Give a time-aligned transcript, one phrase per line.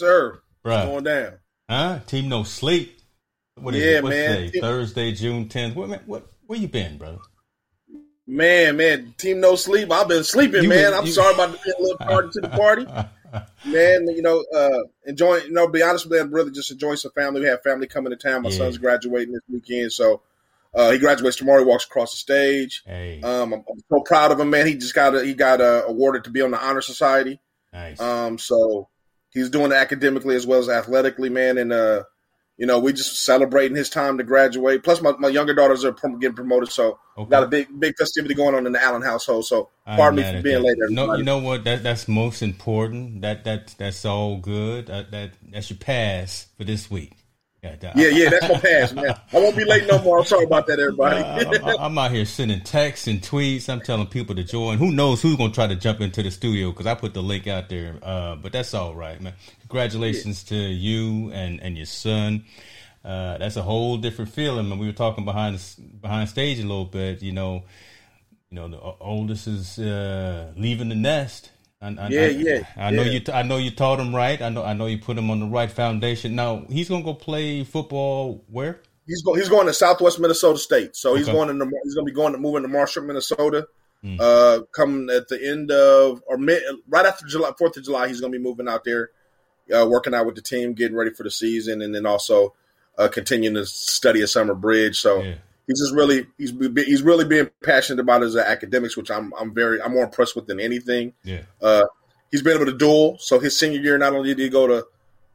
[0.00, 0.40] Sir.
[0.64, 0.86] Bruh.
[0.86, 1.32] Going down.
[1.68, 2.00] Huh?
[2.06, 2.98] Team No Sleep.
[3.56, 4.02] What is Yeah, it?
[4.02, 4.36] What's man.
[4.36, 4.50] today?
[4.50, 5.74] Team- Thursday, June 10th.
[5.74, 7.18] What, man, what, where you been, brother?
[8.26, 9.90] Man, man, team no sleep.
[9.90, 10.90] I've been sleeping, You man.
[10.90, 12.86] been- I'm you- sorry about the little party to the party.
[13.64, 17.12] Man, you know, uh enjoying you know, be honest with you, I'm just enjoying some
[17.12, 17.40] family.
[17.40, 18.42] We have family coming to town.
[18.42, 18.58] My Yeah.
[18.58, 20.22] son's graduating this weekend, so
[20.74, 22.82] uh he graduates tomorrow, he walks across the stage.
[22.86, 24.66] hey, Um I'm, I'm so proud of him, man.
[24.66, 27.40] He just got a, he got uh, awarded to be on the honor society.
[27.72, 28.00] nice.
[28.00, 28.88] Um, so
[29.32, 31.58] he's doing academically as well as athletically, man.
[31.58, 32.04] And uh,
[32.56, 34.84] you know, we just celebrating his time to graduate.
[34.84, 37.30] Plus, my, my younger daughters are prom- getting promoted, so okay.
[37.30, 39.46] got a big big festivity going on in the Allen household.
[39.46, 40.76] So pardon me for being that.
[40.78, 40.90] late.
[40.90, 41.64] No, you know what?
[41.64, 43.22] That that's most important.
[43.22, 44.90] That that that's all good.
[44.90, 47.12] Uh, that that's your pass for this week.
[47.62, 49.14] Yeah, yeah, yeah, that's my pass, man.
[49.32, 50.18] I won't be late no more.
[50.18, 51.20] I'm sorry about that, everybody.
[51.20, 53.68] Uh, I'm, I'm out here sending texts and tweets.
[53.68, 54.78] I'm telling people to join.
[54.78, 57.46] Who knows who's gonna try to jump into the studio because I put the link
[57.46, 57.98] out there.
[58.02, 59.34] Uh, but that's all right, man.
[59.60, 62.44] Congratulations to you and and your son.
[63.04, 64.68] Uh, that's a whole different feeling.
[64.68, 67.22] Man, we were talking behind the, behind stage a little bit.
[67.22, 67.64] You know,
[68.50, 71.50] you know, the oldest is uh, leaving the nest.
[71.80, 73.12] I, I, Yeah, yeah, I know yeah.
[73.12, 73.32] you.
[73.32, 74.40] I know you taught him right.
[74.40, 74.64] I know.
[74.64, 76.34] I know you put him on the right foundation.
[76.34, 78.44] Now he's gonna go play football.
[78.48, 78.80] Where?
[79.10, 80.96] he's go, he's going to Southwest Minnesota State.
[80.96, 83.66] So he's going to he's to be going to moving to Marshall, Minnesota.
[84.02, 84.16] Hmm.
[84.18, 88.20] Uh, coming at the end of or mid, right after July Fourth of July, he's
[88.20, 89.10] going to be moving out there,
[89.74, 92.54] uh, working out with the team, getting ready for the season, and then also
[92.96, 94.98] uh, continuing to study at Summer Bridge.
[94.98, 95.34] So Yeah.
[95.70, 96.52] He's just really he's
[96.84, 100.46] he's really being passionate about his academics, which I'm I'm very I'm more impressed with
[100.46, 101.12] than anything.
[101.22, 101.42] Yeah.
[101.62, 101.84] Uh,
[102.30, 103.18] he's been able to dual.
[103.18, 104.86] So his senior year, not only did he go to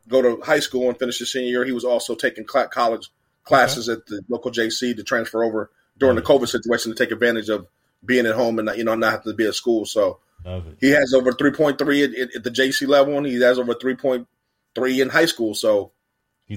[0.08, 3.10] go to high school and finish his senior year, he was also taking college
[3.46, 7.50] classes at the local JC to transfer over during the COVID situation to take advantage
[7.50, 7.68] of
[8.06, 9.86] being at home and not, you know not have to be at school.
[9.86, 10.20] So
[10.81, 13.74] he has over three point three at, at, the JC level, and he has over
[13.74, 14.28] three point
[14.76, 15.56] three in high school.
[15.56, 15.94] So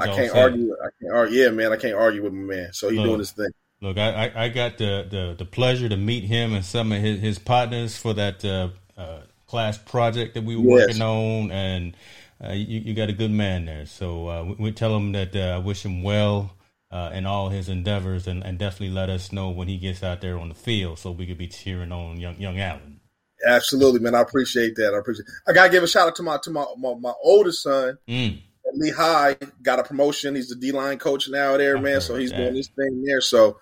[0.00, 0.74] I can't argue.
[0.74, 1.40] I can't argue.
[1.40, 2.72] Yeah, man, I can't argue with my man.
[2.72, 3.50] So he's doing his thing.
[3.80, 7.20] Look, I, I, got the, the, the pleasure to meet him and some of his,
[7.20, 10.88] his partners for that uh, uh, class project that we were yes.
[10.88, 11.96] working on, and
[12.42, 13.86] uh, you, you got a good man there.
[13.86, 16.56] So uh, we, we, tell him that uh, I wish him well
[16.90, 20.20] uh, in all his endeavors, and, and definitely let us know when he gets out
[20.20, 23.00] there on the field, so we could be cheering on young young Allen.
[23.46, 24.16] Absolutely, man.
[24.16, 24.92] I appreciate that.
[24.92, 25.26] I appreciate.
[25.26, 25.50] It.
[25.50, 27.98] I gotta give a shout out to my to my my, my oldest son.
[28.08, 28.42] Mm.
[28.74, 30.34] Lehigh got a promotion.
[30.34, 32.00] He's the D line coach now there, man.
[32.00, 32.36] So he's that.
[32.36, 33.20] doing this thing there.
[33.20, 33.58] So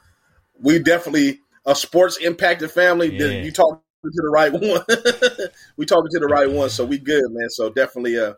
[0.60, 3.16] we definitely a sports impacted family.
[3.16, 3.42] Yeah.
[3.42, 4.82] You talking to the right one.
[5.76, 6.70] we talking to the right one.
[6.70, 7.50] So we good, man.
[7.50, 8.34] So definitely uh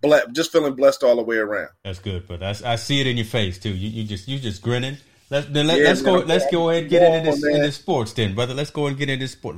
[0.00, 1.70] ble- just feeling blessed all the way around.
[1.84, 3.70] That's good, but I, I see it in your face too.
[3.70, 4.98] You, you just you just grinning.
[5.30, 6.18] Let's then let, us go.
[6.18, 8.52] Let's go ahead and get into this, into sports, then, brother.
[8.52, 9.56] Let's go and get into sport.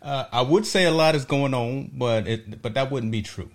[0.00, 3.22] Uh, I would say a lot is going on, but it, but that wouldn't be
[3.22, 3.50] true.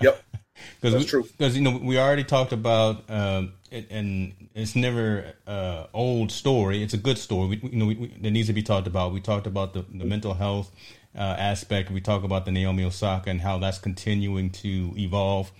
[0.00, 0.22] yep.
[0.78, 1.22] Because true.
[1.22, 6.82] Because you know we already talked about, um, it, and it's never uh, old story.
[6.82, 7.48] It's a good story.
[7.48, 9.12] We, you know, we, we, that needs to be talked about.
[9.12, 10.70] We talked about the, the mental health
[11.14, 11.90] uh, aspect.
[11.90, 15.52] We talk about the Naomi Osaka and how that's continuing to evolve,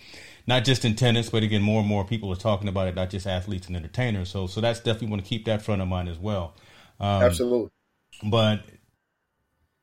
[0.46, 3.10] not just in tennis, but again, more and more people are talking about it, not
[3.10, 4.28] just athletes and entertainers.
[4.28, 6.54] So, so that's definitely want to keep that front of mind as well.
[6.98, 7.70] Um, Absolutely.
[8.24, 8.64] But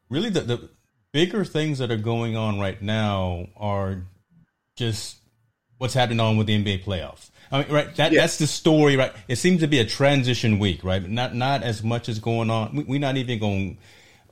[0.10, 0.70] really, the, the
[1.12, 4.04] bigger things that are going on right now are
[4.76, 5.18] just
[5.78, 7.30] what's happening on with the NBA playoffs.
[7.52, 7.96] I mean, right?
[7.96, 8.22] That, yeah.
[8.22, 9.14] That's the story, right?
[9.28, 11.08] It seems to be a transition week, right?
[11.08, 12.86] Not not as much is going on.
[12.88, 13.78] We, are not even going.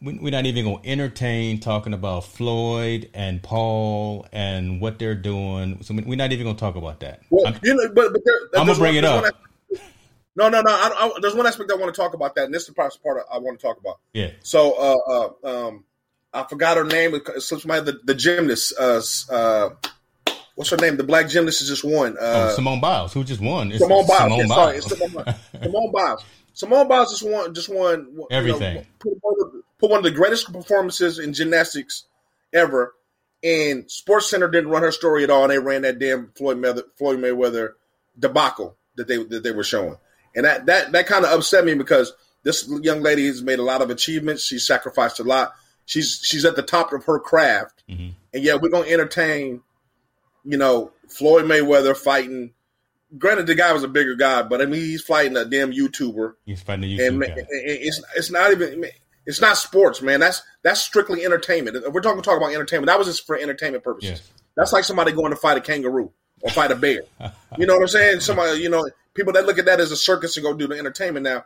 [0.02, 5.82] We're not even going to entertain talking about Floyd and Paul and what they're doing.
[5.84, 7.22] So we're not even going to talk about that.
[7.30, 9.34] Well, I'm, you know, but, but there, I'm gonna bring one, it up.
[10.36, 10.72] no, no, no.
[10.72, 12.74] I, I, there's one aspect I want to talk about that, and this is the
[12.74, 14.00] part, part I want to talk about.
[14.14, 14.32] Yeah.
[14.44, 15.86] So, uh, uh, um,
[16.34, 17.16] I forgot her name.
[17.16, 18.74] It slips my the, the gymnast.
[18.78, 19.02] Uh,
[19.32, 19.70] uh,
[20.56, 20.98] what's her name?
[20.98, 22.18] The black gymnast is just won.
[22.18, 23.72] Uh, oh, Simone Biles, who just won.
[23.72, 24.22] It's Simone Biles.
[24.22, 24.86] Simone yeah, Biles.
[24.86, 26.26] Sorry, Simone, Simone Biles.
[26.54, 27.54] Simone Biles just won.
[27.54, 28.76] Just won everything.
[28.76, 32.06] You know, put, one of, put, one of the greatest performances in gymnastics
[32.54, 32.94] ever.
[33.44, 35.44] And Sports Center didn't run her story at all.
[35.44, 37.74] And they ran that damn Floyd Mayweather, Floyd Mayweather
[38.18, 39.98] debacle that they that they were showing.
[40.36, 42.14] And that that that kind of upset me because
[42.44, 44.44] this young lady has made a lot of achievements.
[44.44, 45.54] She sacrificed a lot.
[45.86, 47.84] She's she's at the top of her craft.
[47.90, 48.10] Mm-hmm.
[48.34, 49.62] And yeah, we're gonna entertain
[50.46, 52.54] you know, Floyd Mayweather fighting.
[53.18, 56.34] Granted, the guy was a bigger guy, but I mean, he's fighting a damn YouTuber.
[56.46, 57.08] He's fighting a YouTuber.
[57.08, 57.46] And guy.
[57.50, 58.86] it's it's not even
[59.26, 60.20] it's not sports, man.
[60.20, 61.92] That's that's strictly entertainment.
[61.92, 62.88] We're talking talk about entertainment.
[62.88, 64.20] That was just for entertainment purposes.
[64.20, 64.32] Yes.
[64.56, 66.12] That's like somebody going to fight a kangaroo
[66.42, 67.02] or fight a bear.
[67.58, 68.20] you know what I'm saying?
[68.22, 70.78] Somebody, you know, people that look at that as a circus and go do the
[70.78, 71.24] entertainment.
[71.26, 71.46] Now,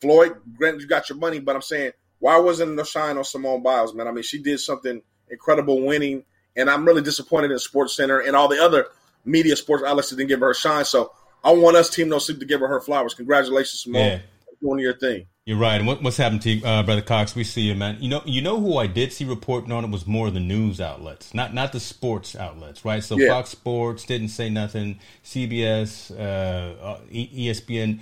[0.00, 3.62] Floyd, granted, you got your money, but I'm saying, why wasn't the shine on Simone
[3.62, 4.08] Biles, man?
[4.08, 6.24] I mean, she did something incredible, winning
[6.56, 8.86] and I'm really disappointed in Sports Center and all the other
[9.24, 10.84] media sports outlets that didn't give her a shine.
[10.84, 11.12] So
[11.44, 13.14] I want us, Team No Sleep, to give her her flowers.
[13.14, 14.18] Congratulations, Simone, yeah.
[14.60, 15.26] doing your thing.
[15.44, 15.74] You're right.
[15.74, 17.34] And what, what's happened to you, uh, brother Cox?
[17.34, 17.96] We see you, man.
[18.00, 20.80] You know, you know who I did see reporting on it was more the news
[20.80, 23.02] outlets, not not the sports outlets, right?
[23.02, 23.28] So yeah.
[23.28, 25.00] Fox Sports didn't say nothing.
[25.24, 27.98] CBS, uh, ESPN,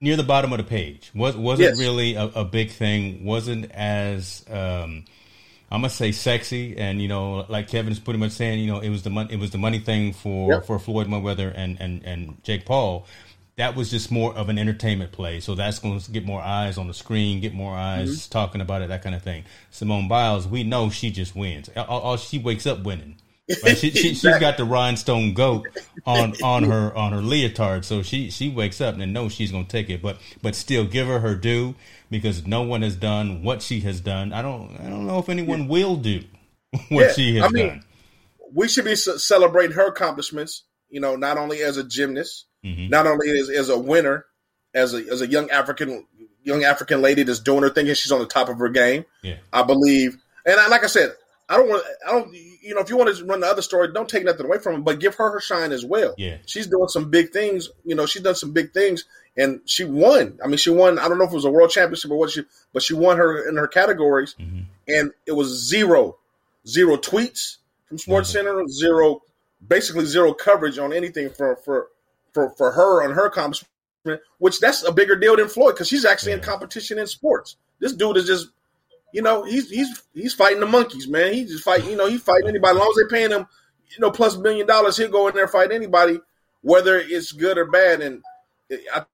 [0.00, 1.78] near the bottom of the page was wasn't yes.
[1.78, 3.24] really a, a, big thing.
[3.24, 5.04] wasn't as um,
[5.70, 8.80] I'm gonna say sexy, and you know, like Kevin is pretty much saying, you know,
[8.80, 10.64] it was the money, it was the money thing for yep.
[10.64, 13.06] for Floyd Mayweather and and and Jake Paul.
[13.56, 16.78] That was just more of an entertainment play, so that's going to get more eyes
[16.78, 18.30] on the screen, get more eyes mm-hmm.
[18.30, 19.44] talking about it, that kind of thing.
[19.72, 21.68] Simone Biles, we know she just wins.
[21.76, 23.16] All, all she wakes up winning.
[23.64, 23.76] Right?
[23.76, 25.66] She, she, has got the rhinestone goat
[26.06, 29.64] on on her on her leotard, so she she wakes up and knows she's gonna
[29.64, 30.02] take it.
[30.02, 31.74] But but still, give her her due
[32.10, 34.32] because no one has done what she has done.
[34.32, 35.68] I don't I don't know if anyone yeah.
[35.68, 36.24] will do
[36.88, 37.84] what yeah, she has I mean, done.
[38.52, 40.64] We should be celebrating her accomplishments.
[40.88, 42.88] You know, not only as a gymnast, mm-hmm.
[42.88, 44.24] not only as, as a winner,
[44.74, 46.06] as a as a young African
[46.42, 49.04] young African lady that's doing her thing and she's on the top of her game.
[49.22, 49.36] Yeah.
[49.52, 51.12] I believe, and I, like I said,
[51.48, 51.84] I don't want.
[52.06, 52.32] I don't.
[52.34, 54.74] You know, if you want to run the other story, don't take nothing away from
[54.74, 56.14] him, but give her her shine as well.
[56.18, 57.70] Yeah, she's doing some big things.
[57.84, 59.04] You know, she's done some big things,
[59.38, 60.38] and she won.
[60.44, 60.98] I mean, she won.
[60.98, 62.42] I don't know if it was a world championship or what she,
[62.72, 64.62] but she won her in her categories, mm-hmm.
[64.88, 66.18] and it was zero,
[66.66, 68.46] zero tweets from Sports mm-hmm.
[68.46, 69.22] Center, zero,
[69.66, 71.88] basically zero coverage on anything for for
[72.34, 73.70] for for her on her accomplishment.
[74.38, 77.56] Which that's a bigger deal than Floyd because she's actually in competition in sports.
[77.78, 78.48] This dude is just
[79.12, 81.32] you know, he's he's he's fighting the monkeys, man.
[81.32, 82.76] He's just fighting, you know, he's fighting anybody.
[82.76, 83.46] As long as they're paying him,
[83.90, 86.20] you know, plus a million dollars, he'll go in there fight anybody,
[86.62, 88.00] whether it's good or bad.
[88.00, 88.22] And
[88.94, 89.04] I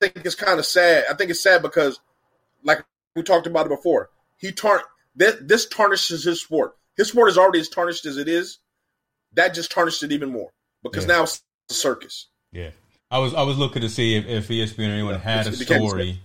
[0.00, 1.04] think it's kind of sad.
[1.10, 2.00] I think it's sad because,
[2.62, 6.76] like we talked about it before, he tar- this, this tarnishes his sport.
[6.96, 8.58] His sport is already as tarnished as it is.
[9.34, 10.50] That just tarnished it even more
[10.82, 11.16] because yeah.
[11.16, 12.28] now it's a circus.
[12.52, 12.70] Yeah,
[13.10, 16.20] I was I was looking to see if, if ESPN or anyone had a story.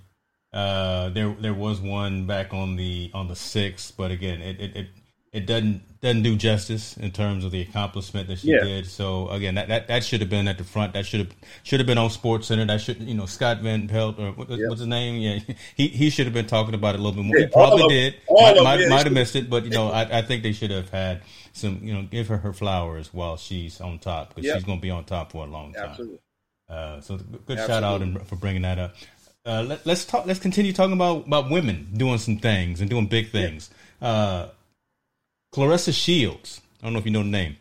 [0.54, 4.76] Uh, there there was one back on the on the sixth, but again, it, it,
[4.76, 4.88] it
[5.32, 8.64] it doesn't doesn't do justice in terms of the accomplishment that she yeah.
[8.64, 8.88] did.
[8.88, 10.94] So again, that, that, that should have been at the front.
[10.94, 12.66] That should have should have been on Sports Center.
[12.66, 14.68] That should you know Scott Van Pelt or what, yeah.
[14.68, 15.22] what's his name?
[15.22, 17.38] Yeah, he he should have been talking about it a little bit more.
[17.38, 18.16] Yeah, he probably of, did.
[18.30, 20.90] Might, might, might, have missed it, but you know I, I think they should have
[20.90, 21.22] had
[21.54, 24.82] some you know give her her flowers while she's on top because she's going to
[24.82, 25.90] be on top for a long time.
[25.90, 26.20] Absolutely.
[26.68, 27.68] Uh, so good Absolutely.
[27.68, 28.96] shout out and for bringing that up.
[29.46, 30.26] Uh, let, us talk.
[30.26, 33.70] Let's continue talking about about women doing some things and doing big things.
[34.02, 34.50] Uh,
[35.54, 36.62] Claressa Shields.
[36.82, 37.58] I don't know if you know the name.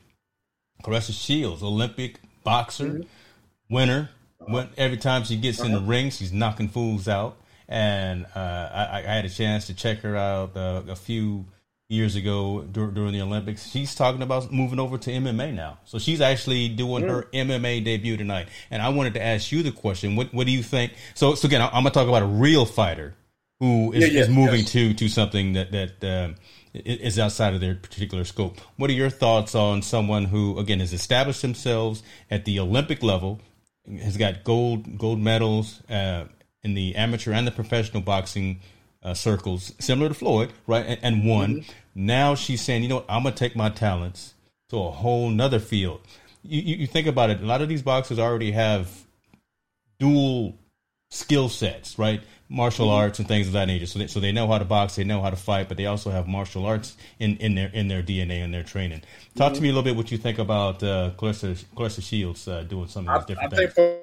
[0.82, 3.74] Claressa Shields, Olympic boxer, mm-hmm.
[3.74, 4.10] winner.
[4.38, 5.66] When, every time she gets uh-huh.
[5.66, 5.88] in the uh-huh.
[5.88, 7.36] ring, she's knocking fools out.
[7.68, 11.44] And uh, I, I, had a chance to check her out uh, a few
[11.90, 13.68] years ago dur- during the Olympics.
[13.68, 15.78] She's talking about moving over to MMA now.
[15.84, 18.48] So she's actually doing her MMA debut tonight.
[18.70, 20.92] And I wanted to ask you the question: What What do you think?
[21.14, 23.14] So, so again, I'm going to talk about a real fighter
[23.60, 24.72] who is, yeah, yeah, is moving yes.
[24.72, 26.04] to to something that that.
[26.04, 26.36] Um,
[26.84, 28.58] is outside of their particular scope.
[28.76, 33.40] What are your thoughts on someone who, again, has established themselves at the Olympic level,
[34.02, 36.24] has got gold gold medals uh,
[36.62, 38.60] in the amateur and the professional boxing
[39.02, 40.84] uh, circles, similar to Floyd, right?
[40.86, 41.56] And, and won.
[41.56, 41.70] Mm-hmm.
[41.94, 43.06] Now she's saying, you know, what?
[43.08, 44.34] I'm gonna take my talents
[44.70, 46.00] to a whole nother field.
[46.42, 47.40] You, you, you think about it.
[47.40, 49.04] A lot of these boxers already have
[49.98, 50.54] dual
[51.10, 52.22] skill sets, right?
[52.48, 52.96] martial mm-hmm.
[52.96, 53.86] arts and things of that nature.
[53.86, 55.86] So they, so they know how to box, they know how to fight, but they
[55.86, 59.02] also have martial arts in, in their in their DNA and their training.
[59.36, 59.56] Talk mm-hmm.
[59.56, 62.88] to me a little bit what you think about uh, Claressa, Claressa Shields uh, doing
[62.88, 63.74] some of these different I, I things.
[63.74, 64.02] Think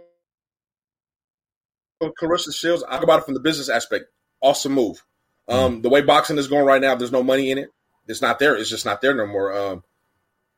[2.00, 4.06] for, for Claressa Shields, I talk about it from the business aspect.
[4.42, 5.04] Awesome move.
[5.48, 5.82] Um, mm-hmm.
[5.82, 7.70] The way boxing is going right now, there's no money in it.
[8.08, 8.56] It's not there.
[8.56, 9.54] It's just not there no more.
[9.54, 9.84] Um,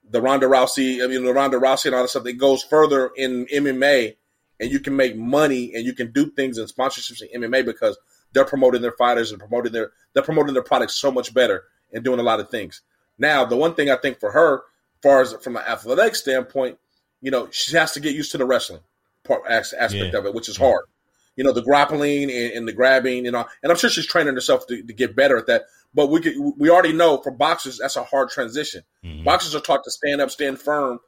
[0.09, 3.11] the Ronda Rousey, I mean, the Ronda Rousey and all that stuff, it goes further
[3.15, 4.15] in MMA
[4.59, 7.97] and you can make money and you can do things in sponsorships in MMA because
[8.33, 12.03] they're promoting their fighters and promoting their they're promoting their products so much better and
[12.03, 12.81] doing a lot of things.
[13.17, 14.63] Now, the one thing I think for her,
[15.01, 16.77] far as from an athletic standpoint,
[17.21, 18.81] you know, she has to get used to the wrestling
[19.23, 20.17] part aspect yeah.
[20.17, 20.85] of it, which is hard.
[21.35, 24.33] You know, the grappling and, and, the grabbing and all, and I'm sure she's training
[24.33, 25.65] herself to, to get better at that.
[25.93, 28.83] But we could, we already know for boxers that's a hard transition.
[29.03, 29.23] Mm-hmm.
[29.23, 30.99] Boxers are taught to stand up, stand firm.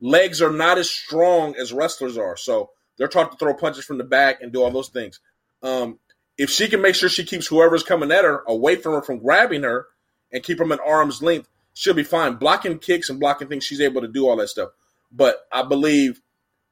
[0.00, 3.98] Legs are not as strong as wrestlers are, so they're taught to throw punches from
[3.98, 5.20] the back and do all those things.
[5.62, 5.98] Um,
[6.36, 9.18] if she can make sure she keeps whoever's coming at her away from her from
[9.18, 9.86] grabbing her
[10.32, 12.34] and keep them at arm's length, she'll be fine.
[12.34, 14.70] Blocking kicks and blocking things, she's able to do all that stuff.
[15.12, 16.20] But I believe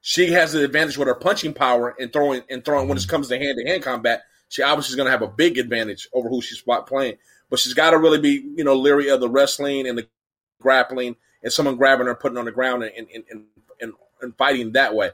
[0.01, 3.29] she has the advantage with her punching power and throwing and throwing when it comes
[3.29, 4.23] to hand to hand combat.
[4.49, 7.17] She obviously is going to have a big advantage over who she's playing.
[7.49, 10.09] But she's got to really be, you know, leery of the wrestling and the
[10.61, 13.45] grappling and someone grabbing her, putting her on the ground, and and, and,
[13.81, 15.11] and, and fighting that way.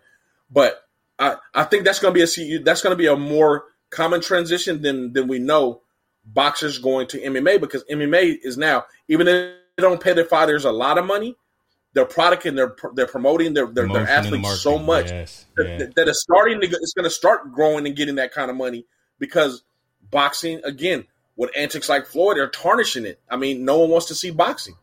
[0.51, 0.83] But
[1.19, 4.21] I, I think that's going to be a that's going to be a more common
[4.21, 5.83] transition than than we know
[6.25, 10.65] boxers going to MMA because MMA is now even if they don't pay their fighters
[10.65, 11.37] a lot of money,
[11.95, 15.79] their product and they're they're promoting their their, their athletes so much yes, yeah.
[15.79, 18.57] that, that it's starting to it's going to start growing and getting that kind of
[18.57, 18.87] money
[19.19, 19.63] because
[20.11, 21.05] boxing again
[21.37, 23.21] with antics like Floyd they're tarnishing it.
[23.31, 24.75] I mean, no one wants to see boxing.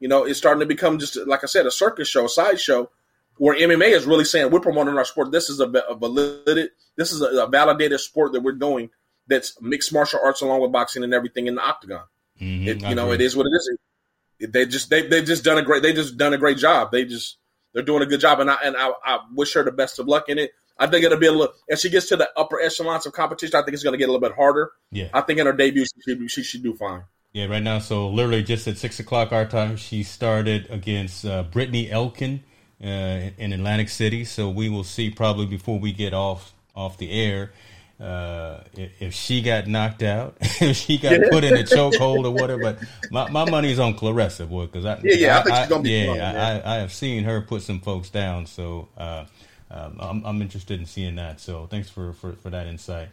[0.00, 2.90] You know, it's starting to become just like I said, a circus show, a sideshow
[3.38, 5.32] where MMA is really saying we're promoting our sport.
[5.32, 8.90] This is a, a valid, this is a, a, validated sport that we're doing.
[9.28, 12.04] That's mixed martial arts along with boxing and everything in the octagon.
[12.40, 14.52] Mm-hmm, it, you know, it is what it is.
[14.52, 16.92] They just they they just done a great they just done a great job.
[16.92, 17.38] They just
[17.72, 20.06] they're doing a good job, and I and I, I wish her the best of
[20.06, 20.52] luck in it.
[20.78, 23.56] I think it'll be a little as she gets to the upper echelons of competition.
[23.56, 24.72] I think it's going to get a little bit harder.
[24.92, 27.04] Yeah, I think in her debut she should, she should do fine.
[27.32, 27.78] Yeah, right now.
[27.78, 32.44] So literally just at six o'clock our time, she started against uh, Brittney Elkin
[32.82, 34.24] uh, in Atlantic City.
[34.24, 37.52] So we will see probably before we get off off the air
[37.98, 42.62] uh, if, she got knocked out, if she got put in a chokehold or whatever.
[42.62, 42.78] But
[43.10, 45.82] my, my money's on Claressa, boy, because I yeah yeah I, I think she's gonna
[45.82, 48.46] be yeah fun, I, I, have seen her put some folks down.
[48.46, 49.24] So uh,
[49.70, 51.40] um, I'm, I'm interested in seeing that.
[51.40, 53.08] So thanks for, for, for that insight.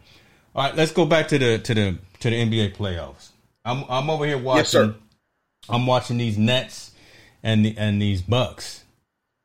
[0.54, 3.30] All right, let's go back to the to the to the NBA playoffs.
[3.64, 4.88] I'm I'm over here watching.
[4.88, 4.96] Yes,
[5.70, 6.92] I'm watching these Nets
[7.42, 8.83] and the, and these Bucks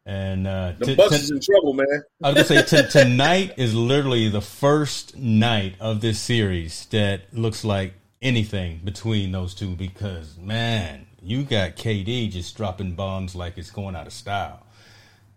[0.08, 1.86] and uh, the t- Bucks t- is in trouble, man.
[2.24, 7.32] I was gonna say t- tonight is literally the first night of this series that
[7.34, 13.58] looks like anything between those two because man, you got KD just dropping bombs like
[13.58, 14.66] it's going out of style.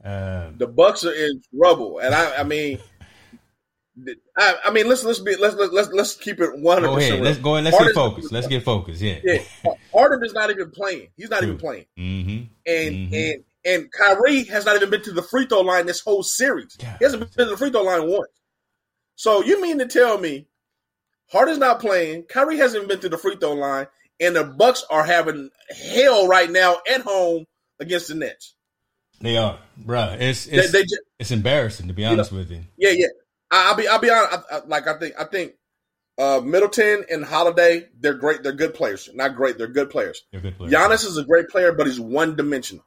[0.04, 2.80] Uh, the Bucks are in trouble, and I, I mean.
[4.38, 7.22] I, I, mean, let's let's be let's let's let's keep it one hundred percent.
[7.22, 8.32] Let's go and let's Harden, get focused.
[8.32, 9.02] Let's get focused.
[9.02, 9.44] Yeah, yeah.
[9.94, 11.10] Harden is not even playing.
[11.18, 11.50] He's not True.
[11.50, 11.86] even playing.
[12.00, 12.44] Mm-hmm.
[12.66, 13.14] And mm-hmm.
[13.14, 16.76] and And Kyrie has not even been to the free throw line this whole series.
[16.78, 16.96] God.
[17.00, 18.32] He hasn't been to the free throw line once.
[19.16, 20.48] So you mean to tell me
[21.32, 23.88] Harden's not playing, Kyrie hasn't been to the free throw line,
[24.20, 27.46] and the Bucks are having hell right now at home
[27.80, 28.56] against the Nets.
[29.22, 30.20] They are, bruh.
[30.20, 32.64] It's it's, they ju- it's embarrassing to be honest with you.
[32.78, 33.08] yeah, yeah.
[33.52, 34.40] I, I'll be, I'll be honest.
[34.52, 35.54] I, I, like I think, I think
[36.18, 38.42] uh, Middleton and Holiday, they're great.
[38.42, 39.10] They're good players.
[39.14, 39.58] Not great.
[39.60, 40.24] They're good players.
[40.32, 40.74] They're good players.
[40.74, 42.84] Giannis is a great player, but he's one dimensional.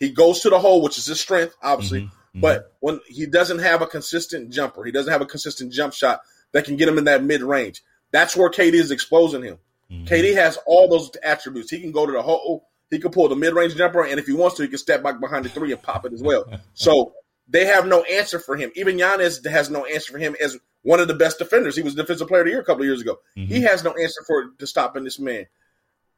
[0.00, 2.00] He goes to the hole, which is his strength, obviously.
[2.00, 2.40] Mhm, mhm.
[2.40, 6.22] But when he doesn't have a consistent jumper, he doesn't have a consistent jump shot
[6.52, 7.82] that can get him in that mid range.
[8.10, 9.58] That's where KD is exposing him.
[9.92, 10.08] Mhm.
[10.08, 11.70] KD has all those attributes.
[11.70, 12.66] He can go to the hole.
[12.90, 15.02] He can pull the mid range jumper, and if he wants to, he can step
[15.02, 16.44] back behind the three and pop it as well.
[16.74, 17.12] So
[17.46, 18.72] they have no answer for him.
[18.74, 21.76] Even Giannis has no answer for him as one of the best defenders.
[21.76, 23.18] He was defensive player of the year a couple of years ago.
[23.36, 23.48] Mhm.
[23.48, 25.46] He has no answer for to stopping this man.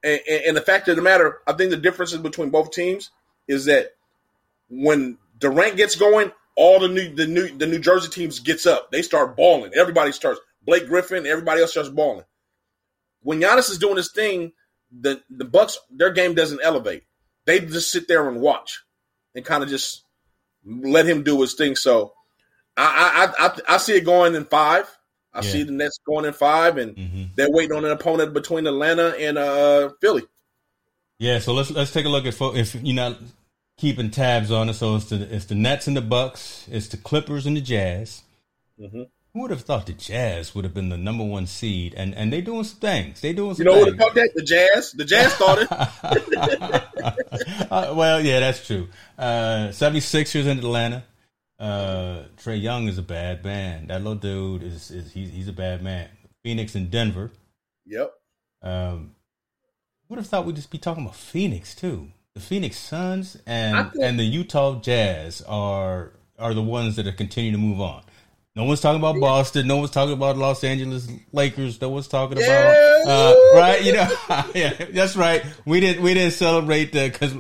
[0.05, 3.11] And, and, and the fact of the matter, I think the differences between both teams
[3.49, 3.91] is that
[4.69, 8.91] when Durant gets going, all the new the new the New Jersey teams gets up.
[8.91, 9.73] They start balling.
[9.75, 10.41] Everybody starts.
[10.65, 12.25] Blake Griffin, everybody else starts balling.
[13.23, 14.53] When Giannis is doing his thing,
[14.91, 17.05] the the Bucks their game doesn't elevate.
[17.47, 18.83] They just sit there and watch
[19.35, 20.05] and kind of just
[20.65, 21.75] let him do his thing.
[21.77, 22.13] So
[22.77, 24.87] I I I, I see it going in five.
[25.33, 25.51] I Yeah.
[25.51, 27.35] see the Nets going in five, and Mhm.
[27.35, 30.25] they're waiting on an opponent between Atlanta and uh, Philly.
[31.23, 33.17] Yeah, so let's let's take a look at fo- if you're not
[33.79, 34.75] keeping tabs on it.
[34.75, 36.67] So it's the it's the Nets and the Bucks.
[36.69, 38.23] It's the Clippers and the Jazz.
[38.81, 39.07] Mhm.
[39.33, 41.95] Who would have thought the Jazz would have been the number one seed?
[41.97, 43.21] And and they doing some things.
[43.21, 43.65] They doing some.
[43.65, 43.99] You know who things.
[43.99, 44.31] thought that?
[44.35, 44.91] The Jazz.
[44.91, 45.69] The Jazz it.
[47.71, 48.89] uh, well, yeah, that's true.
[49.17, 51.05] Uh, 76ers in Atlanta.
[51.57, 53.87] Uh, Trae Young is a bad man.
[53.87, 56.09] That little dude is, is he's, he's a bad man.
[56.43, 57.31] Phoenix and Denver.
[57.87, 58.13] Yep.
[58.63, 59.15] Um,
[60.09, 62.09] would have thought we'd just be talking about Phoenix too.
[62.35, 67.13] The Phoenix Suns and think- and the Utah Jazz are are the ones that are
[67.13, 68.03] continuing to move on.
[68.55, 69.67] No one's talking about Boston.
[69.67, 71.81] No one's talking about Los Angeles Lakers.
[71.81, 73.83] No one's talking about uh, right.
[73.83, 74.09] You know,
[74.55, 75.43] yeah, that's right.
[75.65, 77.35] We didn't we didn't celebrate because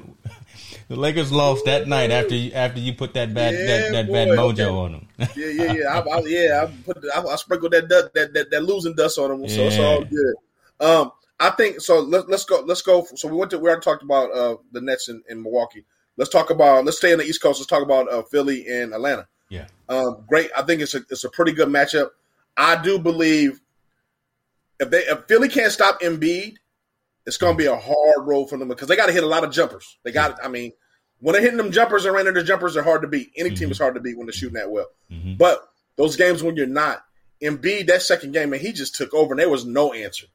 [0.89, 4.13] the Lakers lost that night after you, after you put that bad Yeah, that, that
[4.13, 4.65] bad mojo okay.
[4.65, 5.09] on them.
[5.37, 5.85] Yeah, yeah, yeah.
[5.89, 9.19] I, I, yeah, I put I, I sprinkled that, dust, that that that losing dust
[9.19, 10.35] on them, so it's all good.
[10.81, 11.99] Um, I think so.
[12.01, 12.63] Let, let's go.
[12.65, 13.05] Let's go.
[13.17, 13.59] So we went to.
[13.59, 15.85] We already talked about uh, the Nets in, in Milwaukee.
[16.17, 16.85] Let's talk about.
[16.85, 17.59] Let's stay in the East Coast.
[17.59, 19.27] Let's talk about uh, Philly and Atlanta.
[19.49, 20.51] yeah, Um, great.
[20.57, 22.11] I think it's a it's a pretty good matchup.
[22.57, 23.61] I do believe
[24.79, 26.55] if they if Philly can't stop Embiid,
[27.27, 29.27] it's going to be a hard road for them because they got to hit a
[29.27, 29.99] lot of jumpers.
[30.05, 30.39] They got.
[30.45, 30.73] I mean,
[31.21, 33.31] when they're hitting them jumpers and running the jumpers, they're hard to beat.
[33.37, 33.73] Any team Mhm.
[33.73, 34.87] is hard to beat when they're shooting that well.
[35.11, 35.39] Mhm.
[35.39, 35.61] But
[35.97, 37.03] those games when you're not
[37.43, 40.27] Embiid, that second game, and he just took over and there was no answer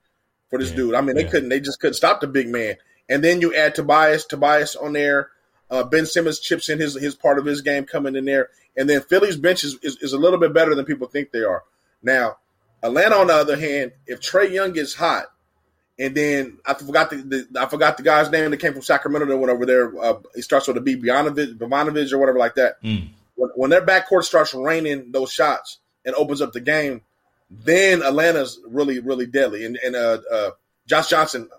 [0.49, 0.75] for this Yeah.
[0.77, 0.95] dude.
[0.95, 1.29] I mean, they Yeah.
[1.29, 1.49] couldn't.
[1.49, 2.75] They just couldn't stop the big man.
[3.09, 5.29] And then you add Tobias, Tobias on there.
[5.69, 8.89] Uh, ben Simmons chips in his his part of his game coming in there, and
[8.89, 11.63] then Philly's bench is, is, is a little bit better than people think they are.
[12.01, 12.37] Now,
[12.81, 15.25] Atlanta, on the other hand, if Trae Young gets hot,
[15.99, 17.17] and then I forgot the,
[17.51, 19.91] the I forgot the guy's name that came from Sacramento that went over there.
[20.01, 22.81] Uh, he starts with a B, Bogdanovich, Bogdanovich or whatever like that.
[22.81, 23.09] Mm.
[23.35, 27.01] When, when their backcourt starts raining those shots and opens up the game,
[27.49, 29.65] then Atlanta's really really deadly.
[29.65, 30.49] And and uh, uh,
[30.87, 31.49] Josh Johnson,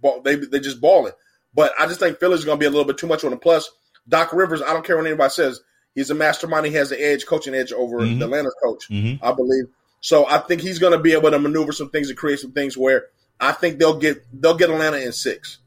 [0.00, 1.12] ball, they they just balling.
[1.54, 3.36] But I just think Philly's going to be a little bit too much on the
[3.36, 3.70] plus.
[4.08, 5.60] Doc Rivers, I don't care what anybody says,
[5.94, 6.66] he's a mastermind.
[6.66, 8.18] He has the edge, coaching edge over Mhm.
[8.18, 9.20] the Atlanta coach, Mhm.
[9.22, 9.64] I believe.
[10.00, 12.52] So I think he's going to be able to maneuver some things and create some
[12.52, 13.06] things where
[13.38, 15.58] I think they'll get they'll get Atlanta in six.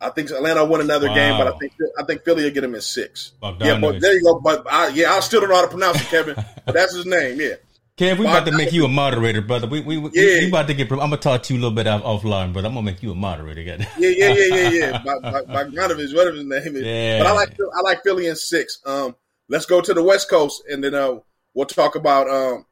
[0.00, 2.64] I think Atlanta will win another game, but I think I think Philly will get
[2.64, 3.32] him in six.
[3.60, 4.40] Yeah, but there you go.
[4.40, 6.36] But I, yeah, I still don't know how to pronounce it, Kevin.
[6.64, 7.40] but that's his name.
[7.40, 7.54] Yeah.
[8.00, 9.66] Kev, we about to make you a moderator, brother.
[9.66, 10.38] We we, we, Yeah.
[10.40, 10.90] we about to get.
[10.90, 13.12] I'm gonna talk to you a little bit off, offline, but I'm gonna make you
[13.12, 13.62] a moderator.
[13.62, 14.98] Got Yeah, yeah, yeah, yeah, yeah.
[15.04, 16.82] Bogdanovich, whatever his name is.
[16.82, 17.18] Yeah.
[17.18, 18.78] But I like I like Philly in six.
[18.86, 19.16] Um,
[19.50, 21.18] let's go to the West Coast, and then uh,
[21.52, 22.64] we'll talk about um,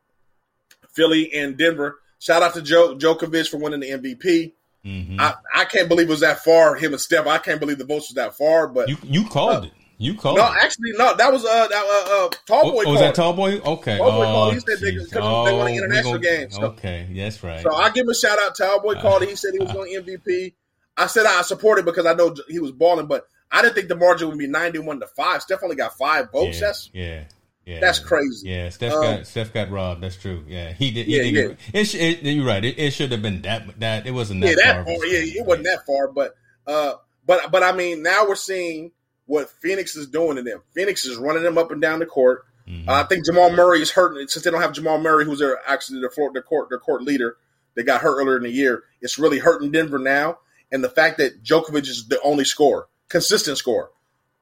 [0.94, 1.98] Philly and Denver.
[2.20, 4.52] Shout out to Joe Djokovic for winning the MVP.
[4.82, 6.74] hmm I, I can't believe it was that far.
[6.74, 7.26] Him and Steph.
[7.26, 8.66] I can't believe the votes was that far.
[8.66, 9.72] But You you called it.
[10.00, 11.16] You called no, actually, no.
[11.16, 12.84] That was uh, that, uh, uh Tall Oh, Boy.
[12.86, 13.14] oh, was that.
[13.16, 13.58] Tall Boy?
[13.58, 13.98] Okay.
[13.98, 14.54] Tall Boy oh, called.
[14.54, 17.62] He said they- because they want Oh, an international gon- game, so- Okay, that's right.
[17.62, 18.56] So I give him a shout out.
[18.56, 19.28] Tall Boy called it.
[19.28, 20.54] He said he was going MVP.
[20.96, 23.96] I said I supported because I know he was balling, but I didn't think the
[23.96, 25.42] margin would be ninety-one to five.
[25.42, 26.60] Steph only got five votes.
[26.60, 27.24] yeah, That's yeah,
[27.66, 27.80] yeah.
[27.80, 28.50] that's crazy.
[28.50, 30.02] Yeah, Steph Um, got Steph got robbed.
[30.02, 30.44] That's true.
[30.46, 31.06] Yeah, he did.
[31.06, 31.80] He Yeah, did yeah.
[31.80, 32.64] It, it, you're right.
[32.64, 33.80] It, it should have been that.
[33.80, 34.96] That it wasn't that yeah, that far.
[34.96, 35.06] far.
[35.06, 36.34] Yeah, it wasn't that far, but
[36.68, 36.94] uh,
[37.26, 38.92] but but I mean, now we're seeing
[39.28, 40.62] what Phoenix is doing to them.
[40.74, 42.42] Phoenix is running them up and down the court.
[42.68, 42.88] Mhm.
[42.88, 45.58] Uh, I think Jamal Murray is hurting since they don't have Jamal Murray, who's their
[45.66, 47.36] actually their, floor, their court their court leader.
[47.76, 48.82] They got hurt earlier in the year.
[49.00, 50.38] It's really hurting Denver now,
[50.72, 53.90] and the fact that Djokovic is the only scorer, consistent scorer.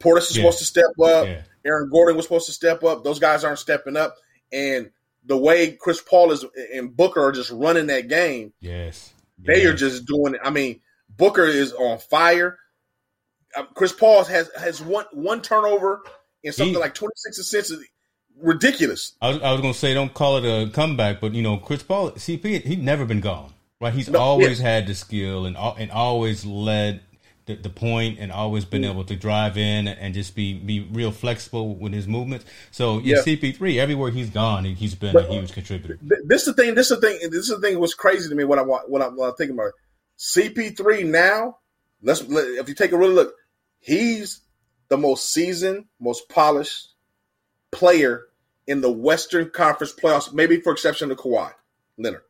[0.01, 0.42] Portis is Yeah.
[0.44, 1.27] supposed to step up.
[1.27, 1.42] Yeah.
[1.64, 3.05] Aaron Gordon was supposed to step up.
[3.05, 4.16] Those guys aren't stepping up,
[4.53, 4.90] and
[5.25, 9.12] the way Chris Paul is and Booker are just running that game, Yes.
[9.38, 9.70] they Yeah.
[9.70, 10.40] are just doing it.
[10.44, 10.81] I mean,
[11.16, 12.59] Booker is on fire.
[13.57, 16.03] Um, Chris Paul has has one one turnover
[16.45, 17.73] and something He- like twenty six assists.
[18.38, 19.14] Ridiculous.
[19.23, 21.57] I was, I was going to say, don't call it a comeback, but you know,
[21.57, 23.95] Chris Paul, CP, he's never been gone, right?
[23.95, 27.01] He's No, always had the skill and and always led
[27.47, 28.90] the, the point and always been Mm.
[28.90, 32.45] able to drive in and just be be real flexible with his movements.
[32.73, 33.23] So yeah, Yeah.
[33.37, 35.99] CP3, everywhere he's gone, he- he's been But- a huge contributor.
[36.03, 36.75] This is the thing.
[36.75, 37.19] This is the thing.
[37.31, 37.79] This is the thing.
[37.81, 39.73] What's crazy to me when I when I'm, when I'm thinking about.
[40.19, 41.57] CP3 now.
[42.03, 43.35] Let's let, if you take a really look,
[43.87, 44.40] he's
[44.88, 46.88] the most seasoned, most polished
[47.70, 48.27] player
[48.66, 51.53] in the Western Conference playoffs, maybe for exception of Kawhi
[51.96, 52.22] Leonard.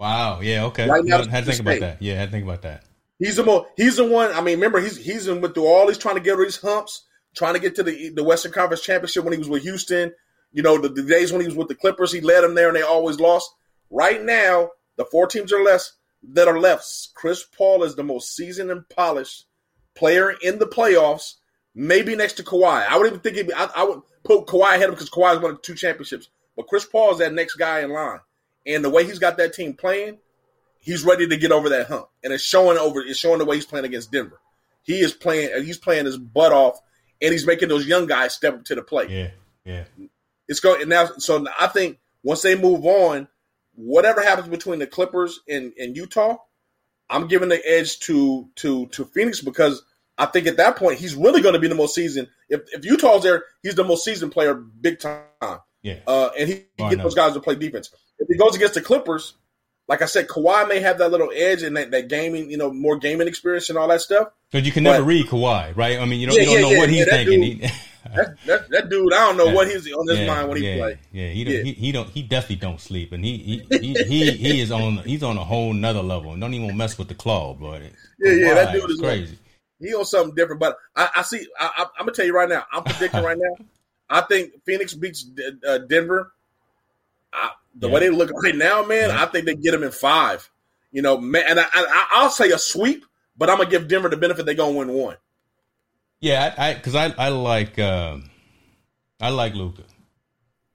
[0.00, 0.40] Wow.
[0.40, 0.64] Yeah.
[0.66, 0.88] Okay.
[0.88, 2.02] Right now, I had to think about that.
[2.02, 2.84] Yeah, I had to think about that.
[3.18, 3.68] He's the most.
[3.76, 4.32] He's the one.
[4.32, 5.88] I mean, remember he's he's in went through all.
[5.88, 7.04] He's trying to get of these humps,
[7.34, 10.14] trying to get to the the Western Conference championship when he was with Houston.
[10.52, 12.68] You know, the, the days when he was with the Clippers, he led them there,
[12.68, 13.50] and they always lost.
[13.90, 17.08] Right now, the four teams are less that are left.
[17.14, 19.47] Chris Paul is the most seasoned and polished
[19.98, 21.34] player in the playoffs,
[21.74, 22.86] maybe next to Kawhi.
[22.86, 25.10] I would even think he'd be, I, I would put Kawhi ahead of him because
[25.10, 26.28] Kawhi's won two championships.
[26.56, 28.20] But Chris Paul is that next guy in line,
[28.66, 30.18] and the way he's got that team playing,
[30.80, 33.00] he's ready to get over that hump, and it's showing over.
[33.00, 34.40] It's showing the way he's playing against Denver.
[34.82, 35.64] He is playing.
[35.64, 36.80] He's playing his butt off,
[37.22, 39.10] and he's making those young guys step up to the plate.
[39.10, 39.30] Yeah.
[39.64, 39.84] Yeah.
[40.48, 41.06] It's going now.
[41.18, 43.28] So I think once they move on,
[43.74, 46.38] whatever happens between the Clippers and, and Utah,
[47.10, 49.82] I'm giving the edge to to to Phoenix because
[50.18, 52.28] I think at that point he's really going to be the most seasoned.
[52.48, 55.22] If if Utah's there, he's the most seasoned player, big time.
[55.82, 56.00] Yeah.
[56.06, 57.90] Uh, and he, Oh, get those guys to play defense.
[58.18, 59.34] If he goes against the Clippers,
[59.86, 62.72] like I said, Kawhi may have that little edge and that, that gaming, you know,
[62.72, 64.28] more gaming experience and all that stuff.
[64.50, 65.98] Because you can never But- read Kawhi, right?
[66.00, 67.58] I mean, you don't, Yeah, you don't know yeah, what he's that thinking.
[67.60, 67.70] dude-
[68.14, 70.68] That, that, that dude, I don't know what he's on his yeah, mind when he
[70.70, 70.98] yeah, play.
[71.12, 73.36] Yeah, he, don't, he he don't he definitely don't sleep, and he
[73.70, 76.32] he he, he, he is on he's on a whole nother level.
[76.32, 77.90] And don't even mess with the claw, boy.
[78.18, 79.38] Yeah, yeah, that dude is crazy.
[79.80, 80.60] He on something different.
[80.60, 81.46] But I, I see.
[81.58, 82.64] I, I, I'm gonna tell you right now.
[82.72, 83.64] I'm predicting right now.
[84.10, 85.26] I think Phoenix beats
[85.68, 86.32] uh, Denver.
[87.32, 87.94] I, the Yeah.
[87.94, 89.22] way they look right now, man, Yeah.
[89.22, 90.48] I think they get them in five.
[90.90, 93.04] You know, man, and I, I, I'll say a sweep,
[93.36, 95.16] but I'm gonna give Denver the benefit they're gonna win one.
[96.20, 98.30] Yeah, I because I, I like um,
[99.20, 99.82] I like Luka,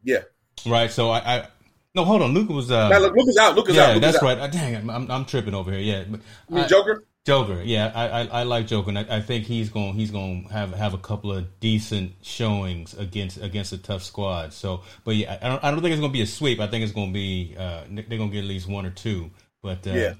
[0.03, 0.19] Yeah.
[0.65, 0.91] right?
[0.91, 1.47] So I, I
[1.95, 3.55] no hold on, Luka was uh, now look, Luka's out.
[3.55, 3.87] Luka's yeah, out.
[3.95, 4.23] Luka's that's out.
[4.23, 4.37] right.
[4.39, 5.81] Uh, dang, it, I'm I'm tripping over here.
[5.81, 7.03] Yeah, but You mean I- Joker.
[7.25, 8.89] Joker, yeah, I, I, I like Joker.
[8.89, 12.13] And I, I think he's going he's going to have have a couple of decent
[12.21, 14.51] showings against against a tough squad.
[14.51, 16.59] So, but yeah, I don't, I don't think it's going to be a sweep.
[16.59, 18.89] I think it's going to be uh, they're going to get at least one or
[18.89, 19.31] two.
[19.61, 20.13] But uh, Yeah.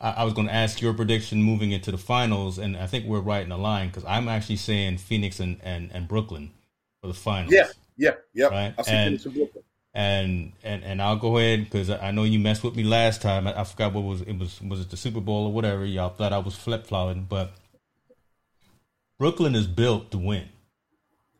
[0.00, 3.04] I, I was going to ask your prediction moving into the finals, and I think
[3.06, 6.52] we're right in the line because I'm actually saying Phoenix and, and, and Brooklyn
[7.02, 7.52] for the finals.
[7.52, 7.68] Yeah.
[7.98, 8.10] Yeah.
[8.34, 8.50] Yep.
[8.50, 9.64] Right, I see and- Phoenix and Brooklyn.
[9.96, 13.46] And and and I'll go ahead because I know you messed with me last time.
[13.46, 15.86] I, I forgot what was it was was it the Super Bowl or whatever.
[15.86, 17.54] Y'all thought I was flip flopping, but
[19.18, 20.50] Brooklyn is built to win.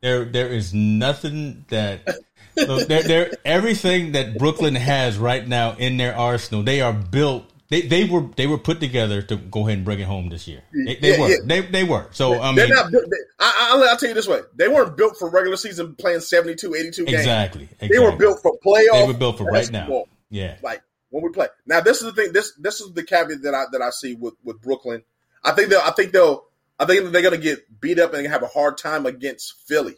[0.01, 2.09] There there is nothing that
[2.57, 6.63] look there there everything that Brooklyn has right now in their arsenal.
[6.63, 7.45] They are built.
[7.69, 10.47] They, they were they were put together to go ahead and bring it home this
[10.47, 10.63] year.
[10.73, 11.37] They, they Yeah, were yeah.
[11.45, 12.07] they they were.
[12.13, 12.93] So I They're mean not.
[12.93, 12.99] They,
[13.41, 16.75] I, I, I'll tell you this way: they weren't built for regular season playing 72,
[16.75, 17.19] 82 games.
[17.19, 17.89] exactly, exactly.
[17.89, 18.93] They were built for playoff.
[18.93, 20.05] They were built for right now.
[20.31, 20.57] Yeah.
[20.63, 21.49] like when we play.
[21.67, 22.33] Now this is the thing.
[22.33, 25.03] This this is the caveat that I that I see with with Brooklyn.
[25.43, 25.81] I think they'll.
[25.81, 26.45] I think they'll.
[26.79, 29.95] I think they're going to get beat up and have a hard time against Philly.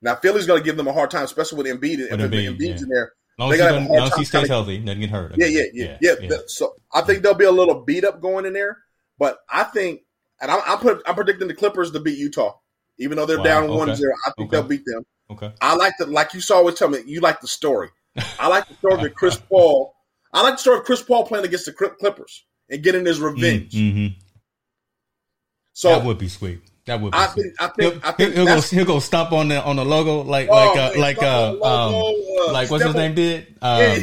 [0.00, 2.10] Now Philly's going to give them a hard time, especially with Embiid.
[2.10, 2.82] With Embiid, Embiid's yeah.
[2.82, 4.48] in there, Long They as, he, gotta doesn't- have a hard long as he stays
[4.48, 5.32] healthy, doesn't get hurt.
[5.38, 6.36] yeah, yeah, yeah, yeah.
[6.46, 8.76] So I think there'll be a little beat up going in there,
[9.18, 10.02] but I think,
[10.42, 12.52] and I'm I'm, put, I'm predicting the Clippers to beat Utah,
[12.98, 14.12] even though they're down one zero.
[14.26, 15.06] I think they'll beat them.
[15.30, 15.50] Okay.
[15.62, 17.88] I like the like you saw always tell me you like the story.
[18.38, 19.94] I like the story of Chris Paul.
[20.34, 23.72] I like the story of Chris Paul playing against the Clippers and getting his revenge.
[23.72, 24.18] Mm-hmm.
[25.72, 26.60] So that would be sweet.
[26.86, 27.42] That would be I sweet.
[27.42, 30.22] think I He'll, I think he'll, go, he'll go stomp on the on the logo
[30.22, 33.46] like Oh, like uh, like uh, on the um uh, like what's his name did
[33.62, 33.94] um, yeah,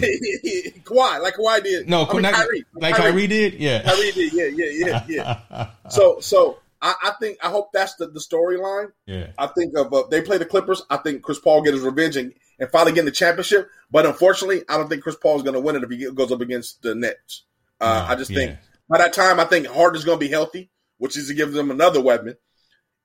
[0.83, 1.89] Kawhi like Kawhi did.
[1.89, 4.33] no I mean, not, Kyrie, like Kyrie did yeah Kyrie did.
[4.33, 5.69] Yeah, yeah, yeah, yeah.
[5.89, 8.91] so so I, I think I hope that's the, the storyline.
[9.05, 10.83] yeah I think of uh, they play the Clippers.
[10.89, 13.69] I think Chris Paul get his revenge and, and finally get the championship.
[13.89, 16.31] But unfortunately, I don't think Chris Paul is going to win it if he goes
[16.31, 17.43] up against the Nets.
[17.81, 18.57] Uh, No, I just think
[18.89, 21.71] by that time, I think Harden's going to be healthy, which is to give them
[21.71, 22.35] another weapon.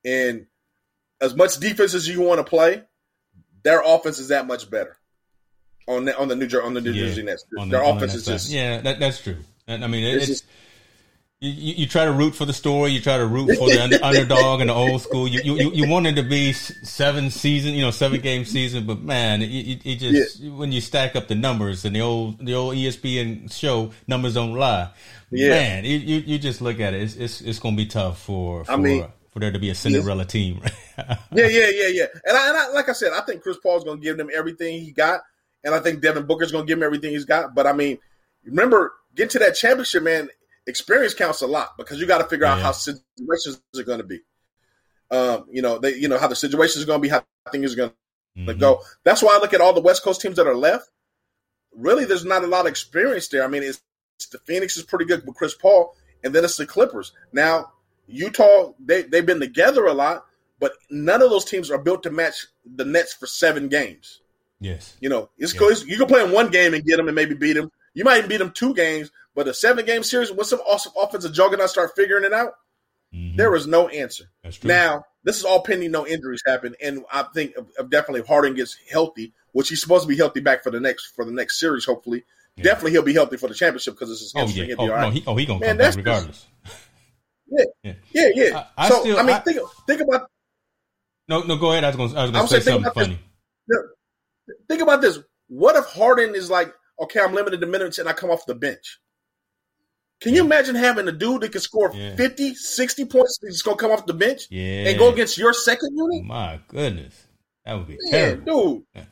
[0.04, 0.46] And
[1.20, 2.82] as much defense as you want to play,
[3.62, 4.96] their offense is that much better
[5.86, 7.06] on the, on the New Jersey on the New Yeah.
[7.06, 7.44] Jersey Nets.
[7.50, 9.36] Their the offense next is just yeah that, that's true
[9.66, 10.50] and I mean it, It's it's, just-
[11.40, 12.92] You, you, try to root for the story.
[12.92, 15.26] You try to root for the underdog and the old school.
[15.26, 19.42] You, you you wanted to be seven season, you know, seven game season, but man,
[19.42, 20.52] it, it just yeah.
[20.52, 24.54] when you stack up the numbers and the old the old ESPN show numbers don't
[24.54, 24.90] lie.
[25.32, 25.48] Yeah.
[25.48, 27.02] Man, you, you, you just look at it.
[27.02, 29.70] It's it's, it's going to be tough for, for I mean, for there to be
[29.70, 30.60] a Cinderella team.
[30.98, 32.06] yeah, yeah, yeah, yeah.
[32.24, 34.28] And I, and I, like I said, I think Chris Paul's going to give them
[34.34, 35.20] everything he got,
[35.64, 37.54] and I think Devin Booker's going to give him everything he's got.
[37.54, 37.98] But I mean,
[38.44, 40.28] remember, get to that championship, man
[40.66, 42.54] experience counts a lot because you got to figure yeah.
[42.54, 44.20] out how situations are going to be.
[45.10, 47.74] Um, you know, they, you know how the situation is going to be, how things
[47.74, 48.60] are going to mm-hmm.
[48.60, 48.80] go.
[49.04, 50.88] That's why I look at all the West Coast teams that are left.
[51.74, 53.44] Really, there's not a lot of experience there.
[53.44, 53.80] I mean, it's,
[54.18, 57.12] it's the Phoenix is pretty good with Chris Paul, and then it's the Clippers.
[57.32, 57.72] Now,
[58.12, 60.24] Utah, they they've been together a lot,
[60.58, 64.20] but none of those teams are built to match the Nets for seven games.
[64.60, 65.72] Yes, you know, it's cool.
[65.72, 67.70] You can play in one game and get them and maybe beat them.
[67.94, 70.92] You might even beat them two games, but a seven game series, when some awesome
[70.96, 72.52] offensive juggernaut start figuring it out,
[73.14, 73.36] mm-hmm.
[73.36, 74.24] there is no answer.
[74.62, 77.54] Now, this is all pending no injuries happen, and I think
[77.88, 81.06] definitely if Harden gets healthy, which he's supposed to be healthy back for the next
[81.14, 82.24] for the next series, hopefully.
[82.56, 82.64] Yeah.
[82.64, 84.74] Definitely, he'll be healthy for the championship because it's his oh, yeah.
[84.78, 86.46] Oh, no, he, oh, he gonna Man, come back regardless.
[87.52, 88.64] yeah, yeah, yeah, yeah.
[88.76, 90.28] I, I so still, I mean, I, think think about.
[91.28, 91.84] No, no, go ahead.
[91.84, 92.16] I was going.
[92.16, 93.18] I was going to say something funny.
[93.66, 93.78] This.
[94.68, 95.18] Think about this.
[95.48, 98.54] What if Harden is like, okay, I'm limited to minutes and I come off the
[98.54, 98.98] bench?
[100.22, 102.14] Can you imagine having a dude that can score yeah.
[102.14, 104.88] 50, 60 points that's going to come off the bench yeah.
[104.88, 106.22] and go against your second unit?
[106.22, 107.26] Oh my goodness.
[107.64, 108.74] That would be terrible.
[108.74, 108.84] dude.
[108.94, 109.04] Yeah.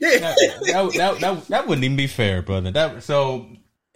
[0.00, 2.70] That, that, that, that, that, wouldn't even be fair, brother.
[2.70, 3.46] That So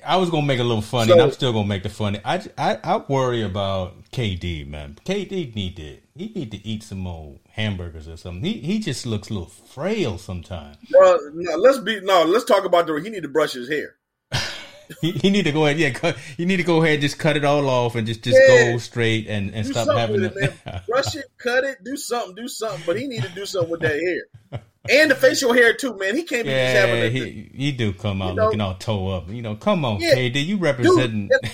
[0.04, 1.68] I was going to make it a little funny, so, and I'm still going to
[1.68, 2.20] make the funny.
[2.24, 4.98] I, I, I worry about KD, man.
[5.04, 8.44] KD need to, he need to eat some more hamburgers or something.
[8.44, 10.76] He he just looks a little frail sometimes.
[10.92, 12.24] Well, no, let's be no.
[12.24, 12.94] Let's talk about the.
[13.00, 13.96] He need to brush his hair
[15.00, 15.78] he, need to go ahead.
[15.78, 18.22] Yeah, cut, you need to go ahead, and just cut it all off, and just
[18.22, 18.72] just yeah.
[18.72, 20.34] go straight and, and stop having it.
[20.34, 20.82] Man.
[20.86, 22.82] Brush it, cut it, do something, do something.
[22.86, 26.16] But he need to do something with that hair and the facial hair too, man.
[26.16, 27.12] He can't be yeah, just having.
[27.12, 28.44] He, he do come out you know?
[28.46, 29.28] looking all toe up.
[29.30, 30.14] You know, come on, yeah.
[30.14, 31.28] KD, you representing.
[31.28, 31.50] Dude,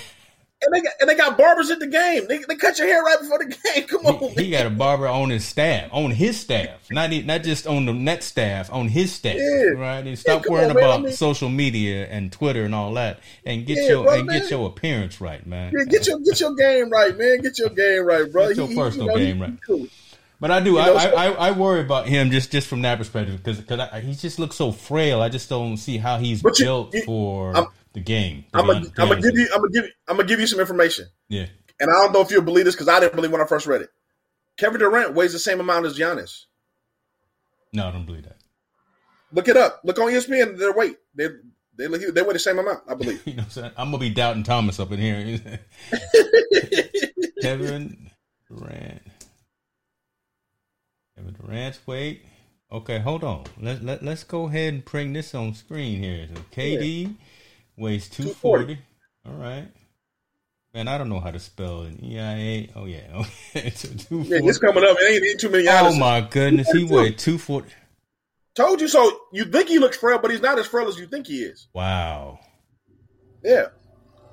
[0.60, 2.26] and they got and they got barbers at the game.
[2.26, 3.86] They, they cut your hair right before the game.
[3.86, 7.42] Come on, he, he got a barber on his staff, on his staff, not not
[7.44, 9.36] just on the net staff, on his staff.
[9.36, 9.70] Yeah.
[9.76, 12.92] Right, and stop yeah, worrying on, about I mean, social media and Twitter and all
[12.94, 14.40] that, and get yeah, your bro, and man.
[14.40, 15.72] get your appearance right, man.
[15.76, 17.40] Yeah, get your get your game right, man.
[17.40, 18.48] Get your game right, bro.
[18.48, 19.58] Get your he, personal you know, game right.
[19.64, 19.86] Cool.
[20.40, 20.70] But I do.
[20.70, 24.05] You know, I, I, I worry about him just, just from that perspective because because
[24.05, 25.20] he just looks so frail.
[25.20, 27.57] I just don't see how he's built you, for.
[27.57, 28.44] I'm, the game.
[28.55, 28.81] I'm gonna
[29.20, 29.48] give you.
[29.53, 29.85] I'm gonna give.
[29.85, 31.07] You, I'm gonna give you some information.
[31.29, 31.46] Yeah.
[31.81, 33.66] And I don't know if you'll believe this because I didn't believe when I first
[33.66, 33.90] read it.
[34.57, 36.46] Kevin Durant weighs the same amount as Giannis.
[37.72, 38.37] No, I don't believe that.
[39.33, 39.81] Look it up.
[39.85, 40.59] Look on ESPN.
[40.59, 40.96] Their weight.
[41.14, 41.29] They
[41.77, 42.81] they they weigh the same amount.
[42.88, 43.22] I believe.
[43.27, 45.40] you know, what I'm, I'm gonna be doubting Thomas up in here.
[47.42, 48.11] Kevin
[48.48, 49.03] Durant.
[51.18, 52.24] Kevin Durant's weight.
[52.70, 53.44] Okay, hold on.
[53.61, 56.28] Let, let, let's go ahead and bring this on screen here.
[56.33, 57.09] So KD yeah.
[57.76, 58.78] Weighs 240.
[59.26, 59.68] All right.
[60.74, 62.02] Man, I don't know how to spell it.
[62.02, 62.68] EIA.
[62.76, 63.24] Oh, yeah.
[63.57, 63.70] Okay.
[63.70, 64.96] so yeah, it's coming up.
[65.00, 65.94] It ain't, ain't too many hours.
[65.94, 66.70] Oh, my goodness.
[66.70, 67.72] He weighed 240.
[68.54, 69.20] Told you so.
[69.33, 71.68] You think he looks frail, but he's not as frail as you think he is.
[71.72, 72.38] Wow.
[73.42, 73.68] Yeah.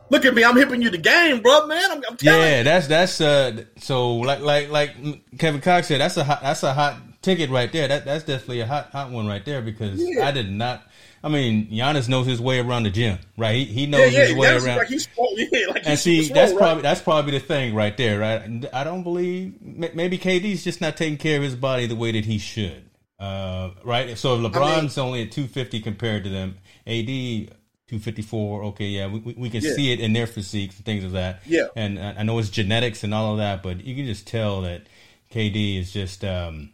[0.10, 0.44] Look at me.
[0.44, 1.92] I'm hipping you the game, bro, man.
[1.92, 3.64] I'm, I'm Yeah, that's that's uh.
[3.78, 7.72] So like like like Kevin Cox said, that's a hot, that's a hot ticket right
[7.72, 7.88] there.
[7.88, 10.28] That that's definitely a hot hot one right there because yeah.
[10.28, 10.84] I did not
[11.26, 13.56] I mean, Giannis knows his way around the gym, right?
[13.56, 14.78] He, he knows yeah, yeah, his way around.
[14.78, 16.60] Like he's, yeah, like and see, that's right?
[16.60, 18.66] probably that's probably the thing right there, right?
[18.72, 22.26] I don't believe maybe KD's just not taking care of his body the way that
[22.26, 24.16] he should, uh, right?
[24.20, 27.56] So if LeBron's I mean, only at two fifty compared to them, AD
[27.88, 29.74] 254 okay yeah we, we can yeah.
[29.74, 33.04] see it in their physiques and things of that yeah and i know it's genetics
[33.04, 34.88] and all of that but you can just tell that
[35.32, 36.72] kd is just um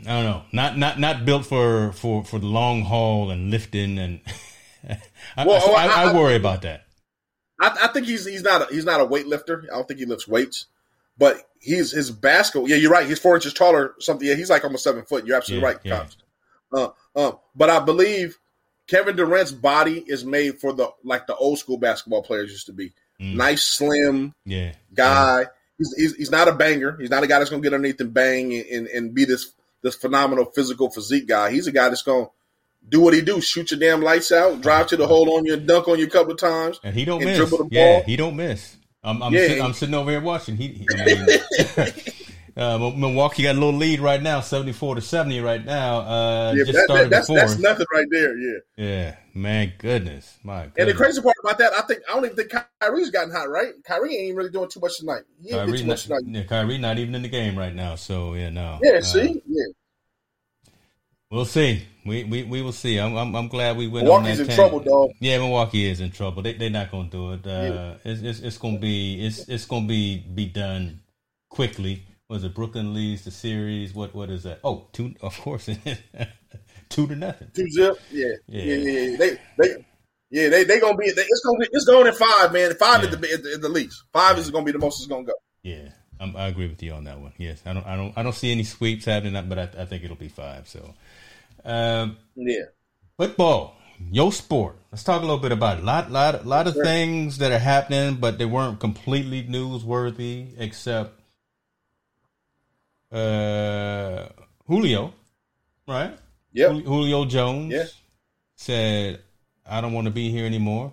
[0.00, 3.98] I don't know, not not not built for for for the long haul and lifting,
[3.98, 4.20] and
[5.36, 6.86] I, well, I, I, I, worry about that.
[7.60, 9.64] I, think he's he's not a, he's not a weightlifter.
[9.64, 10.66] I don't think he lifts weights,
[11.16, 12.68] but he's his basketball.
[12.68, 13.06] Yeah, you're right.
[13.06, 13.94] He's four inches taller.
[14.00, 14.28] Something.
[14.28, 15.26] Yeah, he's like almost seven foot.
[15.26, 16.08] You're absolutely yeah, right,
[16.72, 16.78] yeah.
[16.78, 18.38] Uh, uh, but I believe
[18.86, 22.72] Kevin Durant's body is made for the like the old school basketball players used to
[22.72, 22.92] be.
[23.20, 23.34] Mm.
[23.36, 25.40] Nice, slim, yeah, guy.
[25.40, 25.46] Yeah.
[25.78, 26.96] He's, he's, he's not a banger.
[27.00, 29.52] He's not a guy that's gonna get underneath and bang and, and, and be this
[29.84, 31.52] this phenomenal physical physique guy.
[31.52, 32.30] He's a guy that's going to
[32.88, 35.54] do what he do, shoot your damn lights out, drive to the hole on you,
[35.54, 37.54] and dunk on you a couple of times, and he don't and miss.
[37.70, 38.76] Yeah, he don't miss.
[39.02, 40.56] I'm, I'm, yeah, sitting, I'm, sitting, over here watching.
[40.56, 41.26] He, he I mean,
[42.56, 45.98] Uh, Milwaukee got a little lead right now, seventy-four to seventy right now.
[46.00, 48.38] Uh, yeah, just that, started that, that's, that's nothing right there.
[48.38, 48.58] Yeah.
[48.76, 50.66] Yeah, man, goodness, my.
[50.66, 50.74] Goodness.
[50.78, 53.50] And the crazy part about that, I think I don't even think Kyrie's gotten hot,
[53.50, 53.72] right?
[53.84, 55.22] Kyrie ain't really doing too much tonight.
[55.42, 56.38] He ain't Kyrie too much not, tonight.
[56.38, 57.96] yeah, Kyrie not even in the game right now.
[57.96, 58.78] So yeah, no.
[58.82, 59.64] Yeah, Uh, see, yeah.
[61.32, 61.84] We'll see.
[62.06, 62.98] We we, we will see.
[63.00, 64.06] I'm, I'm I'm glad we went.
[64.06, 65.10] on Milwaukee's in trouble, dog.
[65.18, 66.42] Yeah, Milwaukee is in trouble.
[66.42, 67.44] They they're not gonna do it.
[67.44, 71.00] Uh, it's, it's it's gonna be it's it's gonna be be done
[71.48, 72.04] quickly.
[72.34, 73.94] Was it Brooklyn leads the series?
[73.94, 74.58] What what is that?
[74.64, 75.66] Oh, two of course,
[76.88, 77.48] two to nothing.
[77.54, 77.96] Two zip.
[78.10, 78.62] Yeah, Yeah.
[78.64, 79.00] yeah, yeah.
[79.10, 79.16] yeah.
[79.16, 79.84] They they.
[80.30, 81.12] Yeah, they they gonna be.
[81.12, 81.68] They, it's gonna be.
[81.70, 82.74] It's going in five, man.
[82.74, 83.10] Five Yeah.
[83.12, 84.02] at, the, at, the, at the least.
[84.12, 85.34] Five is gonna be the most it's gonna go.
[85.62, 87.32] Yeah, I'm, I agree with you on that one.
[87.38, 90.02] Yes, I don't I don't I don't see any sweeps happening, but I, I think
[90.02, 90.66] it'll be five.
[90.68, 90.92] So,
[91.64, 92.64] um, Yeah.
[93.16, 93.76] Football,
[94.10, 94.74] your sport.
[94.90, 95.84] Let's talk a little bit about it.
[95.84, 101.20] Lot, lot, lot of things that are happening, but they weren't completely newsworthy, except
[103.14, 104.28] uh,
[104.66, 105.12] Julio,
[105.86, 106.16] right?
[106.52, 106.68] Yeah.
[106.72, 107.84] Julio Jones Yeah.
[108.56, 109.20] said,
[109.66, 110.92] "I don't want to be here anymore."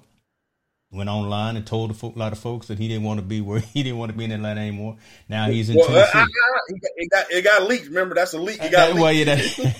[0.93, 3.59] Went online and told a lot of folks that he didn't want to be where
[3.73, 4.97] he didn't want to be in Atlanta anymore.
[5.29, 6.17] Now he's in Well, uh, Tennessee.
[6.17, 7.85] I- I- it, got, it got leaked.
[7.87, 8.61] Remember, that's a leak.
[8.61, 9.27] It got well, leaked.
[9.27, 9.35] yeah,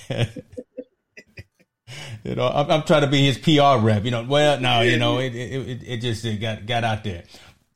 [0.08, 0.44] that-
[2.24, 4.06] you know, I'm, I'm trying to be his PR rep.
[4.06, 7.04] You know, well, no, you know, it it, it, it just it got got out
[7.04, 7.24] there.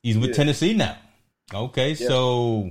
[0.02, 0.36] He's with Yeah.
[0.36, 0.96] Tennessee now.
[1.52, 2.70] Okay, so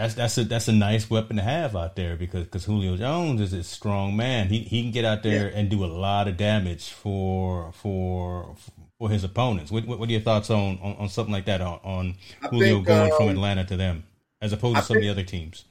[0.00, 3.40] that's that's a that's a nice weapon to have out there because because Julio Jones
[3.40, 4.48] is a strong man.
[4.48, 8.56] He he can get out there and do a lot of damage for for
[8.98, 9.70] for his opponents.
[9.70, 12.14] What what, are your thoughts on, on, on something like that on, on
[12.50, 14.04] Julio think, going from um, Atlanta to them
[14.40, 15.64] as opposed to I some of the other teams?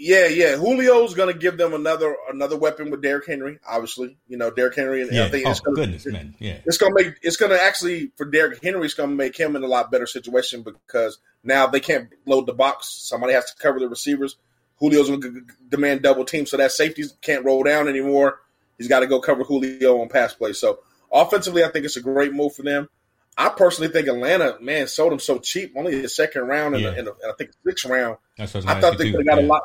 [0.00, 0.54] Yeah, yeah.
[0.54, 3.58] Julio's gonna give them another another weapon with Derrick Henry.
[3.68, 5.24] Obviously, you know Derrick Henry, and Yeah.
[5.24, 6.36] I think Oh it's gonna, goodness, man.
[6.38, 6.58] Yeah.
[6.66, 8.84] It's gonna make it's gonna actually for Derrick Henry.
[8.84, 12.52] It's gonna make him in a lot better situation because now they can't load the
[12.54, 12.86] box.
[12.92, 14.36] Somebody has to cover the receivers.
[14.80, 18.38] Julio's gonna g- g- demand double team, so that safeties can't roll down anymore.
[18.78, 20.52] He's got to go cover Julio on pass play.
[20.52, 20.78] So
[21.10, 22.88] offensively, I think it's a great move for them.
[23.36, 26.90] I personally think Atlanta, man, sold him so cheap, only the second round and, Yeah.
[26.90, 28.18] the, and, the, and I think the sixth round.
[28.36, 29.46] That's I thought they could have got Yeah.
[29.46, 29.62] a lot.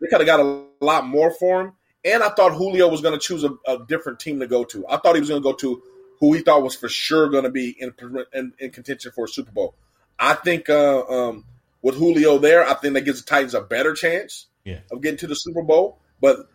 [0.00, 1.72] They could have got a lot more for him,
[2.04, 4.86] and I thought Julio was going to choose a, a different team to go to.
[4.88, 5.82] I thought he was going to go to
[6.20, 7.92] who he thought was for sure going to be in,
[8.32, 9.74] in in contention for a Super Bowl.
[10.18, 11.44] I think uh, um,
[11.82, 14.78] with Julio there, I think that gives the Titans a better chance Yeah.
[14.90, 15.98] of getting to the Super Bowl.
[16.20, 16.48] But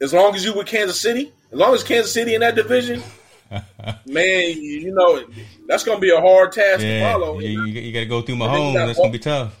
[0.00, 3.02] as long as you with Kansas City, as long as Kansas City in that division,
[4.06, 5.24] man, you, know
[5.68, 7.38] that's going to be a hard task to follow.
[7.38, 8.74] you, you, you got to go through Mahomes.
[8.74, 9.54] That's gonna be tough.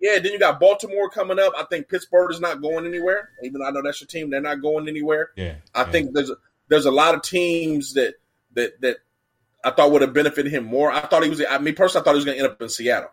[0.00, 1.52] Yeah, then you got Baltimore coming up.
[1.56, 3.30] I think Pittsburgh is not going anywhere.
[3.42, 5.30] Even though I know that's your team, they're not going anywhere.
[5.36, 5.90] Yeah, I yeah.
[5.90, 6.36] think there's a,
[6.68, 8.14] there's a lot of teams that
[8.54, 8.98] that that
[9.64, 10.90] I thought would have benefited him more.
[10.90, 11.42] I thought he was.
[11.48, 13.10] I mean, personally, I thought he was going to end up in Seattle.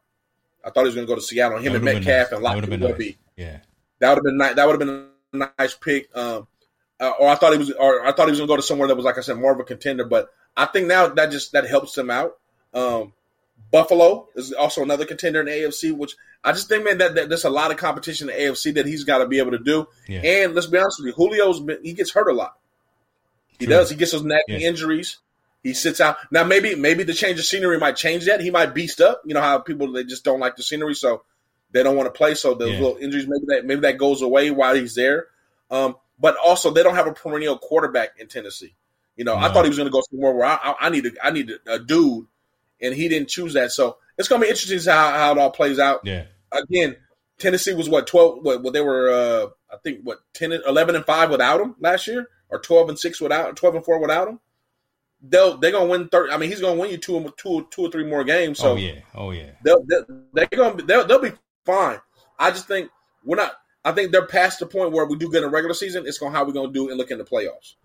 [0.64, 1.58] I thought he was going to go to Seattle.
[1.58, 2.32] And him and Metcalf nice.
[2.32, 2.98] and Lockett been would nice.
[2.98, 3.18] be.
[3.38, 3.60] Yeah,
[4.00, 4.56] That would have been nice.
[4.56, 6.10] That would have been a nice pick.
[6.16, 6.48] Um,
[7.00, 8.62] uh, or I thought he was, or I thought he was going to go to
[8.62, 10.06] somewhere that was, like I said, more of a contender.
[10.06, 12.38] But I think now that just that helps him out.
[12.74, 13.14] Um,
[13.72, 17.30] Buffalo is also another contender in the AFC, which I just think, man, that, that
[17.30, 19.60] there's a lot of competition in the AFC that he's got to be able to
[19.60, 19.88] do.
[20.08, 20.20] yeah.
[20.22, 22.58] And let's be honest with you, Julio's been, he gets hurt a lot.
[23.60, 23.76] He True.
[23.76, 23.90] does.
[23.90, 24.64] He gets those nagging Yes.
[24.64, 25.18] injuries.
[25.64, 26.18] He sits out.
[26.32, 28.40] Now maybe maybe the change of scenery might change that.
[28.40, 29.22] He might beast up.
[29.26, 31.24] You know how people they just don't like the scenery, so
[31.72, 32.36] they don't want to play.
[32.36, 32.80] So those Yeah.
[32.82, 35.28] little injuries, maybe that maybe that goes away while he's there.
[35.72, 38.76] Um, but also they don't have a perennial quarterback in Tennessee.
[39.18, 41.06] You know, I thought he was going to go somewhere where I, I, I need
[41.08, 42.28] a, I need a, a dude,
[42.82, 43.72] and he didn't choose that.
[43.72, 46.26] So it's going to be interesting to see how, how it all plays out yeah.
[46.52, 46.96] again,
[47.38, 48.40] Tennessee was what twelve?
[48.44, 49.12] What, what they were?
[49.12, 52.90] Uh, I think what 10, and- 11 and five without him last year, or twelve
[52.90, 54.40] and six without, twelve and four without him.
[55.22, 56.08] They'll they're gonna win.
[56.08, 58.60] Third, I mean, he's gonna win you two, two, two or three more games.
[58.60, 59.00] So oh yeah.
[59.16, 59.52] Oh yeah.
[59.64, 61.32] they'll, they'll they're gonna be, they'll, they'll be
[61.66, 62.00] fine.
[62.38, 62.90] I just think
[63.24, 63.54] we're not.
[63.84, 66.06] I think they're past the point where we do good in regular season.
[66.06, 67.76] It's gonna how we're gonna do and look in the playoffs.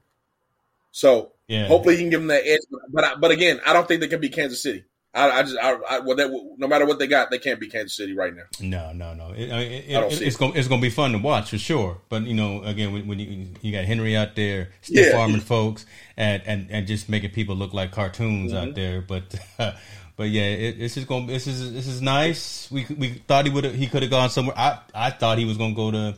[0.92, 1.66] So Yeah.
[1.66, 2.60] hopefully he can give them that edge.
[2.92, 4.84] But I, but again, I don't think they can be Kansas City.
[5.12, 7.66] I, I just I, I well, that, no matter what they got, they can't be
[7.66, 8.44] Kansas City right now.
[8.60, 9.32] No, no, no.
[9.32, 10.38] It, it, I don't it- see it's it.
[10.38, 11.98] going it's going to be fun to watch for sure.
[12.08, 15.18] But you know, again, when, when you you got Henry out there, stiff Yeah.
[15.18, 15.84] arming folks,
[16.16, 18.68] and, and and just making people look like cartoons Mm-hmm.
[18.68, 19.00] out there.
[19.02, 19.34] But
[20.16, 21.26] but yeah, it, it's just going.
[21.26, 22.70] This is this is nice.
[22.70, 24.56] We we thought he would he could have gone somewhere.
[24.56, 26.14] I I thought he was going to go to.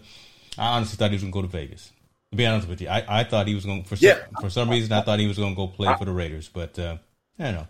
[0.59, 1.92] I honestly thought he was going to go to Vegas.
[2.33, 4.19] To be honest with you, I, I thought he was going for some, Yeah.
[4.41, 4.91] for some reason.
[4.93, 6.97] I thought he was going to go play for the Raiders, but uh,
[7.39, 7.67] I don't know.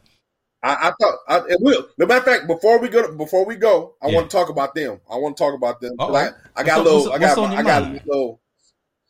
[0.62, 1.88] I, I thought I, it will.
[1.98, 4.14] No matter of fact, before we go, before we go, I Yeah.
[4.14, 5.00] want to talk about them.
[5.10, 5.96] I want to talk about them.
[5.98, 8.02] I, I got a What's on- little, I got, I got mind?
[8.04, 8.40] a little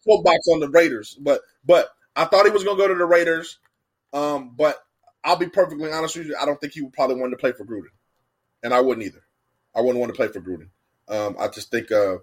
[0.09, 3.05] soapbox on the Raiders, but but I thought he was going to go to the
[3.05, 3.59] Raiders.
[4.15, 4.79] Um, but
[5.23, 6.37] I'll be perfectly honest with you.
[6.41, 7.93] I don't think he would probably want to play for Gruden,
[8.63, 9.23] and I wouldn't either.
[9.75, 10.69] I wouldn't want to play for Gruden.
[11.09, 12.17] Um, I just think uh,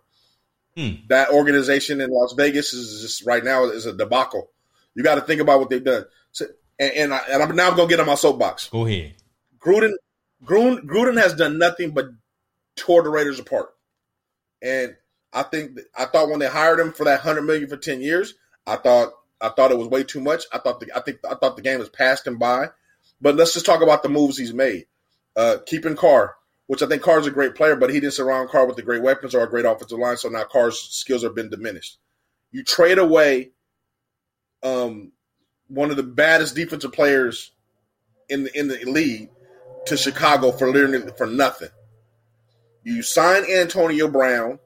[0.75, 0.91] Hmm.
[1.07, 4.49] That organization in Las Vegas is just right now is a debacle.
[4.95, 6.05] You got to think about what they've done.
[6.31, 6.45] So,
[6.79, 8.69] and, and, I, I'm now gonna get on my soapbox.
[8.69, 9.15] Go ahead.
[9.59, 9.93] Gruden,
[10.43, 12.09] Gruden, Gruden has done nothing but
[12.75, 13.69] tore the Raiders apart.
[14.61, 14.95] And
[15.33, 18.35] I think I thought when they hired him for that hundred million for ten years,
[18.65, 20.45] I thought I thought it was way too much.
[20.51, 22.69] I thought the, I think I thought the game was passed him by.
[23.21, 24.85] But let's just talk about the moves he's made.
[25.35, 26.35] Uh, keeping Carr,
[26.69, 29.01] which I think Carr's a great player, but he didn't surround Carr with the great
[29.01, 31.97] weapons or a great offensive line, so now Carr's skills have been diminished.
[32.51, 33.49] You trade away
[34.61, 35.11] um,
[35.67, 37.53] one of the baddest defensive players
[38.29, 39.31] in the in the league
[39.87, 41.69] to Chicago for literally for nothing.
[42.83, 44.59] You sign Antonio Brown,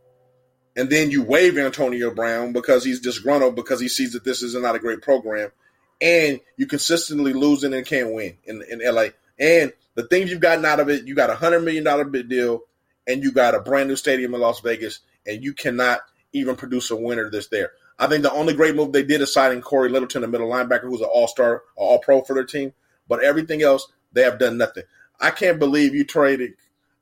[0.75, 4.55] and then you waive Antonio Brown because he's disgruntled because he sees that this is
[4.55, 5.53] not a great program,
[6.01, 9.05] and you consistently losing and can't win in in LA.
[9.39, 12.29] And the things you've gotten out of it, you got a hundred million dollar bid
[12.29, 12.61] deal,
[13.07, 16.01] and you got a brand new stadium in Las Vegas, and you cannot
[16.33, 17.71] even produce a winner that's there.
[17.99, 20.83] I think the only great move they did is signing Cory Littleton, a middle linebacker,
[20.83, 22.73] who's an all star, all pro for their team.
[23.07, 24.83] But everything else, they have done nothing.
[25.19, 26.53] I can't believe you traded.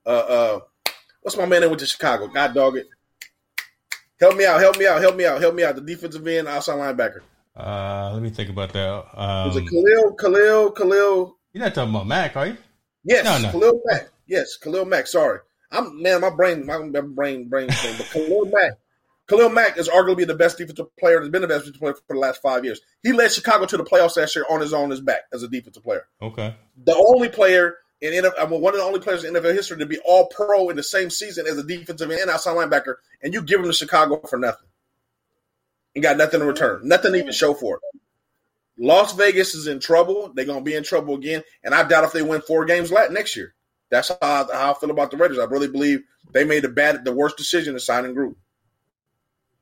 [0.04, 0.60] Uh, uh,
[1.22, 2.28] what's my man that went to Chicago?
[2.28, 2.88] God dog it.
[4.20, 4.60] Help me out!
[4.60, 5.00] Help me out!
[5.00, 5.40] Help me out!
[5.40, 5.74] Help me out!
[5.74, 7.22] The defensive end, outside linebacker.
[7.56, 9.04] Uh, let me think about that.
[9.14, 10.12] Um, Was it Khalil?
[10.14, 10.70] Khalil?
[10.70, 11.36] Khalil?
[11.52, 12.56] You're not talking about Mack, are you?
[13.04, 13.50] Yes, no, no.
[13.50, 14.08] Khalil Mack.
[14.26, 15.06] Yes, Khalil Mack.
[15.06, 15.40] Sorry,
[15.70, 16.20] I'm man.
[16.20, 17.94] My brain, my brain, brain thing.
[17.98, 18.72] But Khalil Mack.
[19.28, 21.20] Khalil Mack is arguably the best defensive player.
[21.20, 22.80] Has been the best defensive player for the last five years.
[23.02, 25.48] He led Chicago to the playoffs last year on his own, his back as a
[25.48, 26.06] defensive player.
[26.20, 26.54] Okay.
[26.84, 29.98] The only player in NFL, one of the only players in NFL history to be
[30.04, 33.60] All Pro in the same season as a defensive and outside linebacker, and you give
[33.60, 34.68] him to Chicago for nothing.
[35.94, 38.00] and got nothing in return, nothing to even show for it.
[38.78, 40.32] Las Vegas is in trouble.
[40.34, 43.36] They're gonna be in trouble again, and I doubt if they win four games next
[43.36, 43.54] year.
[43.90, 45.38] That's how I, how I feel about the Raiders.
[45.38, 46.00] I really believe
[46.32, 48.36] they made the bad, the worst decision in signing Gruden.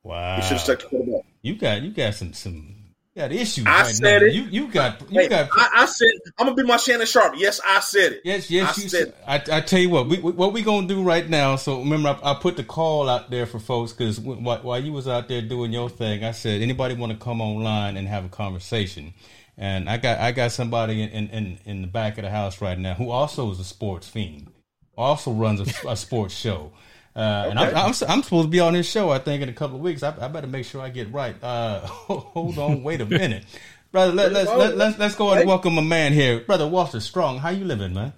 [0.03, 0.37] Wow.
[0.37, 1.23] You should have stuck to quarterback.
[1.43, 2.80] You got you got some some
[3.21, 3.67] got issues.
[3.67, 4.27] I right said now.
[4.29, 4.35] it.
[4.35, 5.49] You you got you Hey, got.
[5.53, 6.09] I, I said
[6.39, 7.35] I'm gonna be my Shannon Sharpe.
[7.37, 8.21] Yes, I said it.
[8.25, 9.15] Yes, yes, I you said.
[9.27, 11.57] I, I tell you what, we, we- what we gonna do right now.
[11.57, 14.93] So remember, I, I put the call out there for folks because while, while you
[14.93, 18.25] was out there doing your thing, I said anybody want to come online and have
[18.25, 19.13] a conversation.
[19.59, 22.79] And I got I got somebody in, in, in the back of the house right
[22.79, 24.51] now who also is a sports fiend,
[24.97, 26.73] also runs a, a sports show.
[27.21, 29.11] Uh, And I'm, I'm I'm supposed to be on this show.
[29.11, 30.03] I think in a couple of weeks.
[30.03, 31.37] I, I better make sure I get right.
[31.43, 33.45] Uh, hold on, wait a minute,
[33.93, 34.13] brother.
[34.13, 37.39] Let, let's let, let's let's go and welcome a man here, brother Walter Strong.
[37.39, 38.13] How you living, man?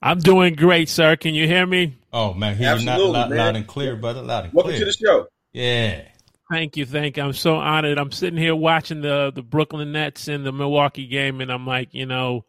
[0.00, 1.16] I'm doing great, sir.
[1.16, 1.96] Can you hear me?
[2.12, 3.38] Oh man, hear you not Absolutely, loud, man.
[3.38, 4.22] loud and clear, brother.
[4.22, 4.78] Loud and Welcome clear.
[4.80, 5.26] to the show.
[5.52, 6.02] yeah.
[6.50, 7.22] Thank you, thank you.
[7.22, 7.96] I'm so honored.
[7.98, 11.94] I'm sitting here watching the the Brooklyn Nets and the Milwaukee game, and I'm like,
[11.94, 12.44] you know,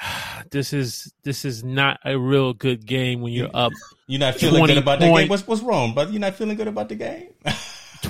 [0.50, 3.72] this is this is not a real good game when you're up.
[4.06, 5.28] You're not feeling good about the game.
[5.28, 6.10] What's what's wrong, brother?
[6.10, 7.28] You're not feeling good about the game?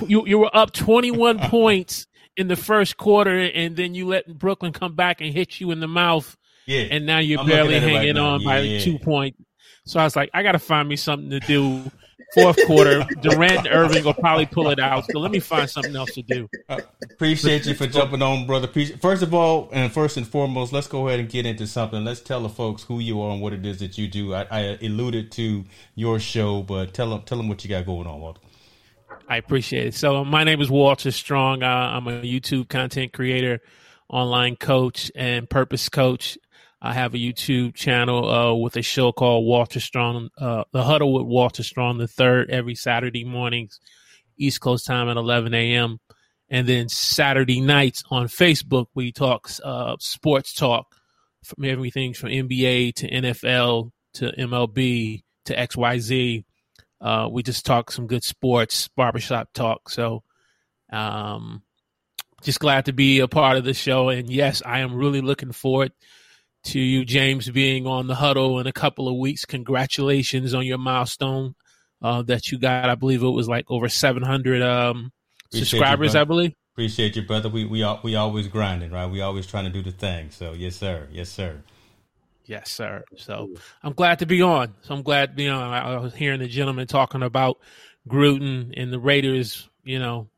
[0.07, 4.73] You you were up 21 points in the first quarter, and then you let Brooklyn
[4.73, 6.37] come back and hit you in the mouth,
[6.67, 6.83] yeah.
[6.91, 8.35] and now you're I'm barely right hanging now.
[8.35, 8.75] on by Yeah.
[8.77, 9.39] like two points.
[9.87, 11.91] So I was like, I got to find me something to do.
[12.35, 15.07] Fourth quarter, Durant and Irving will probably pull it out.
[15.11, 16.49] So let me find something else to do.
[16.69, 18.67] Uh, appreciate you for jumping on, brother.
[18.67, 22.05] Appreciate, first of all, and first and foremost, let's go ahead and get into something.
[22.05, 24.35] Let's tell the folks who you are and what it is that you do.
[24.35, 25.65] I, I alluded to
[25.95, 28.41] your show, but tell them tell them what you got going on, Walter.
[29.29, 29.95] I appreciate it.
[29.95, 31.63] So my name is Walter Strong.
[31.63, 33.61] Uh, I'm a YouTube content creator,
[34.09, 36.39] online coach, and purpose coach.
[36.81, 41.13] I have a YouTube channel uh, with a show called Walter Strong, uh, The Huddle
[41.13, 43.81] with Walter Strong, the third every Saturday mornings,
[44.37, 45.99] East Coast time at 11 a.m.
[46.49, 50.95] And then Saturday nights on Facebook, we talk uh, sports talk
[51.45, 56.45] from everything from NBA to NFL to MLB to XYZ.
[57.01, 59.89] Uh, we just talk some good sports, barbershop talk.
[59.91, 60.23] So,
[60.93, 61.63] um,
[62.43, 64.09] just glad to be a part of the show.
[64.11, 65.93] And yes, I am really looking forward
[66.65, 69.45] to you, James, being on the huddle in a couple of weeks.
[69.45, 71.55] Congratulations on your milestone
[72.03, 72.89] uh, that you got.
[72.89, 75.13] I believe it was like over 700 um,
[75.51, 76.21] you, subscribers, brother.
[76.21, 76.53] I believe.
[76.75, 77.49] Appreciate you, brother.
[77.49, 79.11] We we al- we always grinding, right?
[79.11, 80.31] We always trying to do the thing.
[80.31, 81.09] So yes, sir.
[81.11, 81.63] Yes, sir.
[82.45, 83.05] Yes, sir.
[83.17, 83.51] So
[83.83, 84.75] I'm glad to be on.
[84.83, 85.63] So I'm glad to be on.
[85.63, 87.59] I, I was hearing the gentleman talking about
[88.09, 89.69] Gruden and the Raiders.
[89.83, 90.29] You know,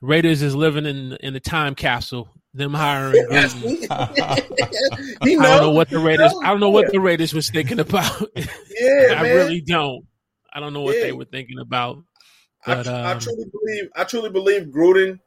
[0.00, 2.28] Raiders is living in in the time capsule.
[2.54, 3.62] Them hiring Gruden.
[5.22, 6.34] he I don't know what the Raiders.
[6.42, 8.22] I don't know what the Raiders was thinking about.
[8.80, 9.36] Yeah, I man.
[9.36, 10.06] really don't.
[10.52, 11.04] I don't know what Yeah.
[11.04, 12.02] they were thinking about.
[12.66, 13.90] I, But, I um, truly believe.
[13.94, 15.20] I truly believe Gruden.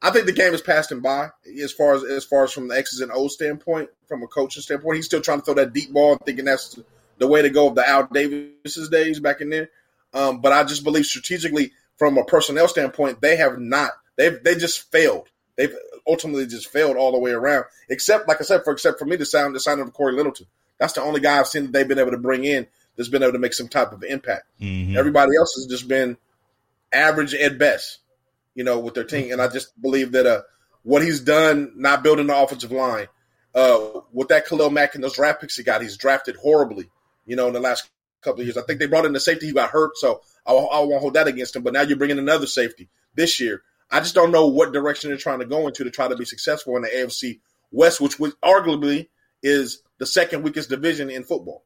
[0.00, 1.30] I think the game has passed him by
[1.62, 4.62] as far as as far as from the X's and O's standpoint, from a coaching
[4.62, 4.96] standpoint.
[4.96, 6.78] He's still trying to throw that deep ball, thinking that's
[7.18, 9.70] the way to go of the Al Davis's days back in there.
[10.14, 13.92] Um, but I just believe strategically, from a personnel standpoint, they have not.
[14.16, 15.28] They've they just failed.
[15.56, 15.74] They've
[16.06, 17.64] ultimately just failed all the way around.
[17.88, 20.46] Except, like I said, for except for me, the sound the signing of Cory Littleton.
[20.78, 23.22] That's the only guy I've seen that they've been able to bring in that's been
[23.22, 24.44] able to make some type of impact.
[24.60, 24.96] Mhm.
[24.96, 26.16] Everybody else has just been
[26.92, 27.98] average at best,
[28.54, 29.32] you know, with their team.
[29.32, 30.42] And I just believe that uh,
[30.82, 33.06] what he's done, not building the offensive line,
[33.54, 36.90] uh, with that Khalil Mack and those draft picks he got, he's drafted horribly,
[37.26, 37.88] you know, in the last
[38.22, 38.56] couple of years.
[38.56, 41.14] I think they brought in the safety who got hurt, so I, I won't hold
[41.14, 41.62] that against him.
[41.62, 43.62] But now you're bringing another safety this year.
[43.92, 46.24] I just don't know what direction they're trying to go into to try to be
[46.24, 47.40] successful in the AFC
[47.70, 49.08] West, which would arguably
[49.42, 51.64] is the second weakest division in football.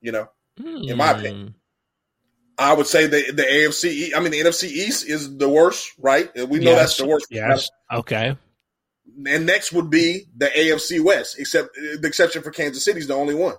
[0.00, 0.28] You know,
[0.58, 1.54] in my opinion.
[2.56, 4.14] I would say the the AFC.
[4.16, 6.30] I mean, the NFC East is the worst, right?
[6.48, 6.78] We know Yes.
[6.78, 7.26] that's the worst.
[7.30, 7.68] Yes.
[7.92, 8.36] Okay.
[9.26, 13.14] And next would be the AFC West, except the exception for Kansas City is the
[13.14, 13.56] only one.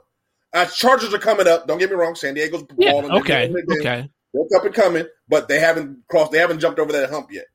[0.54, 1.68] Uh, Chargers are coming up.
[1.68, 2.16] Don't get me wrong.
[2.16, 2.92] San Diego's Yeah.
[2.94, 3.12] balling.
[3.12, 3.54] Okay.
[3.80, 4.10] Okay.
[4.50, 6.32] They're up and coming, but they haven't crossed.
[6.32, 7.46] They haven't jumped over that hump yet.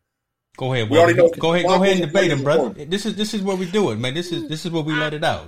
[0.57, 0.91] Go ahead.
[0.91, 1.03] We Will.
[1.05, 1.67] already know- Go ahead.
[1.67, 2.71] Go ahead and debate him, brother.
[2.71, 4.15] playing This is this is what we do it, man.
[4.15, 5.47] This is this is what we let it out.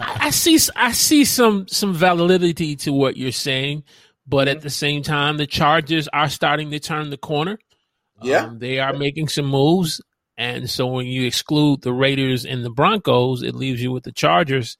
[0.00, 3.84] I see I see some some validity to what you're saying,
[4.26, 7.58] but at the same time, the Chargers are starting to turn the corner.
[8.22, 8.44] Yeah.
[8.46, 10.00] Um, they are making some moves,
[10.36, 14.12] and so when you exclude the Raiders and the Broncos, it leaves you with the
[14.12, 14.76] Chargers.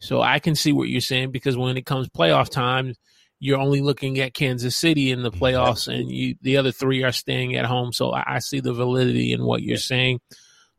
[0.00, 2.94] So I can see what you're saying because when it comes playoff time,
[3.40, 7.12] you're only looking at Kansas City in the playoffs, and you the other three are
[7.12, 7.92] staying at home.
[7.92, 10.20] So I, I see the validity in what you're saying,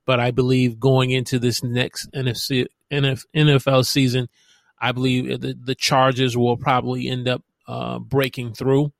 [0.05, 4.27] but I believe going into this next NFC NF, NFL season,
[4.79, 8.91] I believe the the Chargers will probably end up uh, breaking through.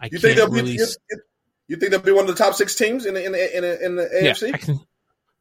[0.00, 0.72] I You think can't they'll really.
[0.76, 0.78] be?
[0.78, 0.86] You,
[1.68, 3.62] you think they'll be one of the top six teams in the in the in
[3.62, 4.54] the, in the yeah, AFC?
[4.54, 4.80] I can.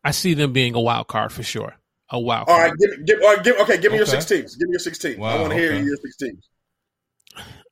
[0.04, 1.76] I see them being a wild card for sure.
[2.10, 2.72] A wild All card.
[2.72, 3.78] right, give, give, all right, give, okay.
[3.78, 4.14] Give me your Okay.
[4.14, 4.56] six teams.
[4.56, 5.18] Give me your six teams.
[5.20, 6.48] I want to hear your six teams.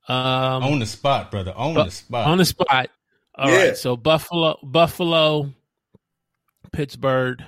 [0.08, 1.54] Um, on the spot, brother.
[1.56, 2.28] On Bu- the spot.
[2.28, 2.90] on the spot.
[3.36, 3.66] All right.
[3.68, 3.74] Yeah.
[3.74, 5.54] So Buffalo, Buffalo,
[6.72, 7.44] Pittsburgh.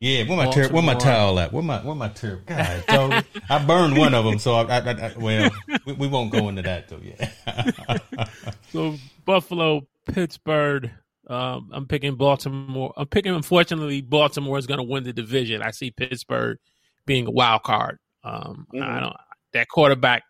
[0.00, 0.24] yeah.
[0.28, 1.52] Where my ter- where my towel at?
[1.52, 4.78] Where my where my ter- God, so I burned one of them, so I, I,
[4.78, 5.50] I, I well,
[5.86, 7.00] we, we won't go into that though.
[7.02, 7.98] Yeah.
[8.72, 10.90] So Buffalo, Pittsburgh.
[11.28, 12.92] Um, I'm picking Baltimore.
[12.96, 13.34] I'm picking.
[13.34, 15.62] Unfortunately, Baltimore is going to win the division.
[15.62, 16.58] I see Pittsburgh
[17.06, 17.98] being a wild card.
[18.22, 19.00] Um, I Mhm.
[19.00, 19.16] don't.
[19.54, 20.24] That quarterback.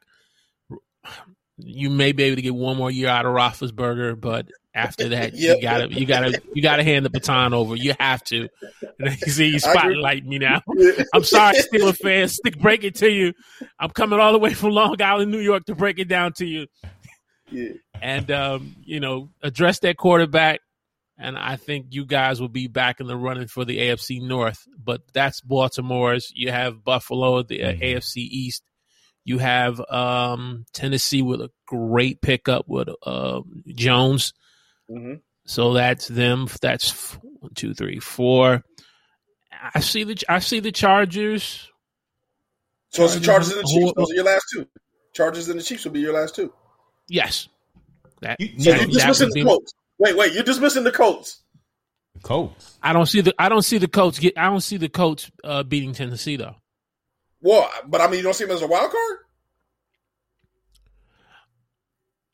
[1.59, 5.35] You may be able to get one more year out of Roethlisberger, but after that,
[5.35, 5.57] Yep.
[5.57, 7.77] you gotta, you gotta, you gotta hand the baton over.
[7.77, 8.49] You have to.
[8.99, 10.63] You see, you spotlight me now.
[11.15, 12.35] I'm sorry, Steeler fans.
[12.37, 13.35] Stick break it to you.
[13.79, 16.47] I'm coming all the way from Long Island, New York, to break it down to
[16.47, 16.67] you
[17.51, 17.73] Yeah.
[18.01, 20.61] and um, you know address that quarterback.
[21.19, 24.67] And I think you guys will be back in the running for the AFC North.
[24.83, 26.31] But that's Baltimore's.
[26.35, 27.83] You have Buffalo, the uh, Mhm.
[27.83, 28.63] AFC East.
[29.27, 34.33] You have um, Tennessee with a great pickup with uh, Jones.
[34.89, 35.15] hmm
[35.47, 36.47] So that's them.
[36.63, 38.63] That's f- one, two, three, four.
[39.75, 41.69] I see the I see the Chargers.
[42.91, 43.93] So it's the Chargers and the Chiefs.
[43.97, 44.67] Those are your last two.
[45.13, 46.53] Chargers and the Chiefs will be your last two.
[47.09, 47.49] Yes,
[48.21, 49.73] that, You- So Yeah, you're dismissing would the Colts.
[49.99, 51.43] Wait, wait, you're dismissing the Colts.
[52.23, 52.79] Colts.
[52.81, 55.33] I don't see the I don't see the coach get I don't see the coach
[55.43, 56.55] uh, beating Tennessee though.
[57.47, 59.19] Well, but I mean, you don't see them as a wild card.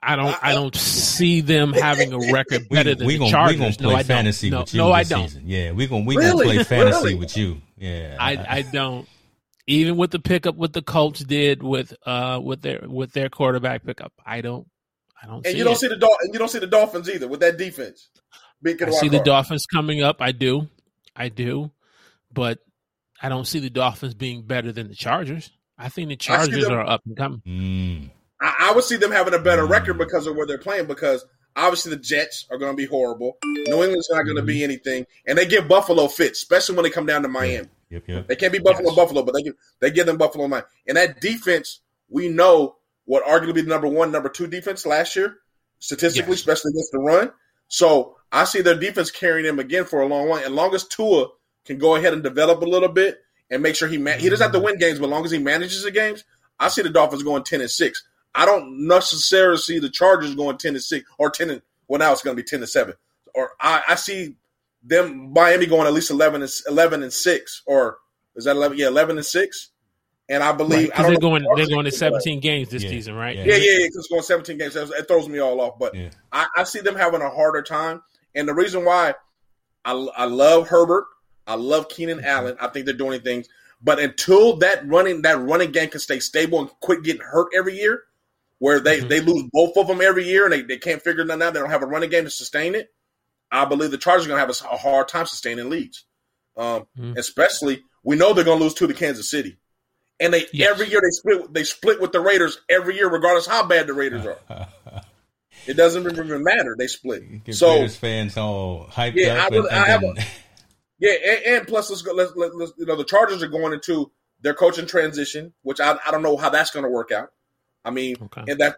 [0.02, 0.26] I don't.
[0.42, 3.54] I- I, don't see them having a record We, better than we the gonna, Chargers.
[3.56, 4.58] we gonna play no, I fantasy don't.
[4.58, 5.28] No, with you no, I don't.
[5.28, 5.42] season.
[5.46, 6.46] Yeah, we gonna we Really?
[6.46, 7.14] gonna play fantasy Really?
[7.16, 7.60] with you.
[7.76, 8.16] Yeah.
[8.18, 9.06] I, I don't.
[9.68, 13.84] Even with the pickup, what the Colts did with uh with their with their quarterback
[13.84, 14.66] pickup, I don't.
[15.22, 15.36] I don't.
[15.36, 15.78] And see you don't it.
[15.78, 18.08] see the Dol- and you don't see the Dolphins either with that defense.
[18.60, 19.24] Being I a see wild the.
[19.24, 20.16] Dolphins coming up.
[20.20, 20.68] I do.
[21.14, 21.70] I do,
[22.32, 22.58] but
[23.22, 25.50] I don't see the Dolphins being better than the Chargers.
[25.78, 27.42] I think the Chargers them- are up and coming.
[27.46, 28.10] Mm.
[28.40, 29.70] I, I would see them having a better Mm.
[29.70, 30.86] record because of where they're playing.
[30.86, 33.38] Because obviously the Jets are going to be horrible.
[33.44, 34.46] New England's not going to Mm-hmm.
[34.46, 37.68] be anything, and they give Buffalo fits, especially when they come down to Miami.
[37.90, 38.26] Yep, yep.
[38.28, 38.96] They can't be Buffalo, Yes.
[38.96, 40.66] Buffalo, but they give, they give them Buffalo Miami.
[40.88, 45.36] And that defense, we know what arguably the number one, number two defense last year,
[45.78, 46.40] statistically, Yes.
[46.40, 47.32] especially against the run.
[47.68, 50.42] So I see their defense carrying them again for a long while.
[50.42, 51.26] And long as Tua
[51.64, 54.42] can go ahead and develop a little bit and make sure he man- he doesn't
[54.44, 54.66] have to mm-hmm.
[54.66, 56.24] win games, but long as he manages the games,
[56.58, 58.02] I see the Dolphins going ten and six.
[58.34, 62.12] I don't necessarily see the Chargers going ten and six or ten and well now
[62.12, 62.94] it's going to be ten and seven.
[63.34, 64.36] Or I, I see
[64.82, 67.98] them Miami going at least 11 and 11 and 6 or
[68.34, 69.70] is that 11 yeah 11 and 6
[70.28, 71.42] and I believe Right, I 'cause don't they're know going.
[71.56, 72.22] They're going to can do that.
[72.22, 72.90] 17 games this Yeah.
[72.90, 73.36] season, right?
[73.36, 73.44] Yeah.
[73.44, 76.10] yeah yeah yeah because it's going 17 games it throws me all off but Yeah.
[76.32, 78.02] I, I see them having a harder time
[78.34, 79.14] and the reason why
[79.84, 81.04] I, I love Herbert
[81.46, 82.24] I love Keenan.
[82.24, 83.48] Allen I think they're doing things
[83.82, 87.76] but until that running that running game can stay stable and quit getting hurt every
[87.76, 88.04] year
[88.58, 89.08] where they, mm-hmm.
[89.08, 91.52] they lose both of them every year and they, they can't figure nothing out.
[91.52, 92.92] They don't have a running game to sustain it.
[93.50, 96.04] I believe the Chargers are going to have a, hard time sustaining leads.
[96.56, 97.14] Um, mm-hmm.
[97.16, 99.58] Especially, we know they're going to lose two to Kansas City,
[100.20, 100.70] and they yes.
[100.70, 103.94] every year they split they split with the Raiders every year, regardless how bad the
[103.94, 104.38] Raiders are.
[105.66, 107.44] it doesn't even matter; they split.
[107.44, 109.52] Get so Raiders fans all hyped yeah, up.
[109.52, 110.14] I, and, I have a,
[111.02, 112.12] yeah, and, and, plus let's go.
[112.12, 115.98] Let's, let's, let's, you know the Chargers are going into their coaching transition, which I,
[116.06, 117.32] I don't know how that's going to work out.
[117.84, 118.44] I mean, okay.
[118.46, 118.76] and that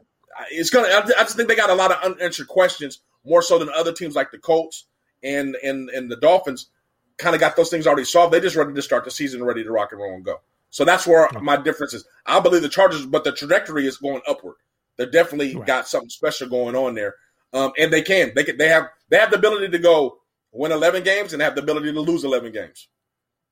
[0.50, 1.14] it's going to.
[1.18, 4.14] I just think they got a lot of unanswered questions more so than other teams
[4.14, 4.86] like the Colts
[5.22, 6.70] and and and the Dolphins.
[7.18, 8.32] Kind of got those things already solved.
[8.32, 10.40] They just ready to start the season, ready to rock and roll and go.
[10.70, 11.40] So that's where okay.
[11.40, 12.06] my difference is.
[12.24, 14.56] I believe the Chargers, but the trajectory is going upward.
[14.96, 15.66] They definitely right.
[15.66, 17.16] got something special going on there,
[17.52, 18.32] um, and they can.
[18.34, 18.56] They can.
[18.56, 18.88] They have.
[19.10, 20.20] They have the ability to go
[20.54, 22.88] win eleven games and have the ability to lose eleven games.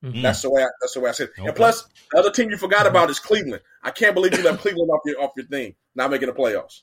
[0.05, 0.23] Mm-hmm.
[0.23, 0.63] That's the way.
[0.63, 1.29] I, that's the way I said.
[1.39, 1.47] Okay.
[1.47, 2.89] And plus, the other team you forgot mm-hmm.
[2.89, 3.63] about is Cleveland.
[3.83, 6.83] I can't believe you left Cleveland off your off your thing, not making the playoffs.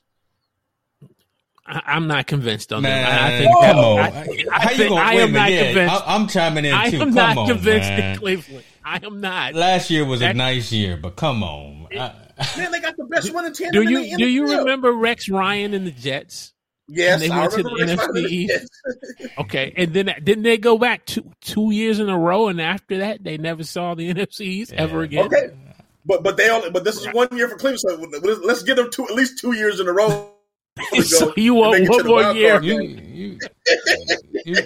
[1.66, 3.22] I, am not convinced on man, that.
[3.22, 3.98] I, think come on.
[3.98, 6.08] I, I, I, think, I am not convinced.
[6.08, 6.76] I, am chiming in too.
[6.76, 6.96] I too.
[6.96, 8.12] am come not on, convinced man.
[8.12, 8.64] in Cleveland.
[8.84, 9.54] I am not.
[9.54, 11.86] Last year was that, a nice year, but come on.
[11.90, 13.84] It, man, they got the best running tandem.
[13.84, 16.54] Do you do you remember Rex Ryan and the Jets?
[16.92, 19.32] Yes, and they went to the NFC East.
[19.38, 22.48] okay, and then didn't they go back two two years in a row?
[22.48, 24.82] And after that, they never saw the NFC East yeah.
[24.82, 25.26] ever again.
[25.26, 25.50] Okay,
[26.04, 27.80] but but they only but this is one year for Cleveland.
[27.80, 30.32] So let's give them two at least two years in a row
[31.02, 32.62] so you want one more year?
[32.62, 33.38] You, you,
[34.44, 34.56] you,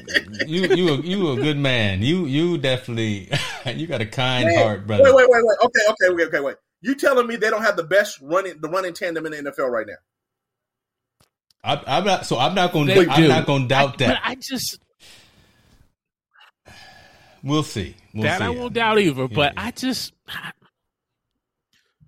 [0.46, 2.02] you, you, a, you a good man.
[2.02, 3.30] You, you definitely,
[3.66, 5.04] you got a kind man, heart, brother.
[5.04, 5.56] Wait, wait, wait, wait.
[5.64, 6.56] Okay, okay, okay, okay, wait.
[6.80, 9.70] You telling me they don't have the best running, the running tandem in the NFL
[9.70, 9.94] right now?
[11.64, 12.26] I, am not.
[12.26, 12.86] So I'm not going.
[12.88, 14.20] to I'm not going to doubt I, that.
[14.22, 14.78] I just.
[17.42, 17.96] We'll see.
[18.12, 18.44] We'll that see.
[18.44, 19.22] I won't doubt either.
[19.22, 19.62] Yeah, but yeah.
[19.62, 20.12] I just.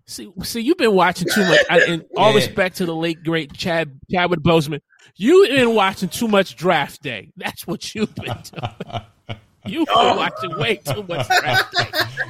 [0.09, 1.89] See, see, you've been watching too much.
[1.89, 2.37] In all yeah.
[2.37, 4.79] respect to the late great Chad Chadwick Boseman,
[5.17, 7.33] you've been watching too much Draft Day.
[7.37, 9.03] That's what you've been doing.
[9.69, 10.17] You've been oh.
[10.17, 11.75] watching way too much Draft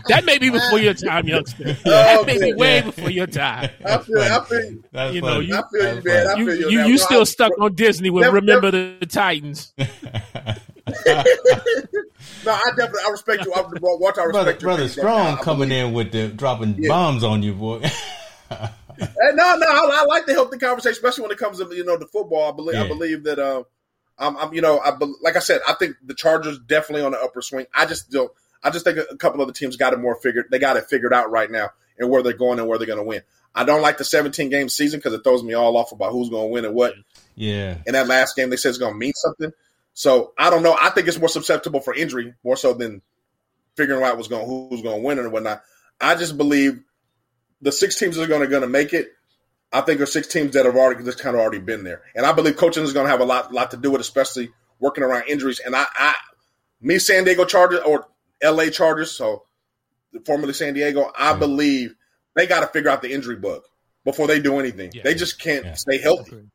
[0.09, 1.77] That may be before your time, youngster.
[1.85, 3.71] That may be way before your time.
[3.85, 6.27] I feel, I feel, That's you know, you, I feel you, man.
[6.27, 6.55] I feel you.
[6.55, 8.99] You, you, you still stuck on Disney with never, Remember never.
[8.99, 9.73] the Titans.
[9.77, 10.57] no, I
[12.77, 13.53] definitely I respect you.
[13.53, 14.59] I, watch, I respect brother, you.
[14.59, 16.89] Brother Strong coming in with the dropping yeah.
[16.89, 17.81] bombs on you, boy.
[17.81, 17.91] hey,
[19.35, 21.85] no, no, I, I, like to help the conversation, especially when it comes to you
[21.85, 22.53] know the football.
[22.53, 22.85] I believe yeah.
[22.85, 23.65] I believe that um,
[24.19, 27.21] I'm, I'm you know I like I said I think the Chargers definitely on the
[27.21, 27.67] upper swing.
[27.75, 28.31] I just don't.
[28.63, 30.47] I just think a couple of the teams got it more figured.
[30.51, 32.99] They got it figured out right now and where they're going and where they're going
[32.99, 33.23] to win.
[33.55, 36.29] I don't like the 17 game season because it throws me all off about who's
[36.29, 36.95] going to win and what.
[37.35, 37.79] Yeah.
[37.87, 39.53] In that last game, they said it's going to mean something.
[39.95, 40.77] So I don't know.
[40.79, 43.01] I think it's more susceptible for injury more so than
[43.77, 45.63] figuring out what's going who's going to win and whatnot.
[46.01, 46.83] I just believe
[47.63, 49.09] the six teams that are going to going to make it.
[49.77, 52.25] I think there's six teams that have already just kind of already been there, and
[52.25, 54.51] I believe coaching is going to have a lot lot to do with, especially
[54.81, 55.61] working around injuries.
[55.61, 56.15] And I, I
[56.81, 58.09] me San Diego Chargers or
[58.41, 58.71] L.A.
[58.71, 59.45] Chargers, so
[60.25, 61.95] formerly San Diego, I mm believe
[62.35, 63.63] they got to figure out the injury bug
[64.05, 64.93] before they do anything.
[64.95, 65.03] Yeah.
[65.03, 65.75] They just can't yeah.
[65.75, 66.47] stay healthy.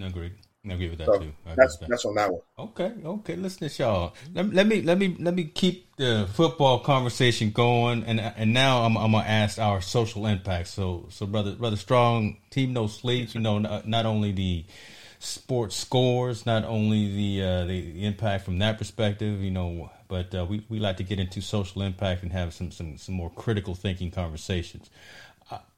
[0.00, 0.34] Agreed.
[0.66, 1.32] I agree with that so too.
[1.56, 1.88] that's that.
[1.88, 2.40] that's on that one.
[2.58, 3.36] Okay, okay.
[3.36, 4.14] Listen to y'all.
[4.34, 8.82] Let, let, me let me let me keep the football conversation going, and and now
[8.82, 10.68] I'm I'm gonna ask our social impact.
[10.68, 13.34] So so brother brother Strong, team no sleep.
[13.34, 14.64] You know, not, not only the
[15.20, 19.40] sports scores, not only the uh, the impact from that perspective.
[19.40, 22.72] You know, but uh, we we like to get into social impact and have some
[22.72, 24.90] some some more critical thinking conversations.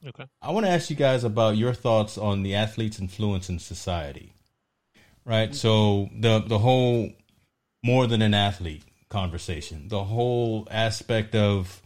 [0.07, 0.25] okay.
[0.41, 4.33] I want to ask you guys about your thoughts on the athlete's influence in society
[5.25, 5.55] right?
[5.55, 7.11] So the the whole
[7.83, 11.83] more than an athlete conversation, the whole aspect of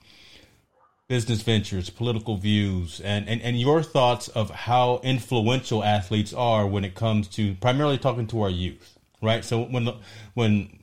[1.09, 6.85] business ventures, political views, and, and, and your thoughts of how influential athletes are when
[6.85, 9.45] it comes to primarily talking to our youth, right?
[9.45, 9.89] So when
[10.35, 10.81] when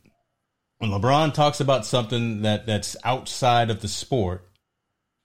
[0.78, 4.47] when LeBron talks about something that, that's outside of the sport,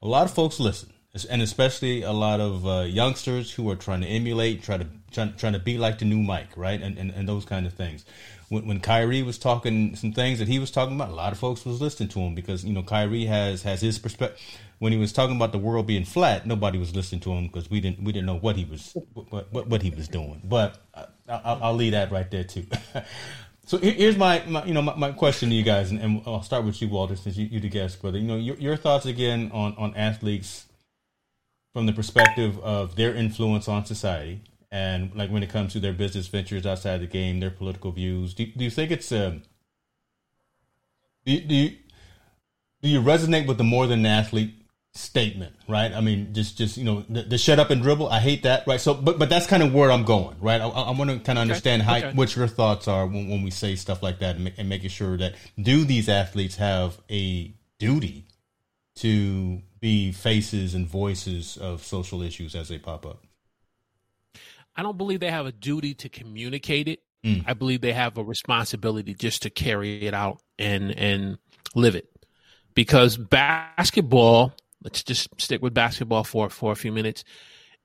[0.02, 0.92] a lot of folks listen
[1.24, 5.28] and especially a lot of uh, youngsters who are trying to emulate, try to try,
[5.36, 8.04] trying to be like the new Mike, right, and and, and those kind of things.
[8.48, 11.38] When, when Kyrie was talking some things that he was talking about, a lot of
[11.38, 14.40] folks was listening to him because you know Kyrie has has his perspective.
[14.78, 17.70] When he was talking about the world being flat, nobody was listening to him because
[17.70, 20.40] we didn't we didn't know what he was what what, what he was doing.
[20.44, 22.66] But I, I'll, I'll leave that right there too.
[23.68, 26.44] So here's my, my, you know my, my, question to you guys, and, and, I'll
[26.44, 28.16] start with you, Walter, since you, you the guest, brother.
[28.16, 30.66] You know your, your thoughts again on on athletes
[31.72, 34.40] from the perspective of their influence on society
[34.70, 38.34] and like when it comes to their business ventures outside the game, their political views.
[38.34, 39.42] Do, do you think it's um
[41.24, 41.76] do, do you
[42.82, 44.54] do you resonate with the more than an athlete
[44.96, 45.92] statement, right?
[45.92, 48.08] I mean, just just you know, the, the, shut up and dribble.
[48.08, 48.80] I hate that, right?
[48.80, 50.60] So, but but that's kind of where I'm going, right?
[50.60, 51.90] I, I want to kind of understand okay.
[51.90, 52.16] how okay.
[52.16, 55.16] what your thoughts are when, when we say stuff like that, and, and making sure
[55.16, 58.24] that do these athletes have a duty
[58.96, 63.25] to be faces and voices of social issues as they pop up?
[64.76, 67.00] I don't believe they have a duty to communicate it.
[67.24, 67.44] Mm.
[67.46, 71.38] I believe they have a responsibility just to carry it out and and
[71.74, 72.08] live it.
[72.74, 74.52] Because basketball
[74.82, 77.24] let's just stick with basketball for for a few minutes.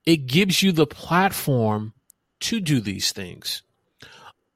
[0.04, 1.94] It gives you the platform
[2.40, 3.62] to do these things.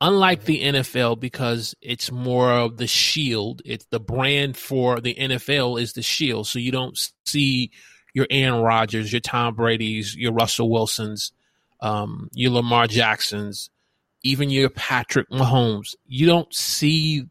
[0.01, 5.81] Unlike the NFL, because it's more of the shield, it's the brand for the NFL
[5.81, 6.47] is the shield.
[6.47, 7.71] So you don't see
[8.13, 11.33] your Aaron Rodgers, your Tom Brady's, your Russell Wilsons,
[11.81, 13.71] um, your Lamar Jacksons,
[14.23, 15.95] even your Patrick Mahomes.
[16.07, 17.27] You don't see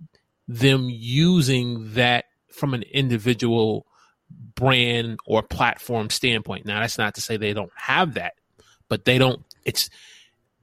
[0.48, 3.86] them using that from an individual
[4.56, 6.66] brand or platform standpoint.
[6.66, 8.34] Now, that's not to say they don't have that,
[8.88, 9.43] but they don't.
[9.66, 9.89] It's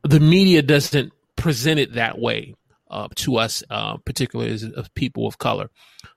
[0.03, 2.55] the media doesn't present it that way
[2.91, 5.70] uh, to us, uh, particularly as, as people of color.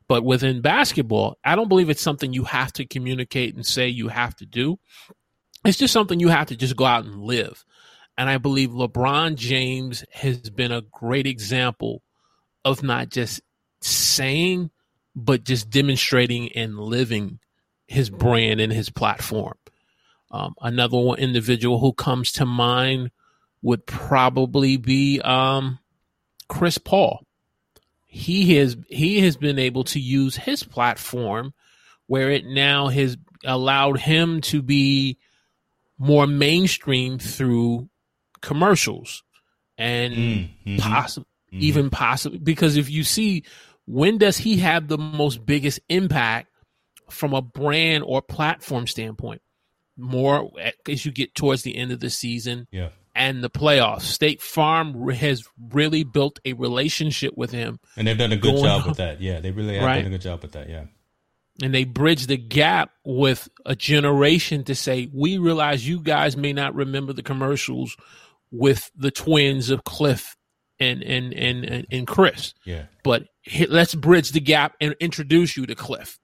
[0.08, 4.08] But within basketball, I don't believe it's something you have to communicate and say you
[4.10, 4.78] have to do.
[5.66, 7.66] It's just something you have to just go out and live.
[8.18, 12.02] And I believe LeBron James has been a great example
[12.64, 13.42] of not just
[13.82, 14.70] saying,
[15.16, 17.40] but just demonstrating and living
[17.88, 19.56] his brand and his platform.
[20.32, 23.12] Um, another one individual who comes to mind
[23.62, 25.80] would probably be um,
[26.48, 27.26] Chris Paul.
[28.06, 31.54] He has he has been able to use his platform
[32.08, 35.18] where it now has allowed him to be
[35.98, 37.90] more mainstream through
[38.42, 39.24] commercials
[39.78, 40.78] and mm-hmm.
[40.78, 41.64] possibly mm-hmm.
[41.64, 43.44] even possibly because if you see
[43.86, 46.50] when does he have the most biggest impact
[47.10, 49.42] from a brand or platform standpoint.
[49.98, 50.52] More
[50.90, 52.90] as you get towards the end of the season yeah.
[53.16, 54.02] and the playoffs.
[54.02, 57.80] State Farm has really built a relationship with him.
[57.96, 59.22] And they've done a good job with that.
[59.22, 59.98] Yeah, they really have right?
[59.98, 60.70] done a good job with that.
[60.70, 60.86] Yeah.
[61.62, 66.52] And they bridge the gap with a generation to say, we realize you guys may
[66.52, 67.96] not remember the commercials
[68.52, 70.36] with the twins of Cliff
[70.80, 72.54] and and and and, Chris.
[72.66, 72.88] Yeah.
[73.04, 73.28] But
[73.70, 76.20] let's bridge the gap and introduce you to Cliff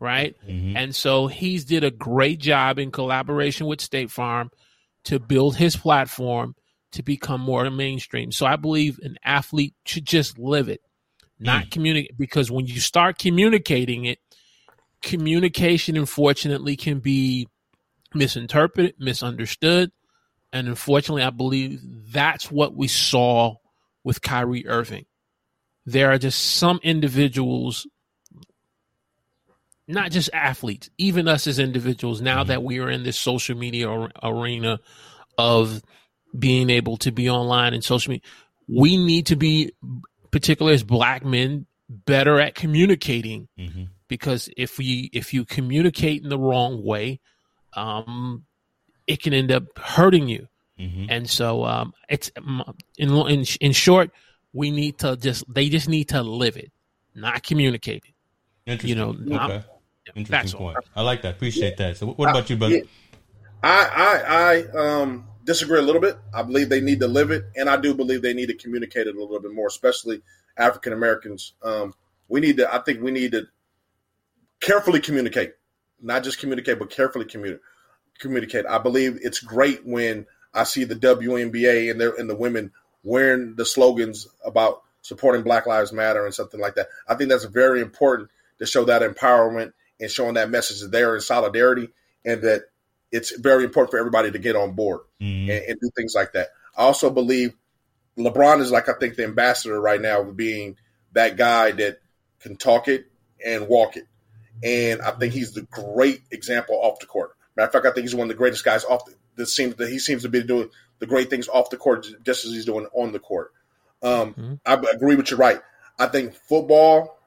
[0.00, 0.36] right?
[0.46, 0.76] Mm-hmm.
[0.76, 4.50] And so he's did a great job in collaboration with State Farm
[5.04, 6.54] to build his platform
[6.92, 8.32] to become more mainstream.
[8.32, 10.80] So I believe an athlete should just live it,
[11.38, 11.70] not mm.
[11.70, 14.18] communicate because when you start communicating it,
[15.02, 17.48] communication unfortunately can be
[18.14, 19.92] misinterpreted, misunderstood,
[20.52, 21.80] and unfortunately I believe
[22.12, 23.56] that's what we saw
[24.04, 25.06] with Kyrie Irving.
[25.86, 27.86] There are just some individuals
[29.88, 32.48] not just athletes, even us as individuals, now mm-hmm.
[32.48, 33.88] that we are in this social media
[34.22, 34.78] arena
[35.38, 35.82] of
[36.38, 38.28] being able to be online and social media,
[38.68, 39.72] we need to be,
[40.30, 43.48] particularly as black men, better at communicating.
[43.58, 43.84] Mm-hmm.
[44.08, 47.20] Because if we if you communicate in the wrong way,
[47.74, 48.44] um,
[49.06, 50.48] it can end up hurting you.
[50.78, 51.06] Mm-hmm.
[51.08, 52.30] And so um, it's
[52.96, 54.10] in, in in short,
[54.52, 56.72] we need to just they just need to live it,
[57.14, 58.04] not communicate
[58.66, 58.84] it.
[58.84, 59.64] You know, not,
[60.14, 60.76] Interesting point.
[60.96, 61.34] I like that.
[61.34, 61.96] Appreciate that.
[61.96, 62.76] So, what about you, brother?
[62.76, 62.82] Yeah.
[63.62, 66.16] I I I um disagree a little bit.
[66.34, 69.06] I believe they need to live it, and I do believe they need to communicate
[69.06, 70.22] it a little bit more, especially
[70.56, 71.54] African Americans.
[71.62, 71.94] Um,
[72.28, 72.72] we need to.
[72.72, 73.46] I think we need to
[74.60, 75.54] carefully communicate,
[76.00, 77.62] not just communicate, but carefully communicate.
[78.18, 78.66] Communicate.
[78.66, 82.72] I believe it's great when I see the WNBA and and the women
[83.04, 86.88] wearing the slogans about supporting Black Lives Matter and something like that.
[87.08, 91.20] I think that's very important to show that empowerment and showing that message there in
[91.20, 91.90] solidarity
[92.24, 92.64] and that
[93.10, 95.50] it's very important for everybody to get on board mm-hmm.
[95.50, 96.48] and, and, do things like that.
[96.76, 97.54] I also believe
[98.18, 100.76] LeBron is like I think the ambassador right now of being
[101.12, 102.00] that guy that
[102.40, 103.06] can talk it
[103.44, 104.06] and walk it.
[104.62, 107.36] And I think he's the great example off the court.
[107.56, 109.76] Matter of fact, I think he's one of the greatest guys off the that seems
[109.76, 112.66] that he seems to be doing the great things off the court just as he's
[112.66, 113.52] doing on the court.
[114.02, 114.54] Um, mm-hmm.
[114.66, 115.36] I agree with you.
[115.36, 115.60] Right.
[115.98, 117.18] I think football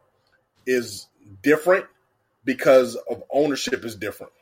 [0.66, 1.08] is
[1.42, 1.86] different
[2.46, 4.34] because of ownership is different.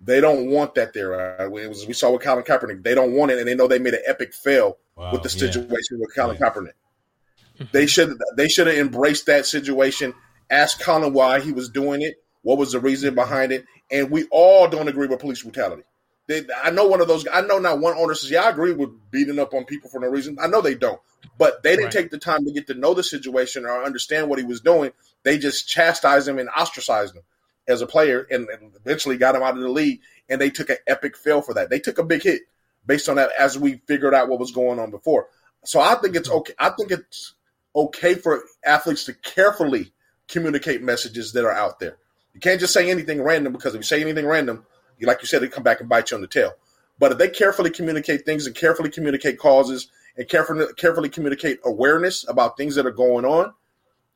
[0.00, 1.40] They don't want that there.
[1.42, 2.82] Uh, was, we saw with Colin Kaepernick.
[2.82, 5.28] They don't want it, and they know they made an epic fail wow, with the
[5.28, 6.00] situation yeah.
[6.00, 6.48] with Colin yeah.
[6.48, 7.68] Kaepernick.
[7.72, 10.14] They should they should have embraced that situation.
[10.50, 12.14] Asked Colin why he was doing it.
[12.42, 13.64] What was the reason behind it?
[13.90, 15.82] And we all don't agree with police brutality.
[16.26, 17.26] They, I know one of those.
[17.32, 20.00] I know not one owner says, "Yeah, I agree with beating up on people for
[20.00, 21.00] no reason." I know they don't,
[21.38, 21.92] but they didn't right.
[21.92, 24.92] take the time to get to know the situation or understand what he was doing.
[25.24, 27.22] They just chastised him and ostracized him
[27.66, 30.00] as a player and, and eventually got him out of the league.
[30.28, 31.68] And they took an epic fail for that.
[31.68, 32.42] They took a big hit
[32.86, 35.28] based on that as we figured out what was going on before.
[35.64, 36.38] So I think it's mm-hmm.
[36.38, 36.54] okay.
[36.58, 37.34] I think it's
[37.74, 39.92] okay for athletes to carefully
[40.30, 41.96] communicate messages that are out there.
[42.34, 44.64] You can't just say anything random because if you say anything random,
[44.98, 46.52] you, like you said, they come back and bite you on the tail.
[46.98, 52.28] But if they carefully communicate things and carefully communicate causes and carefully carefully communicate awareness
[52.28, 53.52] about things that are going on,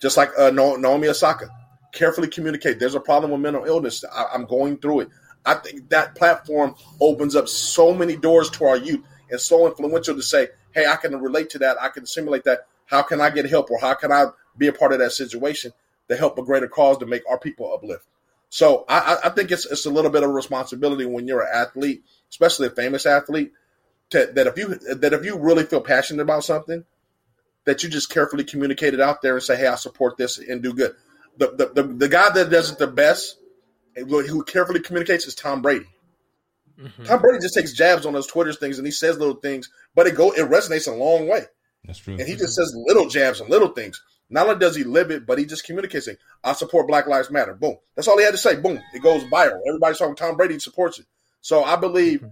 [0.00, 1.48] just like uh, Naomi Osaka,
[1.92, 2.78] carefully communicate.
[2.78, 4.04] There's a problem with mental illness.
[4.12, 5.08] I, I'm going through it.
[5.46, 10.14] I think that platform opens up so many doors to our youth and so influential
[10.14, 11.76] to say, hey, I can relate to that.
[11.80, 12.66] I can simulate that.
[12.86, 15.72] How can I get help or how can I be a part of that situation
[16.08, 18.06] to help a greater cause to make our people uplift?
[18.50, 22.04] So I, I think it's it's a little bit of responsibility when you're an athlete,
[22.30, 23.52] especially a famous athlete,
[24.10, 26.84] to, that if you that if you really feel passionate about something,
[27.64, 30.62] that you just carefully communicate it out there and say, "Hey, I support this and
[30.62, 30.94] do good."
[31.36, 33.38] The the, the, the guy that does it the best,
[33.96, 35.86] who carefully communicates, is Tom Brady.
[36.80, 37.04] Mm-hmm.
[37.04, 40.06] Tom Brady just takes jabs on those Twitter things and he says little things, but
[40.06, 41.42] it go it resonates a long way.
[41.84, 42.14] That's true.
[42.14, 44.00] And he just says little jabs and little things.
[44.30, 46.18] Not only does he live it, but he just communicates it.
[46.42, 47.54] I support Black Lives Matter.
[47.54, 47.76] Boom.
[47.94, 48.56] That's all he had to say.
[48.56, 48.80] Boom.
[48.94, 49.60] It goes viral.
[49.66, 51.06] Everybody's talking Tom Brady supports it.
[51.40, 52.30] So I believe mm-hmm.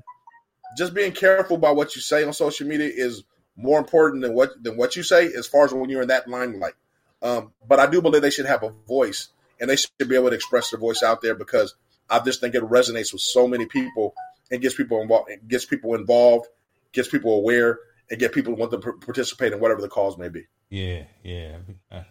[0.77, 3.25] just being careful about what you say on social media is
[3.57, 6.29] more important than what than what you say as far as when you're in that
[6.29, 6.75] limelight.
[7.21, 9.29] Um, but I do believe they should have a voice
[9.61, 11.75] and they should be able to express their voice out there because
[12.11, 14.15] I just think it resonates with so many people
[14.51, 16.47] and gets people involved, gets people involved,
[16.93, 17.79] gets people aware,
[18.11, 20.47] and get people to want to participate in whatever the cause may be.
[20.73, 21.57] Yeah, yeah,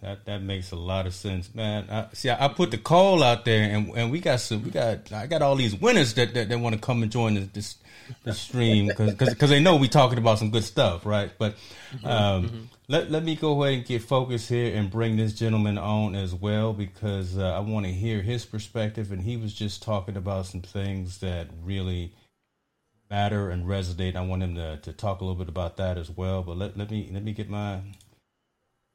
[0.04, 1.88] that that makes a lot of sense, man.
[1.90, 4.70] I, see, I, I, put the call out there, and and we got some, we
[4.70, 7.48] got, I got all these winners that that, that want to come and join this
[7.48, 7.78] this,
[8.24, 11.32] this stream because because they know we talking about some good stuff, right?
[11.40, 11.56] But
[11.92, 12.60] mm-hmm, um, mm-hmm.
[12.88, 16.36] let let me go ahead and get focused here and bring this gentleman on as
[16.36, 20.46] well because uh, I want to hear his perspective, and he was just talking about
[20.46, 22.14] some things that really
[23.10, 24.16] matter and resonate.
[24.16, 26.44] I want him to, to talk a little bit about that as well.
[26.44, 27.80] But let, let me let me get my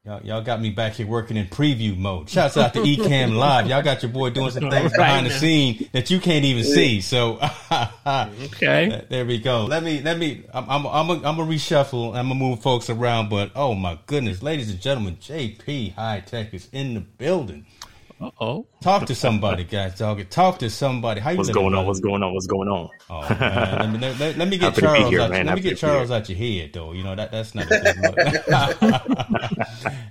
[0.07, 2.29] y'all, y'all got me back here working in preview mode.
[2.29, 3.67] Shouts out to Ecamm Live.
[3.67, 5.33] Y'all got your boy doing some things right behind now.
[5.33, 7.01] the scene that you can't even see.
[7.01, 7.39] So
[8.05, 9.65] okay, uh, there we go.
[9.65, 10.45] Let me let me.
[10.53, 12.09] I'm I'm I'm a, I'm a reshuffle.
[12.15, 13.29] I'm gonna move folks around.
[13.29, 17.65] But oh my goodness, ladies and gentlemen, JP High Tech is in the building
[18.39, 18.65] oh.
[18.81, 19.97] Talk to somebody, guys.
[19.97, 20.27] Dog.
[20.29, 21.21] Talk to somebody.
[21.21, 21.85] How you What's going on?
[21.85, 22.33] What's going on?
[22.33, 22.89] What's going on?
[23.09, 23.91] Oh, man.
[23.91, 25.09] Let, me, let, let me get Charles.
[25.09, 26.93] Here, out, let me get Charles out your head, though.
[26.93, 28.17] You know that that's not a good look.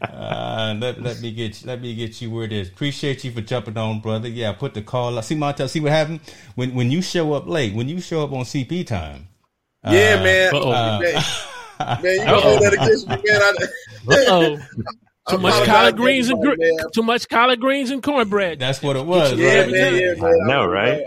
[0.11, 2.69] uh, let, let me get let me get you where it is.
[2.69, 4.29] Appreciate you for jumping on, brother.
[4.29, 5.21] Yeah, put the call.
[5.23, 5.69] See, Montel.
[5.69, 6.21] See what happened
[6.55, 7.75] when when you show up late.
[7.75, 9.29] When you show up on CP time.
[9.85, 10.55] Yeah, uh, man.
[10.55, 12.03] Uh, man.
[12.03, 13.43] man, you can hold that against me, man.
[14.09, 14.93] I,
[15.29, 16.55] too much collard greens and gr-
[16.93, 18.59] too much collard greens and cornbread.
[18.59, 19.33] That's what it was.
[19.35, 19.71] Yeah, right?
[19.71, 20.25] man, yeah, man.
[20.25, 21.05] I know, right?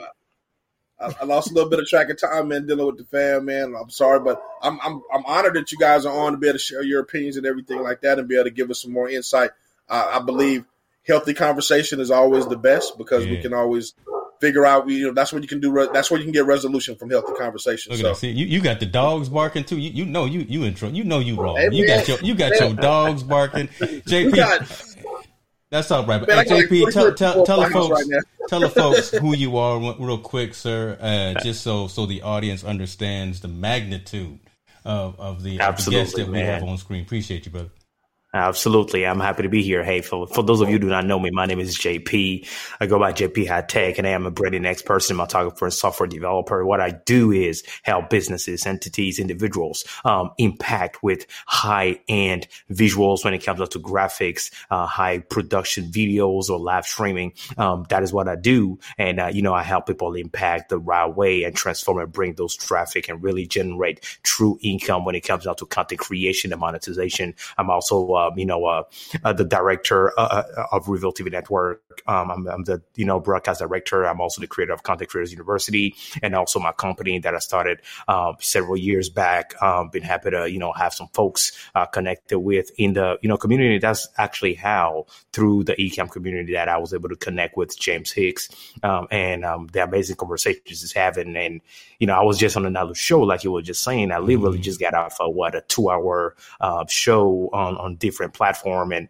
[1.00, 3.46] I, I, lost a little bit of track of time, man, dealing with the fam,
[3.46, 3.74] man.
[3.80, 6.58] I'm sorry, but I'm I'm I'm honored that you guys are on to be able
[6.58, 8.92] to share your opinions and everything like that, and be able to give us some
[8.92, 9.52] more insight.
[9.88, 10.66] Uh, I believe
[11.08, 13.32] healthy conversation is always the best because yeah.
[13.32, 13.94] we can always
[14.40, 14.90] figure out.
[14.90, 15.90] You know, that's what you can do.
[15.94, 17.92] That's where you can get resolution from healthy conversation.
[17.92, 18.14] Look so.
[18.14, 19.78] See, you, you got the dogs barking too.
[19.78, 20.90] You, you know you you intro.
[20.90, 21.58] You know you wrong.
[21.58, 23.68] Hey, you got your you got your dogs barking.
[23.80, 24.36] JP.
[24.36, 24.96] Got,
[25.70, 26.28] that's all right.
[26.28, 29.80] Man, hey, JP, tell, tell, tell the folks, right tell the folks who you are
[30.00, 34.40] real quick, sir, uh, just so so the audience understands the magnitude
[34.84, 36.46] of, of the, of the guests that we man.
[36.46, 37.04] have on screen.
[37.04, 37.70] Appreciate you, brother.
[38.32, 39.08] Absolutely.
[39.08, 39.84] I'm happy to be here.
[39.84, 42.48] Hey, for, for those of you who do not know me, my name is JP.
[42.80, 46.06] I go by JP High Tech and I am a branding expert, cinematographer, and software
[46.06, 46.64] developer.
[46.64, 53.34] What I do is help businesses, entities, individuals, um, impact with high end visuals when
[53.34, 57.34] it comes to graphics, uh, high production videos or live streaming.
[57.58, 58.78] Um, that is what I do.
[59.00, 62.36] And, uh, you know, I help people impact the right way and transform and bring
[62.36, 66.62] those traffic and really generate true income when it comes down to content creation and
[66.62, 67.34] monetization.
[67.58, 68.84] I'm also, um, you know, uh,
[69.24, 71.82] uh, the director uh, uh, of Reveal TV Network.
[72.08, 74.06] Um, I'm, I'm, the, you know, broadcast director.
[74.06, 77.82] I'm also the creator of Content Creators University and also my company that I started
[78.08, 79.62] um, several years back.
[79.62, 83.30] Um, been happy to, you know, have some folks uh, connected with in the, you
[83.30, 83.80] know, community.
[83.80, 88.12] That's actually how through the Ecamm community that I was able to connect with James
[88.12, 88.50] Hicks
[88.84, 91.36] um, and um, the amazing conversations he's having.
[91.36, 91.62] And,
[92.00, 94.12] you know, I was just on another show, like you were just saying.
[94.12, 94.64] I literally mm-hmm.
[94.64, 99.10] just got off a what a two hour uh, show on on different platform and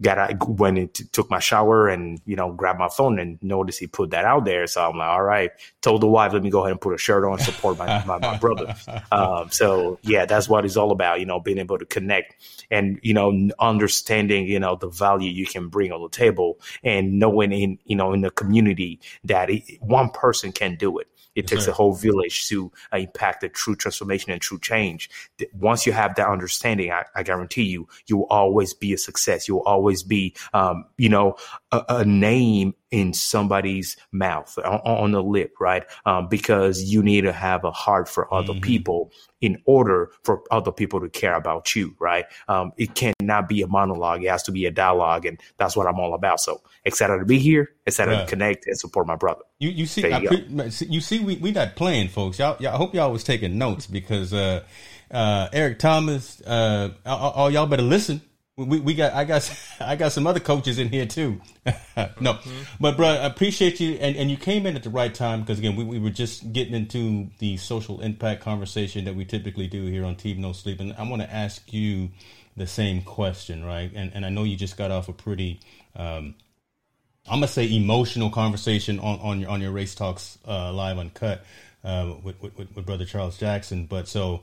[0.00, 3.80] got I went and took my shower and you know grabbed my phone and noticed
[3.80, 4.66] he put that out there.
[4.66, 5.50] So I'm like, all right.
[5.82, 8.18] Told the wife, let me go ahead and put a shirt on, support my my,
[8.18, 8.74] my brother.
[9.10, 11.20] Um, so yeah, that's what it's all about.
[11.20, 12.34] You know, being able to connect
[12.70, 17.18] and you know understanding you know the value you can bring on the table and
[17.18, 21.08] knowing in you know in the community that it, one person can do it
[21.38, 25.08] it takes a whole village to uh, impact the true transformation and true change.
[25.52, 29.46] Once you have that understanding, I, I, guarantee you, you will always be a success.
[29.46, 31.36] You will always be, um, you know,
[31.70, 35.84] a, a, name in somebody's mouth on, on the lip, right?
[36.06, 38.62] Um, because you need to have a heart for other mm-hmm.
[38.62, 42.24] people in order for other people to care about you, right?
[42.48, 44.24] Um, it cannot be a monologue.
[44.24, 45.26] It has to be a dialogue.
[45.26, 46.40] And that's what I'm all about.
[46.40, 48.24] So excited to be here, excited right.
[48.24, 49.42] to connect and support my brother.
[49.58, 52.38] You, you see, you, pre- you, see, we, we not playing folks.
[52.38, 54.64] Y'all, y'all, I hope y'all was taking notes because, uh,
[55.10, 58.20] uh, Eric Thomas, uh, all, all y'all better listen
[58.58, 61.40] we, we got I got I got some other coaches in here too.
[61.66, 61.72] no,
[62.34, 62.62] mm-hmm.
[62.80, 65.58] but bro, I appreciate you and, and you came in at the right time because
[65.58, 69.86] again we, we were just getting into the social impact conversation that we typically do
[69.86, 72.10] here on Team No Sleep, and I want to ask you
[72.56, 73.90] the same question, right?
[73.94, 75.60] And and I know you just got off a pretty
[75.94, 76.34] um,
[77.26, 81.44] I'm gonna say emotional conversation on on your on your race talks uh, live uncut
[81.84, 84.42] uh, with, with with brother Charles Jackson, but so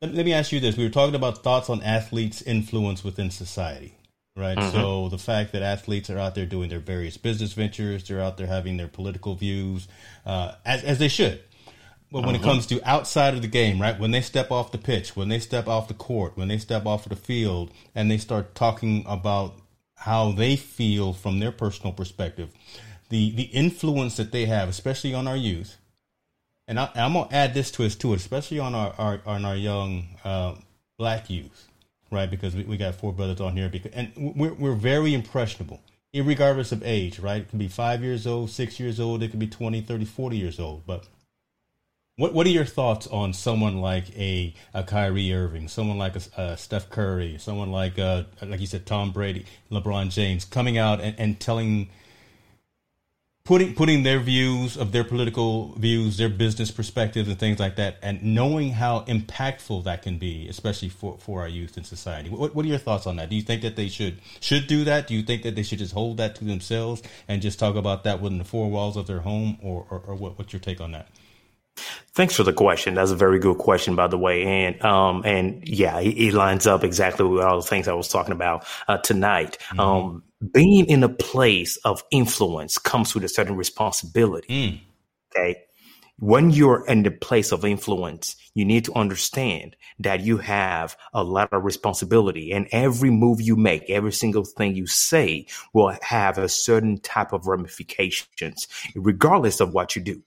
[0.00, 3.30] let, let me ask you this: We were talking about thoughts on athletes' influence within
[3.30, 3.94] society,
[4.36, 4.56] right?
[4.56, 4.76] Mm-hmm.
[4.76, 8.36] So the fact that athletes are out there doing their various business ventures, they're out
[8.36, 9.88] there having their political views,
[10.24, 11.42] uh, as as they should.
[12.12, 12.50] But when it mm-hmm.
[12.50, 13.98] comes to outside of the game, right?
[13.98, 16.86] When they step off the pitch, when they step off the court, when they step
[16.86, 19.56] off of the field, and they start talking about
[19.96, 22.50] how they feel from their personal perspective,
[23.08, 25.78] the the influence that they have, especially on our youth,
[26.68, 29.56] and I, am gonna add this twist to it, especially on our, our on our
[29.56, 30.54] young uh,
[30.98, 31.68] black youth,
[32.10, 32.30] right?
[32.30, 35.80] Because we, we got four brothers on here, because and we're we're very impressionable,
[36.14, 37.42] regardless of age, right?
[37.42, 40.36] It can be five years old, six years old, it could be 20, 30, 40
[40.36, 40.86] years old.
[40.86, 41.06] But
[42.16, 46.40] what what are your thoughts on someone like a, a Kyrie Irving, someone like a,
[46.40, 51.00] a Steph Curry, someone like uh, like you said, Tom Brady, LeBron James, coming out
[51.00, 51.90] and, and telling
[53.46, 57.96] putting putting their views of their political views, their business perspectives, and things like that,
[58.02, 62.28] and knowing how impactful that can be, especially for, for our youth in society.
[62.28, 63.30] What, what are your thoughts on that?
[63.30, 65.06] Do you think that they should should do that?
[65.06, 68.04] Do you think that they should just hold that to themselves and just talk about
[68.04, 70.80] that within the four walls of their home, or or, or what, what's your take
[70.80, 71.08] on that?
[72.14, 72.94] Thanks for the question.
[72.94, 74.42] That's a very good question, by the way.
[74.44, 78.32] And um, and yeah, it, lines up exactly with all the things I was talking
[78.32, 79.58] about uh, tonight.
[79.68, 79.80] Mm-hmm.
[79.80, 80.22] Um,
[80.52, 84.48] being in a place of influence comes with a certain responsibility.
[84.48, 84.80] Mm.
[85.34, 85.62] Okay.
[86.18, 91.22] When you're in the place of influence, you need to understand that you have a
[91.22, 96.38] lot of responsibility and every move you make, every single thing you say will have
[96.38, 100.22] a certain type of ramifications, regardless of what you do.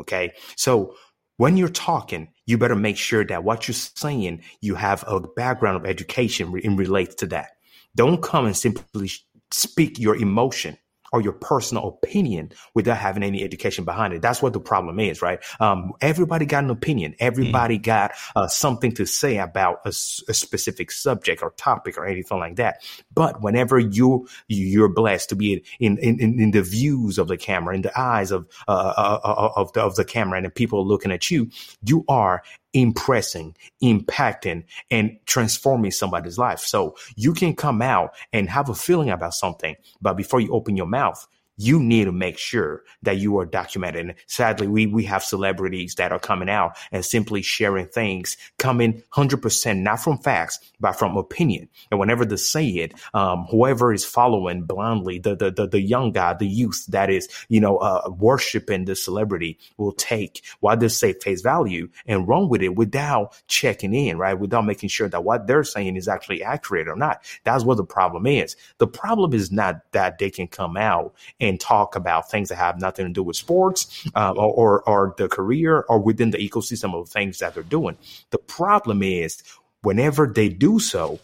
[0.00, 0.32] Okay.
[0.56, 0.94] So
[1.36, 5.76] when you're talking, you better make sure that what you're saying, you have a background
[5.76, 7.50] of education in relates to that.
[7.94, 9.10] Don't come and simply
[9.50, 10.78] speak your emotion
[11.12, 14.22] or your personal opinion without having any education behind it.
[14.22, 15.40] That's what the problem is, right?
[15.60, 17.14] Um, everybody got an opinion.
[17.18, 17.82] Everybody mm.
[17.82, 22.56] got uh, something to say about a, a, specific subject or topic or anything like
[22.56, 22.82] that.
[23.12, 27.36] But whenever you you're blessed to be in in, in, in the views of the
[27.36, 30.50] camera, in the eyes of uh, uh, uh of the, of the camera, and the
[30.50, 31.50] people looking at you,
[31.84, 32.42] you are
[32.72, 36.60] impressing, impacting, and transforming somebody's life.
[36.60, 40.76] So you can come out and have a feeling about something, but before you open
[40.76, 41.26] your mouth,
[41.58, 44.06] you need to make sure that you are documented.
[44.06, 49.02] And sadly, we, we have celebrities that are coming out and simply sharing things coming
[49.14, 51.68] 100% not from facts, but from opinion.
[51.90, 56.12] And whenever they say it, um, whoever is following blindly, the, the, the, the, young
[56.12, 60.88] guy, the youth that is, you know, uh, worshiping the celebrity will take what they
[60.88, 64.38] say face value and run with it without checking in, right?
[64.38, 67.24] Without making sure that what they're saying is actually accurate or not.
[67.42, 68.54] That's what the problem is.
[68.78, 72.56] The problem is not that they can come out and and talk about things that
[72.56, 76.38] have nothing to do with sports uh, or, or, or the career or within the
[76.38, 77.96] ecosystem of things that they're doing.
[78.30, 79.42] The problem is
[79.82, 81.20] whenever they do so,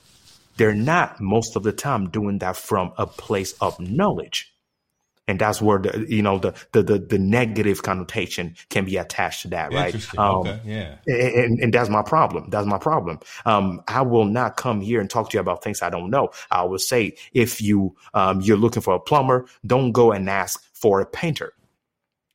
[0.56, 4.53] they're not most of the time doing that from a place of knowledge
[5.26, 9.42] and that's where the you know the the the, the negative connotation can be attached
[9.42, 9.94] to that, right?
[10.18, 10.60] Um, okay.
[10.64, 10.96] Yeah.
[11.06, 12.50] And, and that's my problem.
[12.50, 13.20] That's my problem.
[13.46, 16.30] Um, I will not come here and talk to you about things I don't know.
[16.50, 20.62] I will say if you um, you're looking for a plumber, don't go and ask
[20.74, 21.52] for a painter.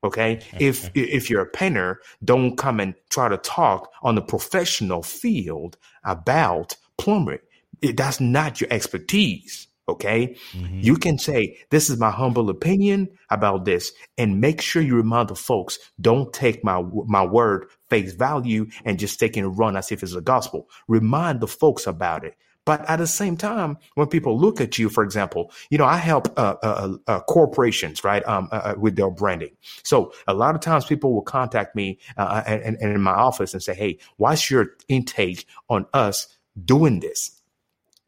[0.04, 0.38] Okay.
[0.38, 0.58] okay.
[0.60, 5.78] If if you're a painter, don't come and try to talk on the professional field
[6.04, 7.40] about plumbing.
[7.82, 9.68] It, that's not your expertise.
[9.90, 10.36] Okay.
[10.54, 10.80] Mm-hmm.
[10.82, 15.30] You can say, this is my humble opinion about this and make sure you remind
[15.30, 19.76] the folks, don't take my, my word face value and just take it and run
[19.76, 20.70] as if it's a gospel.
[20.88, 22.36] Remind the folks about it.
[22.66, 25.98] But at the same time, when people look at you, for example, you know, I
[25.98, 29.56] help uh, uh, uh, corporations, right, um, uh, uh, with their branding.
[29.84, 33.54] So a lot of times people will contact me uh, and, and in my office
[33.54, 36.28] and say, "Hey, what's your intake on us
[36.64, 37.39] doing this?"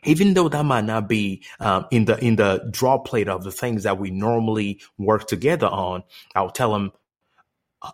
[0.04, 3.52] Even though that might not be um, in the in the draw plate of the
[3.52, 6.04] things that we normally work together on,
[6.36, 6.92] I'll tell them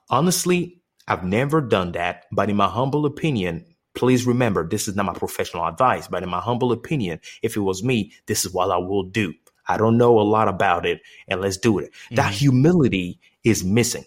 [0.09, 5.05] honestly, I've never done that, but in my humble opinion, please remember this is not
[5.05, 8.71] my professional advice, but in my humble opinion, if it was me, this is what
[8.71, 9.33] I will do.
[9.67, 11.91] I don't know a lot about it, and let's do it.
[11.91, 12.15] Mm-hmm.
[12.15, 14.05] That humility is missing.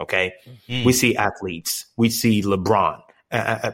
[0.00, 0.84] Okay, mm-hmm.
[0.84, 3.00] we see athletes, we see LeBron.
[3.30, 3.72] Uh, uh, uh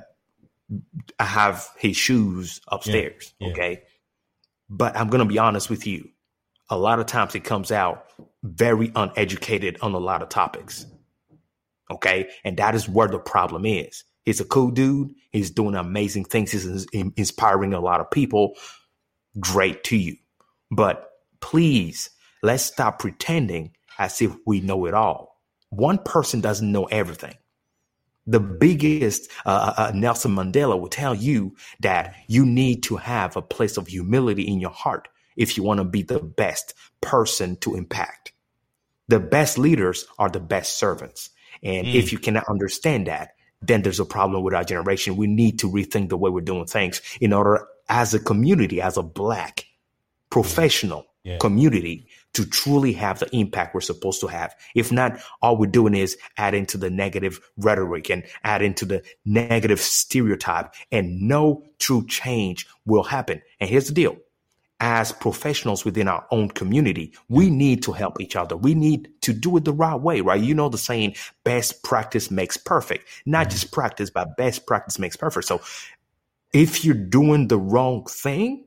[1.21, 3.35] have his shoes upstairs.
[3.39, 3.53] Yeah, yeah.
[3.53, 3.83] Okay.
[4.69, 6.09] But I'm going to be honest with you.
[6.69, 8.07] A lot of times it comes out
[8.43, 10.87] very uneducated on a lot of topics.
[11.91, 12.29] Okay.
[12.45, 14.03] And that is where the problem is.
[14.25, 15.15] He's a cool dude.
[15.31, 16.51] He's doing amazing things.
[16.51, 18.55] He's inspiring a lot of people.
[19.39, 20.17] Great to you.
[20.73, 21.09] But
[21.41, 22.11] please,
[22.43, 25.41] let's stop pretending as if we know it all.
[25.71, 27.35] One person doesn't know everything
[28.27, 33.37] the biggest uh, uh, uh, Nelson Mandela will tell you that you need to have
[33.37, 37.57] a place of humility in your heart if you want to be the best person
[37.57, 38.33] to impact.
[39.09, 41.31] The best leaders are the best servants.
[41.63, 41.95] And mm.
[41.95, 45.17] if you cannot understand that, then there's a problem with our generation.
[45.17, 48.97] We need to rethink the way we're doing things in order, as a community, as
[48.97, 49.67] a black
[50.31, 51.39] professional yeah.
[51.39, 54.55] community, to truly have the impact we're supposed to have.
[54.75, 59.03] If not, all we're doing is adding to the negative rhetoric and adding to the
[59.25, 63.41] negative stereotype and no true change will happen.
[63.59, 64.19] And here's the deal.
[64.79, 68.55] As professionals within our own community, we need to help each other.
[68.55, 70.39] We need to do it the right way, right?
[70.39, 73.09] You know the saying, best practice makes perfect.
[73.25, 75.47] Not just practice, but best practice makes perfect.
[75.47, 75.63] So
[76.53, 78.66] if you're doing the wrong thing,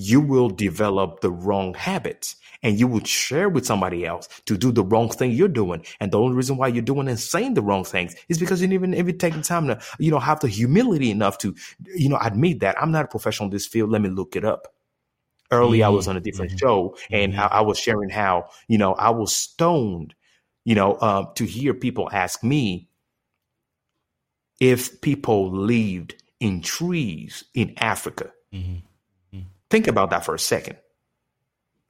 [0.00, 4.70] you will develop the wrong habits and you will share with somebody else to do
[4.70, 5.84] the wrong thing you're doing.
[5.98, 8.68] And the only reason why you're doing and saying the wrong things is because you
[8.68, 11.52] didn't even, even take the time to, you know, have the humility enough to,
[11.96, 13.90] you know, admit that I'm not a professional in this field.
[13.90, 14.68] Let me look it up.
[15.50, 15.86] Early, mm-hmm.
[15.86, 16.58] I was on a different mm-hmm.
[16.64, 17.40] show and mm-hmm.
[17.40, 20.14] I, I, was sharing how, you know, I was stoned,
[20.64, 22.88] you know, uh, to hear people ask me
[24.60, 28.30] if people lived in trees in Africa.
[28.54, 28.86] Mm-hmm.
[29.70, 30.78] Think about that for a second.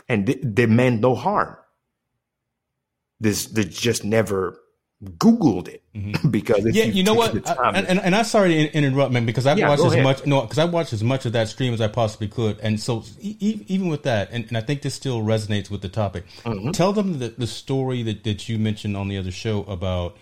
[0.09, 1.57] And they, they meant no harm.
[3.21, 4.59] This they just never
[5.05, 6.29] Googled it mm-hmm.
[6.31, 9.27] because yeah, you, you know what, I, and, and, and I'm sorry to interrupt, man,
[9.27, 10.03] because I've yeah, watched as ahead.
[10.03, 12.81] much no, because I watched as much of that stream as I possibly could, and
[12.81, 16.25] so e- even with that, and, and, I think this still resonates with the topic.
[16.43, 16.73] Mm-hmm.
[16.73, 20.17] Tell them the, the story that, that you mentioned on the other show about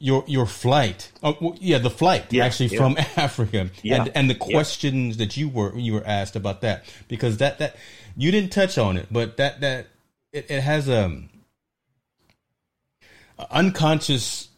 [0.00, 1.12] your your flight.
[1.22, 2.78] Oh, well, yeah, the flight yeah, actually yeah.
[2.78, 4.02] from Africa, yeah.
[4.02, 7.76] and and the questions that you were you were asked about that because that that
[8.16, 9.86] you didn't touch on it, but that that
[10.32, 11.28] it, it has a, um,
[13.38, 14.48] a unconscious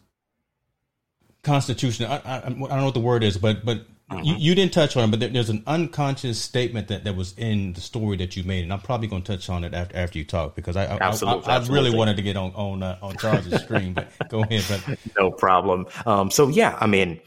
[1.43, 2.05] constitution.
[2.05, 4.25] I, I, I, don't know what the word is, but but Mm-hmm.
[4.25, 7.33] You, you, didn't touch on it, but there, there's an unconscious statement that, that was
[7.37, 9.95] in the story that you made, and I'm probably going to touch on it after
[9.95, 12.83] after you talk because I absolutely, I, I, I really wanted to get on on
[12.83, 13.93] uh, on Charles's stream.
[13.93, 15.87] But go ahead, but no problem.
[16.05, 17.21] Um, so yeah, I mean,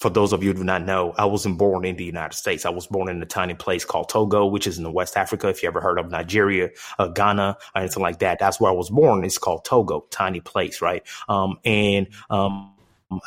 [0.00, 2.64] for those of you who do not know, I wasn't born in the United States.
[2.64, 5.48] I was born in a tiny place called Togo, which is in the West Africa.
[5.48, 8.74] If you ever heard of Nigeria, uh, Ghana, or anything like that, that's where I
[8.74, 9.24] was born.
[9.24, 11.06] It's called Togo, tiny place, right?
[11.28, 12.74] Um, and um,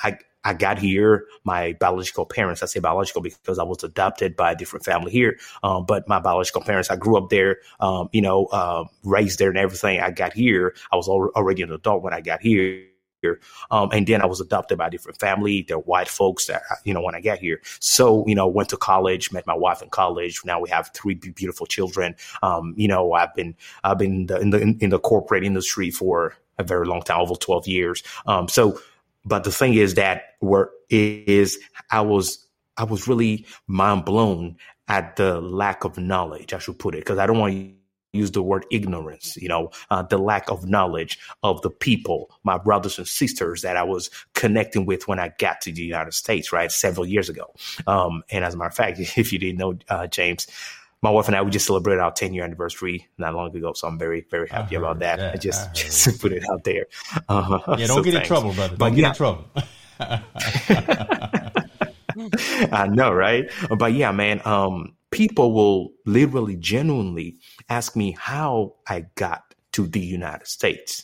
[0.04, 4.52] I I got here, my biological parents, I say biological because I was adopted by
[4.52, 5.38] a different family here.
[5.64, 9.50] Um, but my biological parents, I grew up there, um, you know, uh, raised there
[9.50, 10.00] and everything.
[10.00, 10.76] I got here.
[10.92, 12.88] I was already an adult when I got here.
[13.72, 15.62] Um, and then I was adopted by a different family.
[15.66, 17.62] They're white folks that, you know, when I got here.
[17.80, 20.42] So, you know, went to college, met my wife in college.
[20.44, 22.16] Now we have three beautiful children.
[22.42, 23.56] Um, you know, I've been,
[23.86, 27.22] I've been in the, in the, in the corporate industry for a very long time,
[27.22, 28.04] over 12 years.
[28.26, 28.78] Um, so,
[29.26, 31.60] but the thing is that where is
[31.92, 32.46] I was
[32.78, 36.54] I was really mind blown at the lack of knowledge.
[36.54, 37.74] I should put it because I don't want to
[38.14, 39.38] use the word ignorance.
[39.38, 43.78] You know, uh, the lack of knowledge of the people, my brothers and sisters that
[43.78, 47.54] I was connecting with when I got to the United States, right, several years ago.
[47.88, 50.48] Um, and as a matter of fact, if you didn't know, uh, James,
[51.04, 53.88] my wife and I we just celebrated our 10 year anniversary not long ago, so
[53.88, 55.20] I'm very very happy about that.
[55.20, 55.34] that.
[55.34, 56.86] I just I just put it out there.
[57.28, 58.30] Uh, yeah, don't so get thanks.
[58.30, 58.78] in trouble, brother.
[58.78, 59.10] Don't but, get yeah.
[59.10, 59.46] in trouble.
[62.72, 63.52] I know, right?
[63.78, 64.42] But yeah, man.
[64.46, 67.38] Um, people will literally, genuinely
[67.70, 69.44] ask me how I got
[69.74, 71.04] to the United States.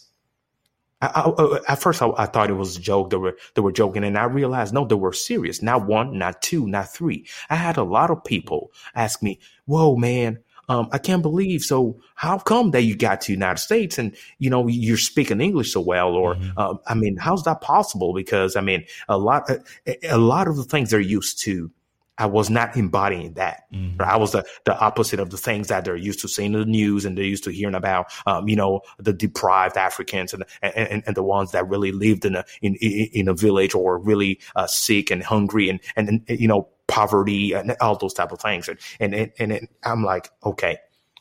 [1.01, 3.09] I, I, at first, I, I, thought it was a joke.
[3.09, 5.61] They were they were joking, and I realized no, they were serious.
[5.61, 7.25] Not one, not two, not three.
[7.49, 10.39] I had a lot of people ask me, "Whoa, man,
[10.69, 11.63] um, I can't believe.
[11.63, 15.41] So, how come that you got to the United States and you know you're speaking
[15.41, 16.13] English so well?
[16.13, 16.51] Or, mm-hmm.
[16.55, 18.13] uh, I mean, how's that possible?
[18.13, 21.71] Because I mean, a lot, a, a lot of the things they're used to
[22.19, 23.63] I was not embodying that.
[23.73, 24.01] Mm-hmm.
[24.01, 26.65] I was the, the opposite of the things that they're used to seeing in the
[26.65, 31.01] news and they're used to hearing about, um, you know, the deprived Africans and, and,
[31.05, 34.67] and the ones that really lived in a, in, in a village or really uh,
[34.67, 38.67] sick and hungry and, and, and, you know, poverty and all those type of things.
[38.67, 40.77] And, and, and, and I'm like, okay,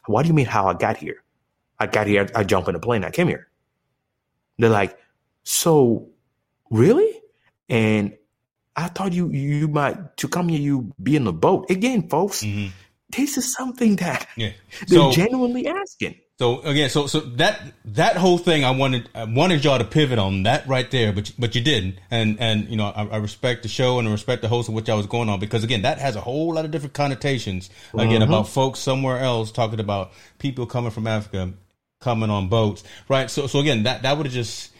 [0.07, 1.23] what do you mean how I got here?
[1.79, 3.49] I got here, I jumped in a plane, I came here.
[4.59, 4.99] They're like,
[5.45, 6.09] so
[6.71, 7.21] really?
[7.69, 8.17] And
[8.79, 12.45] I thought you you might to come here you be in the boat again, folks.
[12.45, 12.69] Mm-hmm.
[13.11, 14.53] This is something that yeah.
[14.87, 16.15] they're so, genuinely asking.
[16.39, 20.21] So again, so so that that whole thing, I wanted I wanted y'all to pivot
[20.21, 23.65] on that right there, but but you didn't, and and you know I, I respect
[23.65, 25.83] the show and I respect the host of what y'all was going on because again
[25.83, 27.71] that has a whole lot of different connotations.
[27.95, 28.23] Again, mm-hmm.
[28.23, 31.53] about folks somewhere else talking about people coming from Africa
[32.01, 33.29] coming on boats, right?
[33.29, 34.71] So so again that that would have just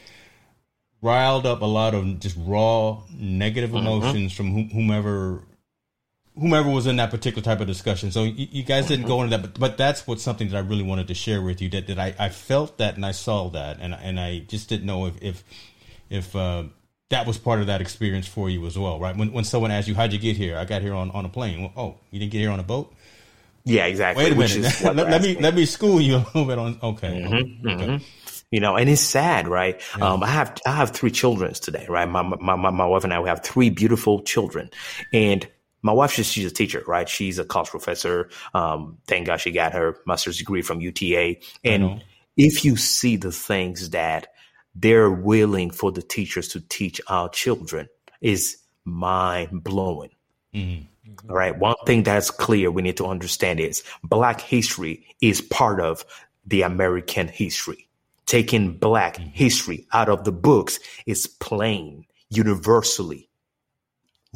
[1.01, 3.87] riled up a lot of just raw negative mm-hmm.
[3.87, 4.67] emotions mm-hmm.
[4.67, 5.43] from whomever
[6.37, 8.11] whomever was in that particular type of discussion.
[8.11, 9.33] So you, you guys didn't go mm-hmm.
[9.33, 11.69] into that, but, but that's what something that I really wanted to share with you
[11.69, 14.85] that, that I, I felt that and I saw that and and I just didn't
[14.85, 15.43] know if if
[16.09, 16.63] if uh,
[17.09, 19.15] that was part of that experience for you as well, right?
[19.15, 21.29] When when someone asks you how'd you get here, I got here on, on a
[21.29, 21.61] plane.
[21.61, 22.93] Well, oh, you didn't get here on a boat.
[23.65, 24.23] Yeah, exactly.
[24.23, 24.81] Wait a minute.
[24.95, 26.79] let, let me let me school you a little bit on.
[26.81, 27.21] Okay.
[27.21, 28.05] Mm-hmm, okay.
[28.51, 29.79] You know, and it's sad, right?
[29.97, 30.13] Yeah.
[30.13, 32.09] Um, I have, I have three children today, right?
[32.09, 34.71] My, my, my, my wife and I, we have three beautiful children
[35.13, 35.47] and
[35.81, 37.07] my wife, she's, she's a teacher, right?
[37.07, 38.29] She's a college professor.
[38.53, 41.37] Um, thank God she got her master's degree from UTA.
[41.63, 42.03] And
[42.35, 44.27] if you see the things that
[44.75, 47.87] they're willing for the teachers to teach our children
[48.21, 50.11] is mind blowing.
[50.53, 51.29] Mm-hmm.
[51.29, 51.57] All right.
[51.57, 56.05] One thing that's clear we need to understand is black history is part of
[56.45, 57.88] the American history
[58.29, 59.29] taking black mm-hmm.
[59.31, 63.27] history out of the books is plain, universally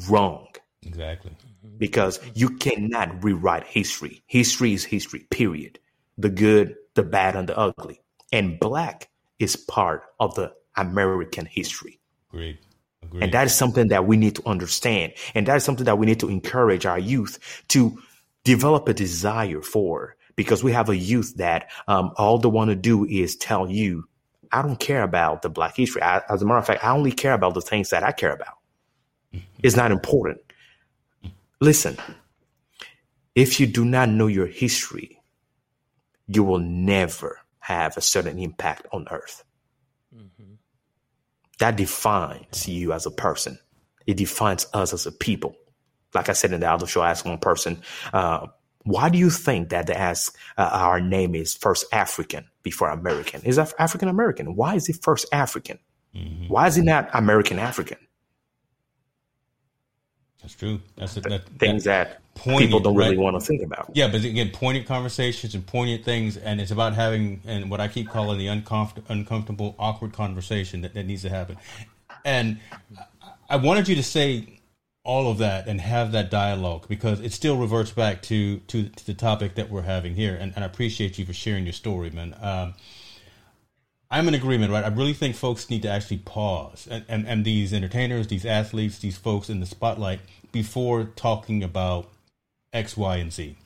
[0.09, 0.47] wrong.
[0.81, 1.31] Exactly.
[1.77, 4.23] Because you cannot rewrite history.
[4.25, 5.79] History is history, period.
[6.17, 8.01] The good, the bad, and the ugly.
[8.31, 11.99] And black is part of the American history.
[12.29, 12.59] Great.
[13.03, 13.23] Agreed.
[13.23, 15.13] And that is something that we need to understand.
[15.35, 18.01] And that is something that we need to encourage our youth to
[18.43, 22.75] develop a desire for because we have a youth that um, all they want to
[22.75, 24.07] do is tell you,
[24.51, 26.01] I don't care about the Black history.
[26.01, 28.33] I, as a matter of fact, I only care about the things that I care
[28.33, 28.57] about.
[29.33, 29.45] Mm-hmm.
[29.63, 30.39] It's not important.
[31.59, 31.97] Listen,
[33.35, 35.21] if you do not know your history,
[36.27, 39.43] you will never have a certain impact on earth.
[40.15, 40.53] Mm-hmm.
[41.59, 43.57] That defines you as a person.
[44.05, 45.55] It defines us as a people.
[46.13, 47.81] Like I said in the other show, I asked one person,
[48.11, 48.47] uh,
[48.83, 53.41] why do you think that they ask uh, our name is first African before American?
[53.43, 54.55] Is African American?
[54.55, 55.79] Why is it first African?
[56.15, 56.47] Mm-hmm.
[56.47, 57.97] Why is it not American African?
[60.41, 60.81] That's true.
[60.97, 63.17] That's that, things that, that people don't really right?
[63.17, 63.89] want to think about.
[63.93, 67.87] Yeah, but again, poignant conversations and poignant things, and it's about having and what I
[67.87, 71.55] keep calling the uncomfortable, uncomfortable, awkward conversation that, that needs to happen.
[72.25, 72.59] And
[73.49, 74.59] I wanted you to say
[75.03, 79.05] all of that and have that dialogue because it still reverts back to to, to
[79.05, 80.35] the topic that we're having here.
[80.35, 82.35] And, and, I appreciate you for sharing your story, man.
[82.41, 82.73] Um,
[84.09, 84.85] I'm in agreement, right?
[84.85, 88.99] I really think folks need to actually pause and, and, and these entertainers, these athletes,
[88.99, 90.19] these folks in the spotlight
[90.51, 92.09] before talking about
[92.71, 93.57] X, Y, and Z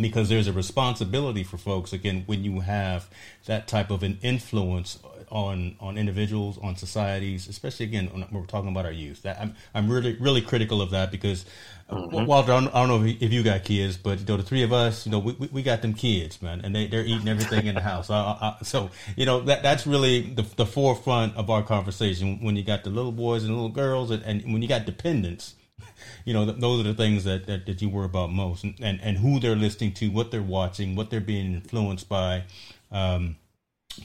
[0.00, 3.08] because there's a responsibility for folks again when you have
[3.46, 4.98] that type of an influence
[5.34, 9.54] on on individuals on societies especially again when we're talking about our youth that i'm,
[9.74, 11.44] I'm really really critical of that because
[11.90, 12.24] uh, mm-hmm.
[12.24, 14.62] walter I don't, I don't, know if you got kids but you know the three
[14.62, 17.66] of us you know we, we got them kids man and they, they're eating everything
[17.66, 21.50] in the house I, I, so you know that that's really the, the forefront of
[21.50, 24.68] our conversation when you got the little boys and little girls and, and when you
[24.68, 25.56] got dependents
[26.24, 29.00] you know, those are the things that, that, that you worry about most and, and,
[29.02, 32.44] and, who they're listening to, what they're watching, what they're being influenced by.
[32.92, 33.36] Um,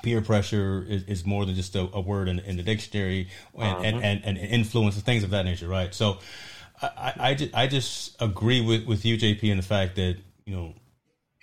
[0.03, 3.64] peer pressure is, is more than just a, a word in, in, the dictionary and,
[3.64, 3.82] uh-huh.
[3.84, 5.94] and, and, and, influence and things of that nature, right?
[5.94, 6.20] So
[6.82, 10.18] I, I, I, just, I just agree with, with you, JP, in the fact that,
[10.45, 10.74] you know,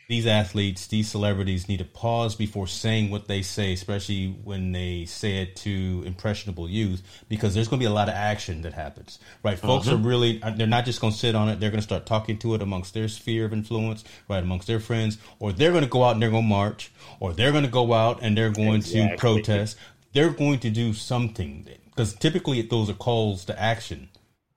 [0.09, 5.05] these athletes, these celebrities need to pause before saying what they say, especially when they
[5.05, 8.73] say it to impressionable youth, because there's going to be a lot of action that
[8.73, 9.59] happens, right?
[9.59, 11.59] Folks are really, uh, they're not just going to sit on it.
[11.59, 14.43] They're going to start talking to it amongst their sphere of influence, right?
[14.43, 17.33] Amongst their friends, or they're going to go out and they're going to march, or
[17.33, 19.11] they're going to go out and they're going exactly.
[19.11, 19.77] to protest.
[20.13, 24.09] They're going to do something because typically those are calls to action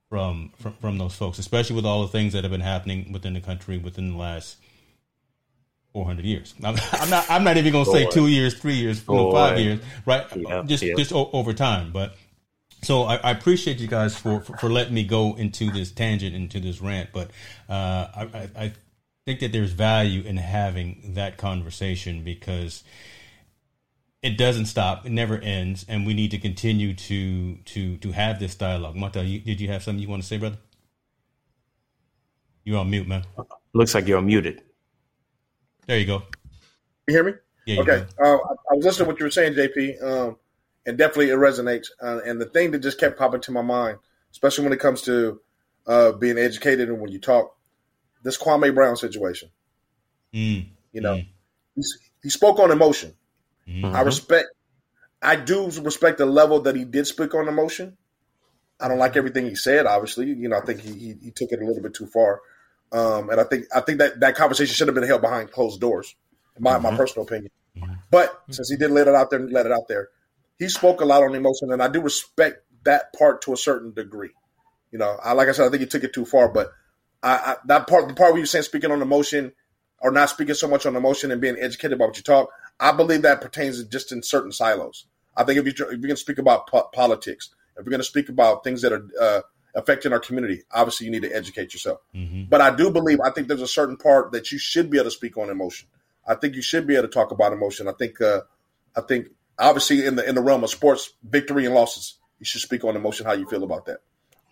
[0.10, 3.34] from, from, from those folks, especially with all the things that have been happening within
[3.34, 4.58] the country within the last
[5.94, 6.54] 400 years.
[6.64, 7.26] I'm, I'm not.
[7.30, 10.26] I'm not even going to say two years, three years, four, five years, right?
[10.36, 10.98] Yep, just yep.
[10.98, 11.92] just o- over time.
[11.92, 12.16] But
[12.84, 16.36] so I, I, appreciate you guys for, for, for letting me go into this tangent,
[16.36, 17.10] into this rant.
[17.12, 17.32] But
[17.68, 18.74] uh, I, I
[19.26, 22.84] think that there's value in having that conversation because
[24.22, 25.06] it doesn't stop.
[25.06, 28.96] It never ends, and we need to continue to to to have this dialogue.
[28.96, 30.58] Mata, you, did you have something you want to say, brother?
[32.64, 33.24] You're on mute, man.
[33.74, 34.62] Looks like you're muted.
[35.90, 36.22] There you go.
[37.08, 37.34] You hear me?
[37.66, 37.82] Yeah.
[37.82, 38.06] okay.
[38.24, 38.38] Uh,
[38.70, 40.38] I was listening to what you were saying, JP, um,
[40.86, 41.88] and definitely it resonates.
[42.00, 43.98] Uh, and the thing that just kept popping to my mind,
[44.32, 45.42] especially when it comes to
[45.88, 47.58] uh, being educated and when you talk,
[48.22, 49.50] this Kwame Brown situation.
[50.32, 50.68] Mm.
[50.94, 51.28] You know, mm.
[52.22, 53.16] he spoke on emotion.
[53.68, 53.86] Mm-hmm.
[53.86, 54.50] I respect.
[55.24, 57.98] I do respect the level that he did speak on emotion.
[58.80, 59.88] I don't like everything he said.
[59.88, 62.42] Obviously, you know, I think he, he, he took it a little bit too far.
[62.92, 65.80] Um, and I think I think that that conversation should have been held behind closed
[65.80, 66.16] doors,
[66.58, 66.84] in my, mm-hmm.
[66.84, 67.52] my personal opinion.
[68.12, 70.10] But since he did let it out there, let it out there.
[70.58, 73.94] He spoke a lot on emotion, and I do respect that part to a certain
[73.94, 74.32] degree.
[74.92, 76.72] You know, I like I said, I think he took it too far, but
[77.22, 79.54] I, I that part, the part where you're saying speaking on emotion
[80.02, 82.50] or not speaking so much on emotion and being educated about what you talk,
[82.80, 85.06] I believe that pertains just in certain silos.
[85.38, 88.00] I think if you if you're going to speak about po- politics, if you're going
[88.00, 89.42] to speak about things that are uh,
[89.80, 92.00] affecting our community, obviously you need to educate yourself.
[92.14, 92.44] Mm-hmm.
[92.50, 95.06] But I do believe I think there's a certain part that you should be able
[95.06, 95.88] to speak on emotion.
[96.28, 97.88] I think you should be able to talk about emotion.
[97.88, 98.42] I think uh,
[98.96, 102.62] I think obviously in the in the realm of sports, victory and losses, you should
[102.62, 103.26] speak on emotion.
[103.26, 104.00] How you feel about that?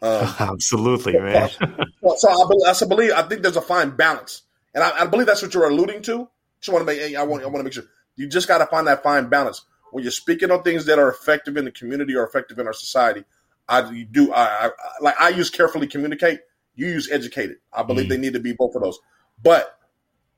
[0.01, 1.49] Um, Absolutely, man.
[1.49, 4.43] so I, I, believe I think there's a fine balance,
[4.73, 6.27] and I, I believe that's what you're alluding to.
[6.59, 7.83] Just want to make I want I want to make sure
[8.15, 11.09] you just got to find that fine balance when you're speaking on things that are
[11.09, 13.23] effective in the community or effective in our society.
[13.67, 14.33] I do.
[14.33, 14.71] I, I
[15.01, 15.15] like.
[15.19, 16.39] I use carefully communicate.
[16.75, 17.57] You use educated.
[17.73, 18.09] I believe mm.
[18.09, 18.99] they need to be both of those.
[19.41, 19.77] But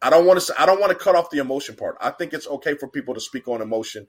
[0.01, 0.61] I don't want to.
[0.61, 1.97] I don't want to cut off the emotion part.
[2.01, 4.07] I think it's okay for people to speak on emotion,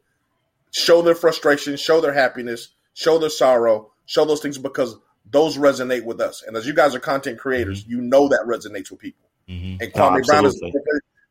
[0.71, 4.97] show their frustration, show their happiness, show their sorrow, show those things because
[5.31, 6.43] those resonate with us.
[6.47, 7.93] And as you guys are content creators, mm-hmm.
[7.93, 9.29] you know that resonates with people.
[9.49, 9.83] Mm-hmm.
[9.83, 10.63] And Kwame oh, Brown is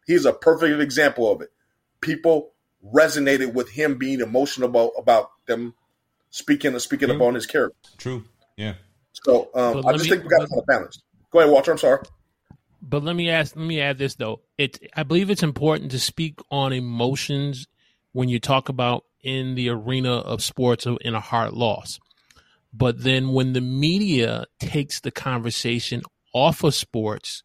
[0.05, 1.51] he's a perfect example of it.
[2.01, 2.51] People
[2.93, 5.73] resonated with him being emotional about, about them
[6.29, 7.17] speaking of speaking True.
[7.17, 7.89] upon his character.
[7.97, 8.23] True.
[8.57, 8.73] Yeah.
[9.13, 11.01] So um, I just me, think we got to balance.
[11.31, 11.71] Go ahead, Walter.
[11.71, 12.03] I'm sorry.
[12.81, 13.55] But let me ask.
[13.55, 14.41] Let me add this though.
[14.57, 14.79] It.
[14.95, 17.67] I believe it's important to speak on emotions
[18.13, 21.99] when you talk about in the arena of sports in a hard loss.
[22.71, 26.03] But then when the media takes the conversation
[26.33, 27.43] off of sports,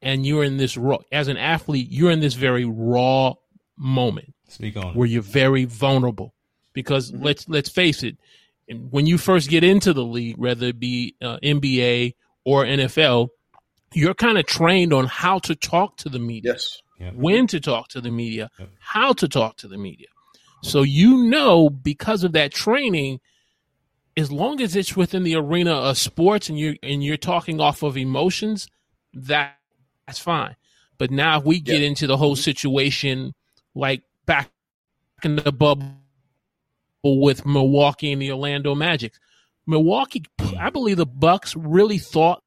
[0.00, 3.34] and you're in this raw as an athlete, you're in this very raw
[3.76, 4.34] moment.
[4.48, 6.33] Speak on where you're very vulnerable
[6.74, 7.24] because mm-hmm.
[7.24, 8.16] let's let's face it,
[8.90, 12.14] when you first get into the league, whether it be uh, NBA
[12.44, 13.28] or NFL,
[13.94, 17.14] you're kind of trained on how to talk to the media, yes, yep.
[17.14, 18.68] when to talk to the media, yep.
[18.80, 20.08] how to talk to the media.
[20.62, 23.20] So you know because of that training,
[24.16, 27.82] as long as it's within the arena of sports and you and you're talking off
[27.82, 28.68] of emotions,
[29.12, 29.58] that
[30.06, 30.56] that's fine.
[30.96, 33.34] But now if we get into the whole situation
[33.74, 34.50] like back
[35.22, 35.96] in the bubble
[37.04, 39.12] with Milwaukee and the Orlando Magic.
[39.66, 40.24] Milwaukee,
[40.58, 42.42] I believe the Bucks really thought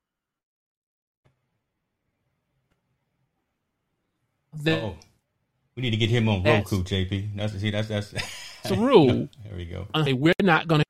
[4.63, 4.81] that.
[4.81, 4.95] Oh,
[5.75, 7.35] we need to get him on Roku, JP.
[7.35, 8.11] That's see, that's that's
[8.67, 9.29] the rule.
[9.43, 9.87] there we go.
[9.95, 10.83] Okay, we're not going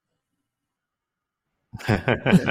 [1.85, 1.93] to.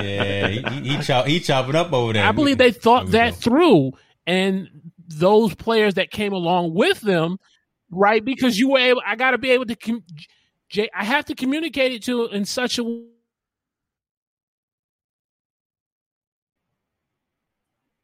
[0.02, 2.24] yeah, he, he, chop, he chopping up over there.
[2.24, 3.36] I believe they thought that go.
[3.36, 3.92] through,
[4.26, 4.68] and
[5.08, 7.38] those players that came along with them,
[7.90, 8.24] right?
[8.24, 9.76] Because you were able, I got to be able to
[10.68, 13.06] Jay, I have to communicate it to in such a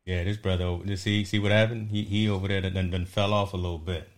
[0.05, 1.91] Yeah, this brother, see see what happened?
[1.91, 4.09] He he over there done, done fell off a little bit.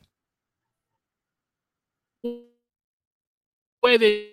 [3.83, 4.31] Way they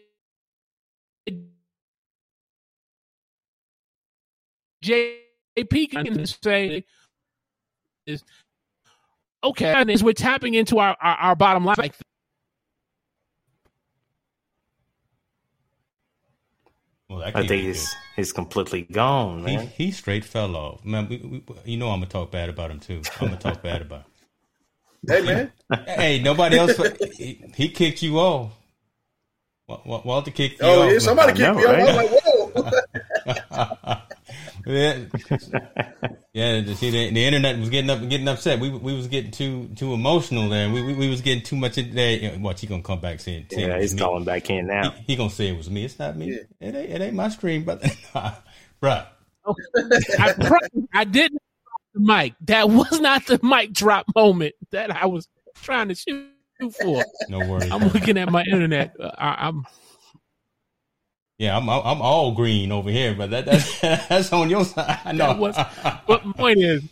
[4.84, 6.86] JP can say
[8.08, 8.24] is
[9.44, 11.96] okay, and is we're tapping into our, our, our bottom line like
[17.12, 19.68] Well, I think he's he's completely gone, man.
[19.68, 21.10] He, he straight fell off, man.
[21.10, 23.02] We, we, you know, I'm gonna talk bad about him too.
[23.20, 24.00] I'm gonna talk bad about.
[24.00, 24.06] Him.
[25.08, 25.52] Hey man.
[25.88, 26.78] hey, nobody else.
[27.18, 28.52] He, he kicked you off.
[29.68, 30.92] Walter kicked you oh, off.
[30.92, 31.82] yeah, somebody kicked me right?
[31.82, 31.90] off.
[31.90, 32.92] I was
[33.26, 33.98] like, whoa.
[34.66, 35.00] yeah,
[36.34, 36.74] yeah.
[36.74, 38.60] See, the, the, internet was getting up, getting upset.
[38.60, 40.70] We we was getting too too emotional there.
[40.70, 42.38] We we, we was getting too much in there.
[42.40, 44.02] Watch, he gonna come back saying, "Yeah, he's me.
[44.02, 45.86] calling back in now." He, he, gonna say it was me.
[45.86, 46.32] It's not me.
[46.32, 46.68] Yeah.
[46.68, 47.88] It ain't it ain't my stream, brother.
[48.82, 49.08] Bruh.
[50.20, 50.34] I,
[50.94, 52.34] I didn't drop the mic.
[52.42, 56.28] That was not the mic drop moment that I was trying to shoot
[56.80, 57.04] for.
[57.30, 57.72] No worries.
[57.72, 58.96] I'm looking at my internet.
[59.00, 59.66] Uh, I, am
[61.42, 65.00] Yeah, I'm I'm all green over here, but that that's, that's on your side.
[65.04, 65.34] I know.
[65.34, 65.56] Was,
[66.06, 66.84] but the point is,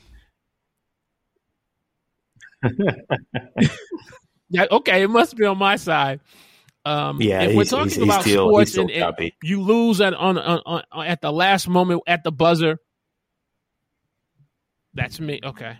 [4.50, 6.20] yeah, okay, it must be on my side.
[6.84, 10.16] Um, yeah, if we're talking he's, about he's still, sports and, and, you lose at
[10.16, 12.80] on, on, on at the last moment at the buzzer,
[14.96, 15.42] that's me.
[15.44, 15.78] Okay,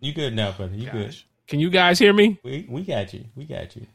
[0.00, 0.74] you good now, brother?
[0.74, 0.94] You Gosh.
[0.94, 1.16] good?
[1.46, 2.40] Can you guys hear me?
[2.42, 3.26] We we got you.
[3.36, 3.86] We got you.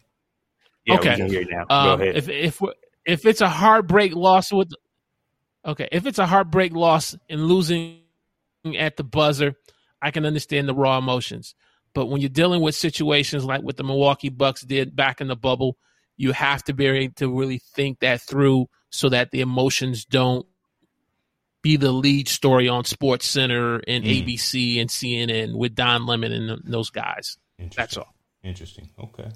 [0.86, 1.10] Yeah, okay.
[1.10, 1.66] we can hear you now.
[1.72, 2.16] Um, Go ahead.
[2.16, 2.62] If if
[3.08, 4.70] if it's a heartbreak loss with,
[5.66, 8.02] okay, if it's a heartbreak loss and losing
[8.78, 9.56] at the buzzer,
[10.02, 11.56] I can understand the raw emotions.
[11.96, 15.38] But when you're dealing with situations like what the Milwaukee Bucks did back in the
[15.38, 15.78] bubble,
[16.18, 20.46] you have to be able to really think that through so that the emotions don't
[21.62, 24.24] be the lead story on Sports Center and mm.
[24.24, 27.38] ABC and CNN with Don Lemon and those guys.
[27.76, 28.14] That's all.
[28.44, 28.90] Interesting.
[29.00, 29.30] Okay.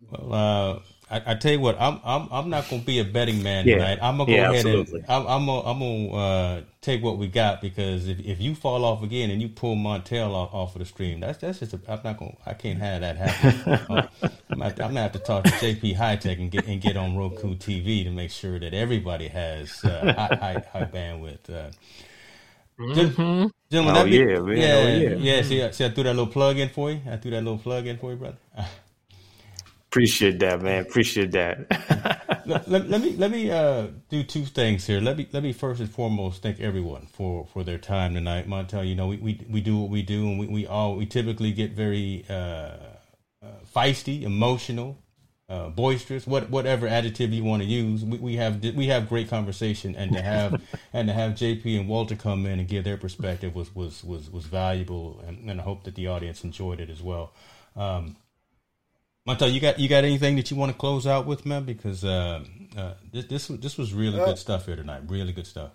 [0.00, 0.80] Well, uh,
[1.12, 3.74] I, I, tell you what, I'm I'm I'm not gonna be a betting man yeah.
[3.76, 3.98] tonight.
[4.00, 5.00] I'm gonna go yeah, ahead absolutely.
[5.00, 8.54] and I'm I'm gonna, I'm gonna uh, take what we got because if, if you
[8.54, 11.74] fall off again and you pull Montel off, off of the stream, that's that's just
[11.74, 13.72] a, I'm not gonna I can't have that happen.
[13.72, 14.08] uh,
[14.50, 16.96] I'm, gonna, I'm, gonna have to talk to JP High Tech and get and get
[16.96, 21.50] on Roku TV to make sure that everybody has uh, high, high, high bandwidth.
[21.50, 21.70] Uh,
[22.80, 23.48] mm-hmm.
[23.70, 24.56] Gentlemen, oh, yeah, man.
[24.56, 25.42] yeah, oh, yeah, yeah.
[25.42, 27.02] See, see, I threw that little plug in for you.
[27.06, 28.38] I threw that little plug in for you, brother.
[29.92, 30.80] Appreciate that, man.
[30.80, 31.66] Appreciate that.
[32.46, 35.02] let, let, let, me let me uh, do two things here.
[35.02, 38.48] Let me let me first and foremost thank everyone for, for their time tonight.
[38.48, 41.04] Montel, you know we, we, we do what we do, and we, we all we
[41.04, 42.78] typically get very uh, uh,
[43.76, 44.96] feisty, emotional,
[45.50, 48.02] uh, boisterous, what whatever adjective you want to use.
[48.02, 50.62] We, we have we have great conversation, and to have
[50.94, 54.30] and to have JP and Walter come in and give their perspective was was was
[54.30, 57.34] was valuable, and, and I hope that the audience enjoyed it as well.
[57.76, 58.16] Um,
[59.26, 61.64] Montel, you got you got anything that you want to close out with, man?
[61.64, 62.42] Because uh,
[62.76, 65.02] uh, this this this was really uh, good stuff here tonight.
[65.06, 65.70] Really good stuff.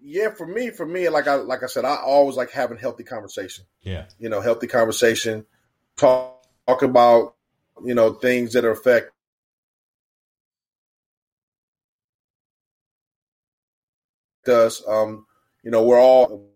[0.00, 3.04] Yeah, for me, for me, like I like I said, I always like having healthy
[3.04, 3.64] conversation.
[3.82, 5.46] Yeah, you know, healthy conversation.
[5.96, 7.36] Talk talk about
[7.84, 9.12] you know things that affect
[14.48, 14.82] us.
[14.88, 15.26] Um,
[15.62, 16.50] you know, we're all.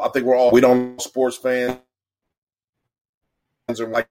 [0.00, 1.80] I think we're all we don't sports fans
[3.68, 4.08] are like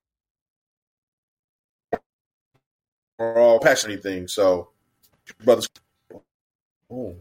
[3.19, 4.33] are all passionate things.
[4.33, 4.69] So,
[5.43, 5.67] brothers,
[6.91, 7.15] oh,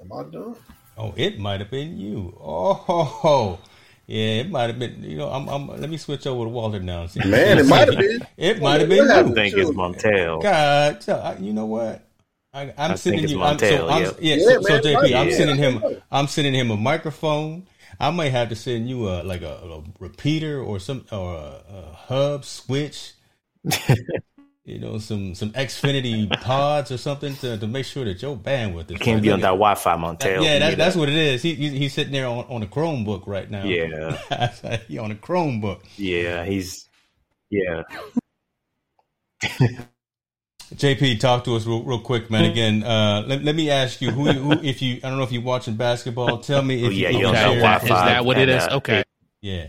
[0.00, 0.56] am I done?
[0.96, 2.36] Oh, it might have been you.
[2.40, 3.58] Oh,
[4.06, 5.02] yeah, it might have been.
[5.02, 5.48] You know, I'm.
[5.48, 7.06] I'm let me switch over to Walter now.
[7.06, 8.26] See, Man, it might have been.
[8.36, 9.10] It might have been you.
[9.10, 10.42] I think it's Montel.
[10.42, 12.04] God, so, you know what?
[12.52, 13.42] I, am sending you.
[13.42, 16.02] I'm, so, I'm, yeah, yeah, so, so JP, I'm sending him.
[16.10, 17.66] I'm sending him a microphone
[18.00, 21.62] I might have to send you a like a, a repeater or some or a,
[21.68, 23.14] a hub switch.
[24.64, 28.90] you know, some some Xfinity pods or something to, to make sure that your bandwidth
[28.90, 28.98] is.
[28.98, 30.44] Can't be on that Wi-Fi, Montel.
[30.44, 31.42] Yeah, that, that's what it is.
[31.42, 33.64] He, he's sitting there on, on a Chromebook right now.
[33.64, 35.80] Yeah, he on a Chromebook.
[35.96, 36.88] Yeah, he's
[37.50, 37.82] yeah.
[40.74, 42.44] JP, talk to us real, real quick, man.
[42.44, 45.32] Again, uh, let, let me ask you who, who, if you, I don't know if
[45.32, 46.38] you're watching basketball.
[46.38, 47.84] Tell me if oh, yeah, you, you don't have Wi-Fi.
[47.84, 48.64] Is that what it is?
[48.64, 49.02] Uh, okay.
[49.40, 49.68] Yeah.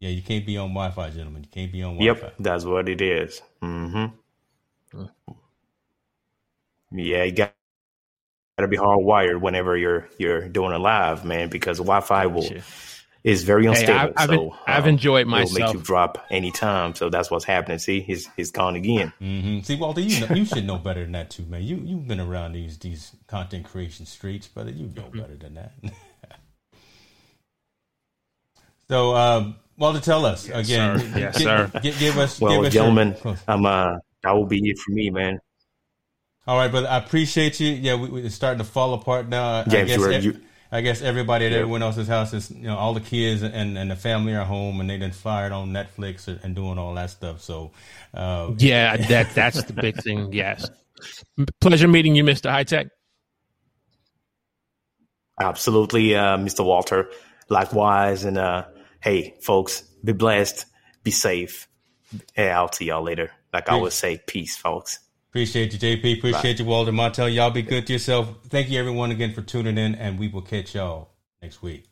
[0.00, 1.42] Yeah, you can't be on Wi-Fi, gentlemen.
[1.44, 2.26] You can't be on Wi-Fi.
[2.26, 3.40] Yep, that's what it is.
[3.62, 4.06] Mm-hmm.
[6.92, 7.52] Yeah, you got
[8.58, 12.50] to be hardwired whenever you're you're doing a live, man, because Wi-Fi will
[13.22, 13.92] is very unstable.
[13.92, 15.56] Hey, I, have so I've um, enjoyed myself.
[15.56, 16.94] It'll make you drop anytime.
[16.94, 17.78] So that's what's happening.
[17.78, 19.12] See, he's he's gone again.
[19.20, 19.60] Mm-hmm.
[19.60, 21.62] See, Walter, you know, you should know better than that too, man.
[21.62, 24.70] You you've been around these these content creation streets, brother.
[24.70, 25.20] You know mm-hmm.
[25.20, 25.72] better than that.
[28.88, 30.98] so, um, Walter, tell us yes, again.
[30.98, 31.18] Sir.
[31.18, 31.70] Yes, sir.
[31.82, 32.40] Give, give us.
[32.40, 33.36] Well, give us gentlemen, your...
[33.46, 35.40] I'm uh, that will be it for me, man.
[36.46, 36.88] All right, brother.
[36.88, 37.68] I appreciate you.
[37.68, 39.62] Yeah, we, are starting to fall apart now.
[39.64, 40.40] James, I guess, you,
[40.72, 43.90] I guess everybody at everyone else's house is, you know, all the kids and, and
[43.90, 47.42] the family are home and they done fired on Netflix and doing all that stuff.
[47.42, 47.72] So,
[48.14, 50.32] uh, yeah, that that's the big thing.
[50.32, 50.70] Yes.
[51.60, 52.50] Pleasure meeting you, Mr.
[52.50, 52.86] High Tech.
[55.40, 56.64] Absolutely, uh, Mr.
[56.64, 57.10] Walter.
[57.48, 58.66] Likewise, and uh,
[59.00, 60.66] hey, folks, be blessed,
[61.02, 61.66] be safe.
[62.36, 63.32] And I'll see y'all later.
[63.52, 65.00] Like I always say, peace, folks.
[65.30, 66.18] Appreciate you, JP.
[66.18, 66.64] Appreciate Bye.
[66.64, 67.32] you, Walter Montel.
[67.32, 68.34] Y'all be good to yourself.
[68.48, 71.89] Thank you, everyone, again for tuning in, and we will catch y'all next week.